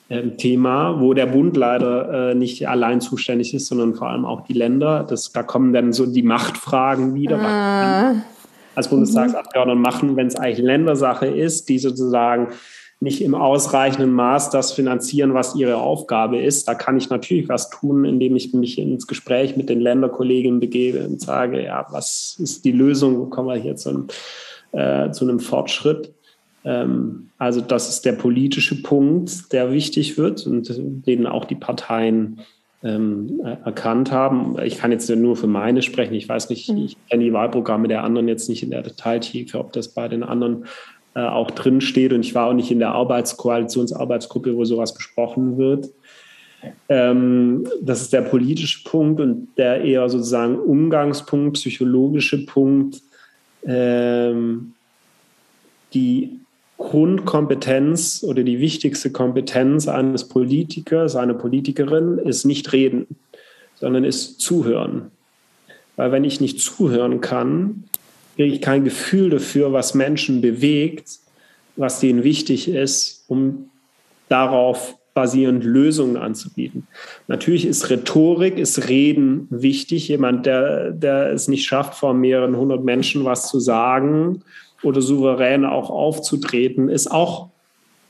[0.09, 4.41] äh, Thema, wo der Bund leider äh, nicht allein zuständig ist, sondern vor allem auch
[4.47, 5.05] die Länder.
[5.07, 7.39] Das, da kommen dann so die Machtfragen wieder.
[7.41, 8.15] Ah.
[8.75, 12.49] Als Bundestagsabgeordneter machen, wenn es eigentlich Ländersache ist, die sozusagen
[13.01, 16.67] nicht im ausreichenden Maß das finanzieren, was ihre Aufgabe ist.
[16.67, 21.07] Da kann ich natürlich was tun, indem ich mich ins Gespräch mit den Länderkollegen begebe
[21.07, 24.07] und sage, ja, was ist die Lösung, wo kommen wir hier zu einem,
[24.73, 26.13] äh, zu einem Fortschritt?
[26.65, 30.69] Ähm, also das ist der politische Punkt, der wichtig wird und
[31.07, 32.41] den auch die Parteien
[32.83, 34.57] ähm, erkannt haben.
[34.63, 36.15] Ich kann jetzt nur für meine sprechen.
[36.15, 36.79] Ich weiß nicht, mhm.
[36.79, 40.23] ich kenne die Wahlprogramme der anderen jetzt nicht in der Detailtiefe, ob das bei den
[40.23, 40.65] anderen
[41.19, 42.13] äh, auch drin steht.
[42.13, 45.89] Und ich war auch nicht in der Arbeitskoalitionsarbeitsgruppe, wo sowas besprochen wird.
[46.89, 53.03] Ähm, das ist der politische Punkt und der eher sozusagen Umgangspunkt, psychologische Punkt.
[53.65, 54.75] Ähm,
[55.93, 56.39] die
[56.77, 63.09] Grundkompetenz oder die wichtigste Kompetenz eines Politikers, einer Politikerin ist nicht reden,
[63.75, 65.11] sondern ist zuhören.
[65.97, 67.89] Weil wenn ich nicht zuhören kann,
[68.39, 71.19] kriege ich kein Gefühl dafür, was Menschen bewegt,
[71.75, 73.69] was denen wichtig ist, um
[74.29, 76.87] darauf basierend Lösungen anzubieten.
[77.27, 80.07] Natürlich ist Rhetorik, ist Reden wichtig.
[80.07, 84.45] Jemand, der, der es nicht schafft, vor mehreren hundert Menschen was zu sagen
[84.85, 87.49] oder souverän auch aufzutreten, ist auch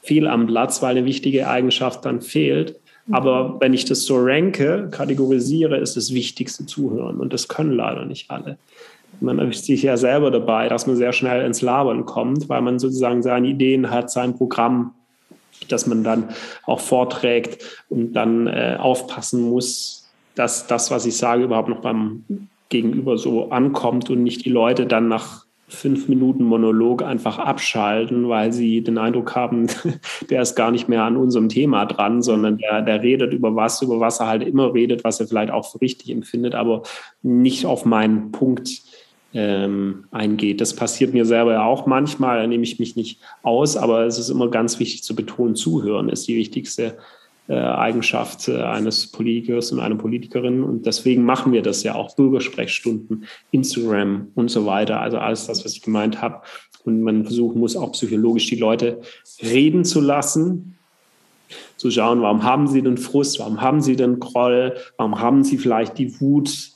[0.02, 2.78] viel am Platz, weil eine wichtige Eigenschaft dann fehlt.
[3.06, 3.14] Mhm.
[3.14, 7.18] Aber wenn ich das so ranke, kategorisiere, ist das Wichtigste zuhören.
[7.20, 8.58] Und das können leider nicht alle.
[9.20, 12.78] Man erwischt sich ja selber dabei, dass man sehr schnell ins Labern kommt, weil man
[12.78, 14.94] sozusagen seine Ideen hat, sein Programm,
[15.68, 16.28] das man dann
[16.64, 22.24] auch vorträgt und dann äh, aufpassen muss, dass das, was ich sage, überhaupt noch beim
[22.68, 28.52] Gegenüber so ankommt und nicht die Leute dann nach fünf Minuten Monolog einfach abschalten, weil
[28.52, 29.66] sie den Eindruck haben,
[30.30, 33.82] der ist gar nicht mehr an unserem Thema dran, sondern der, der redet über was,
[33.82, 36.82] über was er halt immer redet, was er vielleicht auch für richtig empfindet, aber
[37.22, 38.82] nicht auf meinen Punkt
[39.34, 40.60] ähm, eingeht.
[40.60, 44.18] Das passiert mir selber ja auch manchmal, da nehme ich mich nicht aus, aber es
[44.18, 46.96] ist immer ganz wichtig zu betonen, zuhören ist die wichtigste
[47.48, 50.62] äh, Eigenschaft äh, eines Politikers und einer Politikerin.
[50.62, 55.00] Und deswegen machen wir das ja auch, Bürgersprechstunden, Instagram und so weiter.
[55.00, 56.42] Also alles das, was ich gemeint habe.
[56.84, 59.00] Und man versuchen muss auch psychologisch die Leute
[59.42, 60.76] reden zu lassen,
[61.76, 65.56] zu schauen, warum haben sie den Frust, warum haben sie den Groll, warum haben sie
[65.56, 66.72] vielleicht die Wut,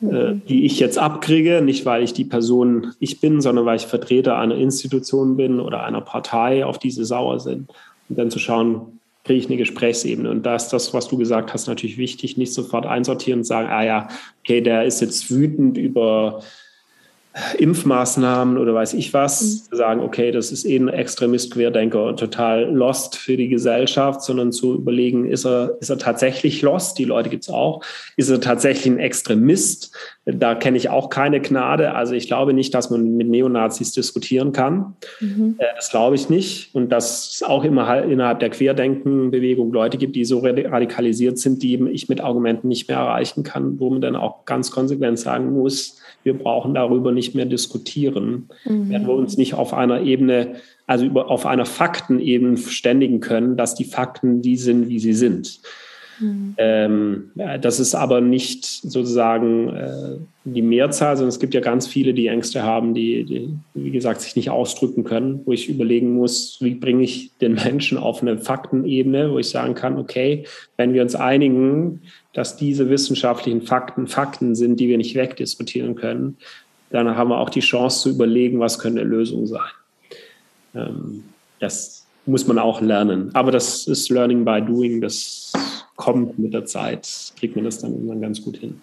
[0.00, 0.42] mhm.
[0.48, 4.38] die ich jetzt abkriege, nicht weil ich die Person ich bin, sondern weil ich Vertreter
[4.38, 7.70] einer Institution bin oder einer Partei, auf die sie sauer sind.
[8.08, 10.30] Und dann zu schauen, kriege ich eine Gesprächsebene.
[10.30, 13.68] Und da ist das, was du gesagt hast, natürlich wichtig, nicht sofort einsortieren und sagen,
[13.68, 14.08] ah ja,
[14.42, 16.42] okay, der ist jetzt wütend über
[17.58, 19.76] Impfmaßnahmen oder weiß ich was, mhm.
[19.76, 24.74] sagen, okay, das ist eh ein Extremist, Querdenker, total lost für die Gesellschaft, sondern zu
[24.74, 26.98] überlegen, ist er, ist er tatsächlich lost?
[26.98, 27.84] Die Leute gibt es auch.
[28.16, 29.94] Ist er tatsächlich ein Extremist?
[30.24, 31.94] Da kenne ich auch keine Gnade.
[31.94, 34.96] Also ich glaube nicht, dass man mit Neonazis diskutieren kann.
[35.20, 35.54] Mhm.
[35.58, 36.74] Äh, das glaube ich nicht.
[36.74, 41.76] Und dass es auch immer innerhalb der Querdenkenbewegung Leute gibt, die so radikalisiert sind, die
[41.90, 45.99] ich mit Argumenten nicht mehr erreichen kann, wo man dann auch ganz konsequent sagen muss,
[46.22, 48.90] wir brauchen darüber nicht mehr diskutieren, mhm.
[48.90, 50.56] werden wir uns nicht auf einer Ebene,
[50.86, 55.60] also über, auf einer Faktenebene verständigen können, dass die Fakten die sind, wie sie sind.
[56.20, 56.54] Mhm.
[56.58, 57.30] Ähm,
[57.60, 62.28] das ist aber nicht sozusagen äh, die Mehrzahl, sondern es gibt ja ganz viele, die
[62.28, 66.74] Ängste haben, die, die, wie gesagt, sich nicht ausdrücken können, wo ich überlegen muss, wie
[66.74, 70.44] bringe ich den Menschen auf eine Faktenebene, wo ich sagen kann, okay,
[70.76, 72.02] wenn wir uns einigen,
[72.32, 76.36] dass diese wissenschaftlichen Fakten Fakten sind, die wir nicht wegdiskutieren können,
[76.90, 79.60] dann haben wir auch die Chance zu überlegen, was könnte eine Lösung sein.
[80.74, 81.24] Ähm,
[81.60, 83.30] das muss man auch lernen.
[83.34, 85.52] Aber das ist Learning by Doing, das
[86.00, 88.80] kommt mit der Zeit, kriegt man das dann irgendwann ganz gut hin.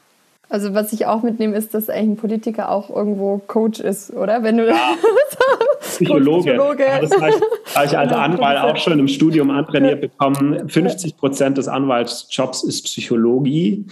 [0.50, 4.44] Also was ich auch mitnehme, ist, dass eigentlich ein Politiker auch irgendwo Coach ist, oder?
[4.44, 4.76] Wenn du ja.
[5.82, 6.52] Psychologe.
[6.52, 6.84] Psychologe.
[6.84, 10.70] Ja, das habe ich, hab ich als Anwalt auch schon im Studium antrainiert bekommen.
[10.70, 13.86] 50 Prozent des Anwaltsjobs ist Psychologie.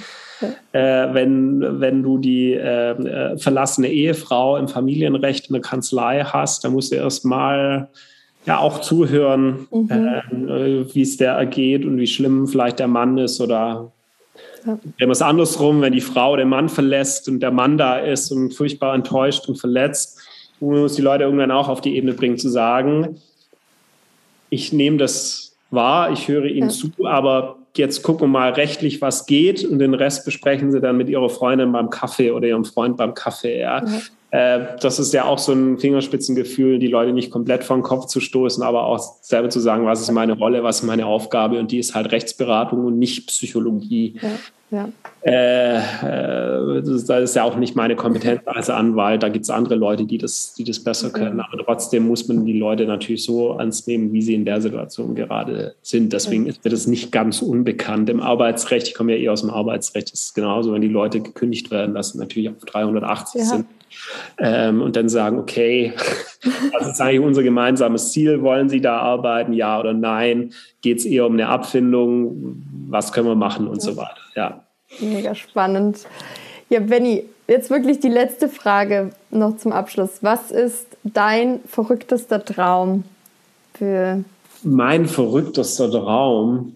[0.72, 6.64] Äh, wenn, wenn du die äh, äh, verlassene Ehefrau im Familienrecht in der Kanzlei hast,
[6.64, 7.90] dann musst du erst mal
[8.46, 9.90] ja auch zuhören, mhm.
[9.90, 13.92] äh, wie es der ergeht und wie schlimm vielleicht der Mann ist oder
[14.66, 14.80] ja.
[14.98, 18.54] Wenn es andersrum, wenn die Frau den Mann verlässt und der Mann da ist und
[18.54, 20.20] furchtbar enttäuscht und verletzt,
[20.60, 23.22] muss die Leute irgendwann auch auf die Ebene bringen, zu sagen,
[24.50, 26.76] ich nehme das wahr, ich höre Ihnen ja.
[26.76, 30.98] zu, aber jetzt gucken wir mal rechtlich, was geht und den Rest besprechen Sie dann
[30.98, 33.60] mit Ihrer Freundin beim Kaffee oder Ihrem Freund beim Kaffee.
[33.60, 33.84] Ja.
[34.32, 38.20] Äh, das ist ja auch so ein Fingerspitzengefühl, die Leute nicht komplett den Kopf zu
[38.20, 41.72] stoßen, aber auch selber zu sagen, was ist meine Rolle, was ist meine Aufgabe und
[41.72, 44.16] die ist halt Rechtsberatung und nicht Psychologie.
[44.22, 44.30] Ja.
[44.72, 44.90] Ja.
[45.22, 49.22] Äh, äh, das, ist ja auch nicht meine Kompetenz als Anwalt.
[49.22, 51.40] Da gibt es andere Leute, die das, die das besser können.
[51.40, 55.76] Aber trotzdem muss man die Leute natürlich so annehmen, wie sie in der Situation gerade
[55.82, 56.12] sind.
[56.12, 58.10] Deswegen ist mir das nicht ganz unbekannt.
[58.10, 61.22] Im Arbeitsrecht, ich komme ja eher aus dem Arbeitsrecht, ist es genauso, wenn die Leute
[61.22, 63.48] gekündigt werden, dass sie natürlich auf 380 ja.
[63.48, 63.66] sind
[64.38, 65.94] Ähm, und dann sagen, okay,
[66.74, 68.42] was ist eigentlich unser gemeinsames Ziel?
[68.42, 69.54] Wollen Sie da arbeiten?
[69.54, 70.54] Ja oder nein?
[70.82, 72.64] Geht es eher um eine Abfindung?
[72.90, 73.82] Was können wir machen und ja.
[73.82, 74.18] so weiter?
[74.36, 74.64] Ja.
[75.00, 76.06] Mega spannend.
[76.70, 80.20] Ja, Benny, jetzt wirklich die letzte Frage noch zum Abschluss.
[80.22, 83.04] Was ist dein verrücktester Traum
[83.78, 84.24] für.
[84.64, 86.76] Mein verrücktester Traum,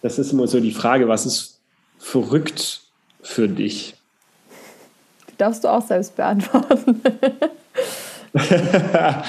[0.00, 1.58] das ist immer so die Frage, was ist
[1.98, 2.82] verrückt
[3.20, 3.94] für dich?
[5.38, 7.00] Darfst du auch selbst beantworten.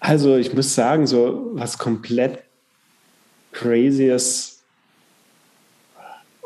[0.00, 2.40] also ich muss sagen, so was komplett
[3.52, 4.62] Crazyes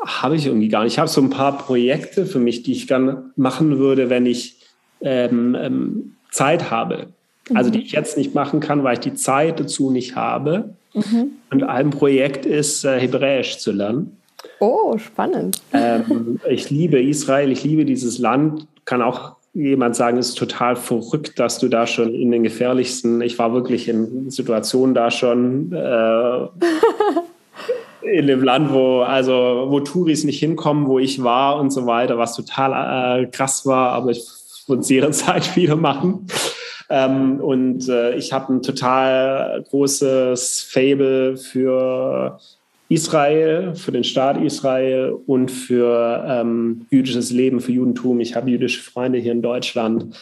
[0.05, 0.93] habe ich irgendwie gar nicht.
[0.93, 4.61] Ich habe so ein paar Projekte für mich, die ich gerne machen würde, wenn ich
[5.01, 7.07] ähm, ähm, Zeit habe.
[7.53, 7.85] Also die mhm.
[7.85, 10.75] ich jetzt nicht machen kann, weil ich die Zeit dazu nicht habe.
[10.93, 11.31] Mhm.
[11.49, 14.17] Und ein Projekt ist, äh, Hebräisch zu lernen.
[14.59, 15.61] Oh, spannend.
[15.73, 18.67] Ähm, ich liebe Israel, ich liebe dieses Land.
[18.85, 23.21] Kann auch jemand sagen, es ist total verrückt, dass du da schon in den gefährlichsten,
[23.21, 26.47] ich war wirklich in Situationen da schon, äh,
[28.01, 32.17] in dem Land, wo, also, wo Touris nicht hinkommen, wo ich war und so weiter,
[32.17, 34.23] was total äh, krass war, aber ich
[34.67, 36.27] würde es jederzeit wieder machen.
[36.89, 42.39] Ähm, und äh, ich habe ein total großes Fable für
[42.89, 48.19] Israel, für den Staat Israel und für ähm, jüdisches Leben, für Judentum.
[48.19, 50.15] Ich habe jüdische Freunde hier in Deutschland.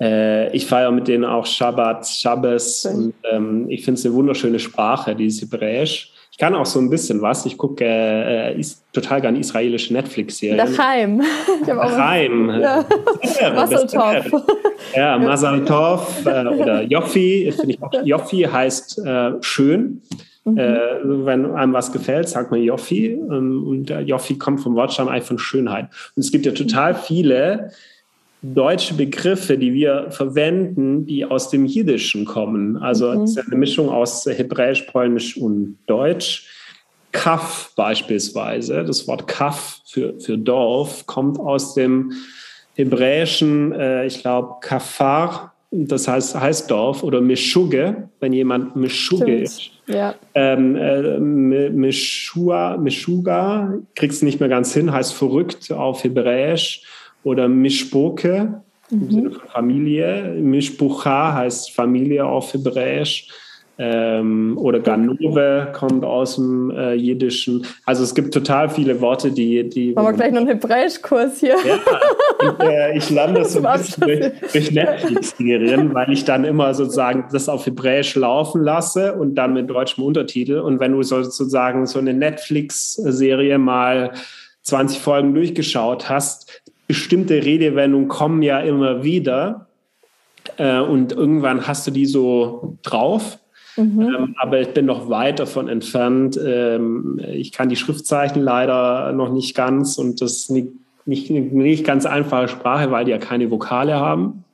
[0.00, 2.84] Äh, ich feiere mit denen auch Shabbat, Shabbos.
[2.84, 6.12] Und ähm, ich finde es eine wunderschöne Sprache, dieses Hebräisch.
[6.30, 7.46] Ich kann auch so ein bisschen was.
[7.46, 8.62] Ich gucke äh,
[8.92, 10.58] total gerne israelische Netflix-Serien.
[10.58, 11.22] Daheim.
[11.66, 12.50] Daheim.
[13.40, 13.52] Ja.
[13.54, 14.44] Masal Tov.
[14.94, 17.52] Ja, Masal Tov äh, oder Joffi.
[17.56, 17.90] Finde ich auch.
[18.04, 20.02] Joffi heißt äh, schön.
[20.52, 20.58] Mhm.
[20.58, 23.06] Äh, wenn einem was gefällt, sagt man Joffi.
[23.08, 25.88] Ähm, und Joffi kommt vom Wortstamm eigentlich von Schönheit.
[26.14, 27.70] Und es gibt ja total viele
[28.42, 32.76] deutsche Begriffe, die wir verwenden, die aus dem Jiddischen kommen.
[32.76, 33.22] Also mhm.
[33.22, 36.46] es ist eine Mischung aus Hebräisch, Polnisch und Deutsch.
[37.10, 42.12] Kaff beispielsweise, das Wort Kaff für, für Dorf kommt aus dem
[42.74, 49.70] Hebräischen, äh, ich glaube, Kafar, das heißt, heißt Dorf, oder Meshuge, wenn jemand Meshuge ist.
[49.86, 50.14] Ja.
[50.34, 56.82] Ähm, äh, Meshua, Meshuga, kriegst du nicht mehr ganz hin, heißt verrückt auf Hebräisch
[57.22, 59.02] oder Mishpoke mhm.
[59.02, 60.36] im Sinne von Familie.
[60.40, 63.28] Mishpucha heißt Familie auf Hebräisch.
[63.80, 67.64] Ähm, oder Ganove kommt aus dem äh, Jiddischen.
[67.84, 69.68] Also es gibt total viele Worte, die...
[69.68, 71.54] die Machen wir gleich noch einen Hebräischkurs hier.
[71.64, 76.74] Ja, und, äh, ich lande so ein bisschen durch, durch Netflix-Serien, weil ich dann immer
[76.74, 80.58] sozusagen das auf Hebräisch laufen lasse und dann mit deutschem Untertitel.
[80.58, 84.10] Und wenn du sozusagen so eine Netflix-Serie mal
[84.62, 89.68] 20 Folgen durchgeschaut hast, bestimmte Redewendungen kommen ja immer wieder
[90.56, 93.37] äh, und irgendwann hast du die so drauf.
[93.78, 94.00] Mhm.
[94.00, 96.38] Ähm, aber ich bin noch weit davon entfernt.
[96.44, 100.68] Ähm, ich kann die Schriftzeichen leider noch nicht ganz und das ist nicht,
[101.06, 104.44] nicht, nicht ganz einfache Sprache, weil die ja keine Vokale haben.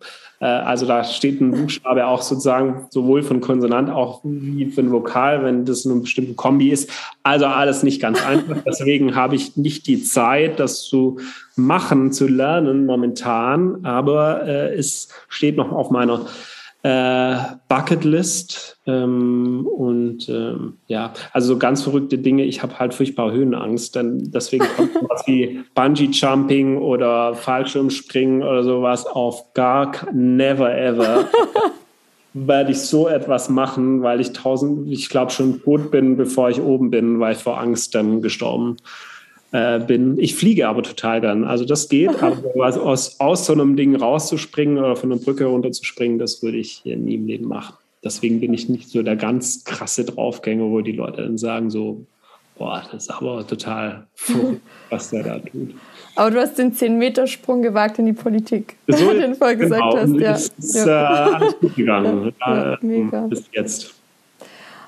[0.40, 5.42] Äh, also da steht ein Buchstabe auch sozusagen sowohl von Konsonant auch wie ein Vokal,
[5.42, 6.90] wenn das eine bestimmte Kombi ist.
[7.22, 8.58] Also alles nicht ganz einfach.
[8.66, 11.18] Deswegen habe ich nicht die Zeit, das zu
[11.56, 13.86] machen, zu lernen momentan.
[13.86, 16.26] Aber äh, es steht noch auf meiner
[16.84, 17.36] äh,
[17.68, 18.78] Bucketlist.
[18.86, 22.44] Ähm, und ähm, ja, also so ganz verrückte Dinge.
[22.44, 23.96] Ich habe halt furchtbar Höhenangst.
[23.96, 31.26] Denn deswegen kommt sowas wie Bungee Jumping oder Fallschirmspringen oder sowas auf gar never ever.
[32.36, 36.60] werde ich so etwas machen, weil ich tausend, ich glaube schon tot bin, bevor ich
[36.60, 38.76] oben bin, weil ich vor Angst dann gestorben
[39.54, 40.18] äh, bin.
[40.18, 41.44] Ich fliege aber total gern.
[41.44, 46.18] Also das geht, aber aus, aus so einem Ding rauszuspringen oder von einer Brücke runterzuspringen,
[46.18, 47.76] das würde ich hier nie im Leben machen.
[48.02, 52.04] Deswegen bin ich nicht so der ganz krasse Draufgänger, wo die Leute dann sagen so,
[52.58, 54.60] boah, das ist aber total verrückt,
[54.90, 55.72] was der da tut.
[56.16, 59.82] Aber du hast den 10-Meter-Sprung gewagt in die Politik, so, wie du den vorher gesagt
[59.82, 59.96] genau.
[59.96, 60.20] hast.
[60.20, 60.32] Ja.
[60.32, 61.28] Ist ja.
[61.28, 62.32] Äh, alles gut gegangen.
[62.40, 63.94] Ja, ja, bis jetzt.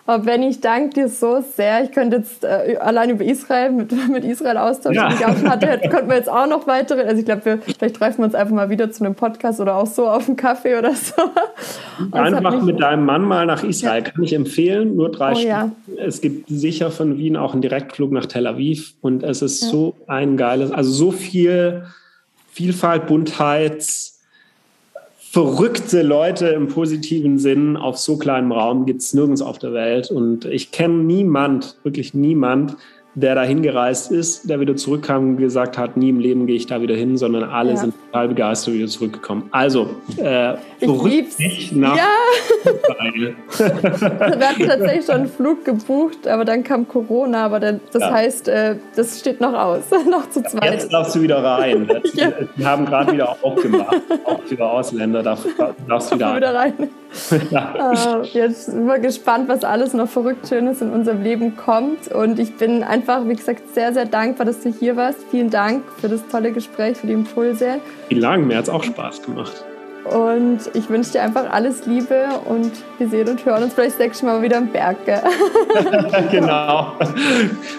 [0.07, 1.83] Aber Benny, ich danke dir so sehr.
[1.83, 5.09] Ich könnte jetzt äh, allein über Israel, mit, mit Israel austauschen, ja.
[5.09, 7.03] die ich auch hatte, könnten wir jetzt auch noch weitere.
[7.03, 9.87] Also ich glaube, vielleicht treffen wir uns einfach mal wieder zu einem Podcast oder auch
[9.87, 11.15] so auf einen Kaffee oder so.
[12.13, 14.05] einfach mit deinem Mann mal nach Israel.
[14.05, 14.11] Ja.
[14.11, 14.95] Kann ich empfehlen.
[14.95, 15.49] Nur drei oh, Stunden.
[15.49, 15.71] Ja.
[15.99, 18.95] Es gibt sicher von Wien auch einen Direktflug nach Tel Aviv.
[19.01, 21.85] Und es ist so ein geiles, also so viel
[22.53, 23.85] Vielfalt, Buntheit,
[25.37, 30.11] verrückte Leute im positiven Sinn auf so kleinem Raum gibt es nirgends auf der Welt.
[30.11, 32.79] Und ich kenne niemand, wirklich niemand,
[33.15, 36.67] der da hingereist ist, der wieder zurückkam und gesagt hat, nie im Leben gehe ich
[36.67, 37.77] da wieder hin, sondern alle ja.
[37.77, 39.49] sind total begeistert wieder zurückgekommen.
[39.51, 42.09] Also, äh, ich nicht nach ja.
[43.59, 48.11] Wir hatten tatsächlich schon einen Flug gebucht, aber dann kam Corona, aber das ja.
[48.11, 50.73] heißt, äh, das steht noch aus, noch zu zweit.
[50.73, 51.89] Jetzt darfst du wieder rein.
[52.15, 52.33] ja.
[52.55, 55.47] Wir haben gerade wieder aufgemacht, auch für Ausländer darfst,
[55.89, 56.91] darfst wieder, wieder rein.
[57.51, 58.21] Ja.
[58.21, 62.09] Uh, jetzt sind wir gespannt, was alles noch verrückt Schönes in unserem Leben kommt.
[62.09, 65.19] Und ich bin einfach, wie gesagt, sehr, sehr dankbar, dass du hier warst.
[65.31, 67.81] Vielen Dank für das tolle Gespräch, für die Impulse.
[68.09, 69.65] Vielen Dank, mir hat es auch Spaß gemacht.
[70.05, 74.23] Und ich wünsche dir einfach alles Liebe und wir sehen und hören uns vielleicht nächstes
[74.23, 74.99] Mal wieder am Berg.
[76.31, 76.93] genau.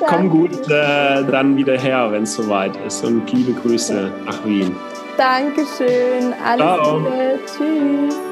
[0.05, 3.03] Komm gut äh, dann wieder her, wenn es soweit ist.
[3.05, 4.75] Und liebe Grüße nach Wien.
[5.17, 6.33] Dankeschön.
[6.45, 6.99] Alles Ciao.
[6.99, 7.39] Liebe.
[7.45, 8.26] Tschüss.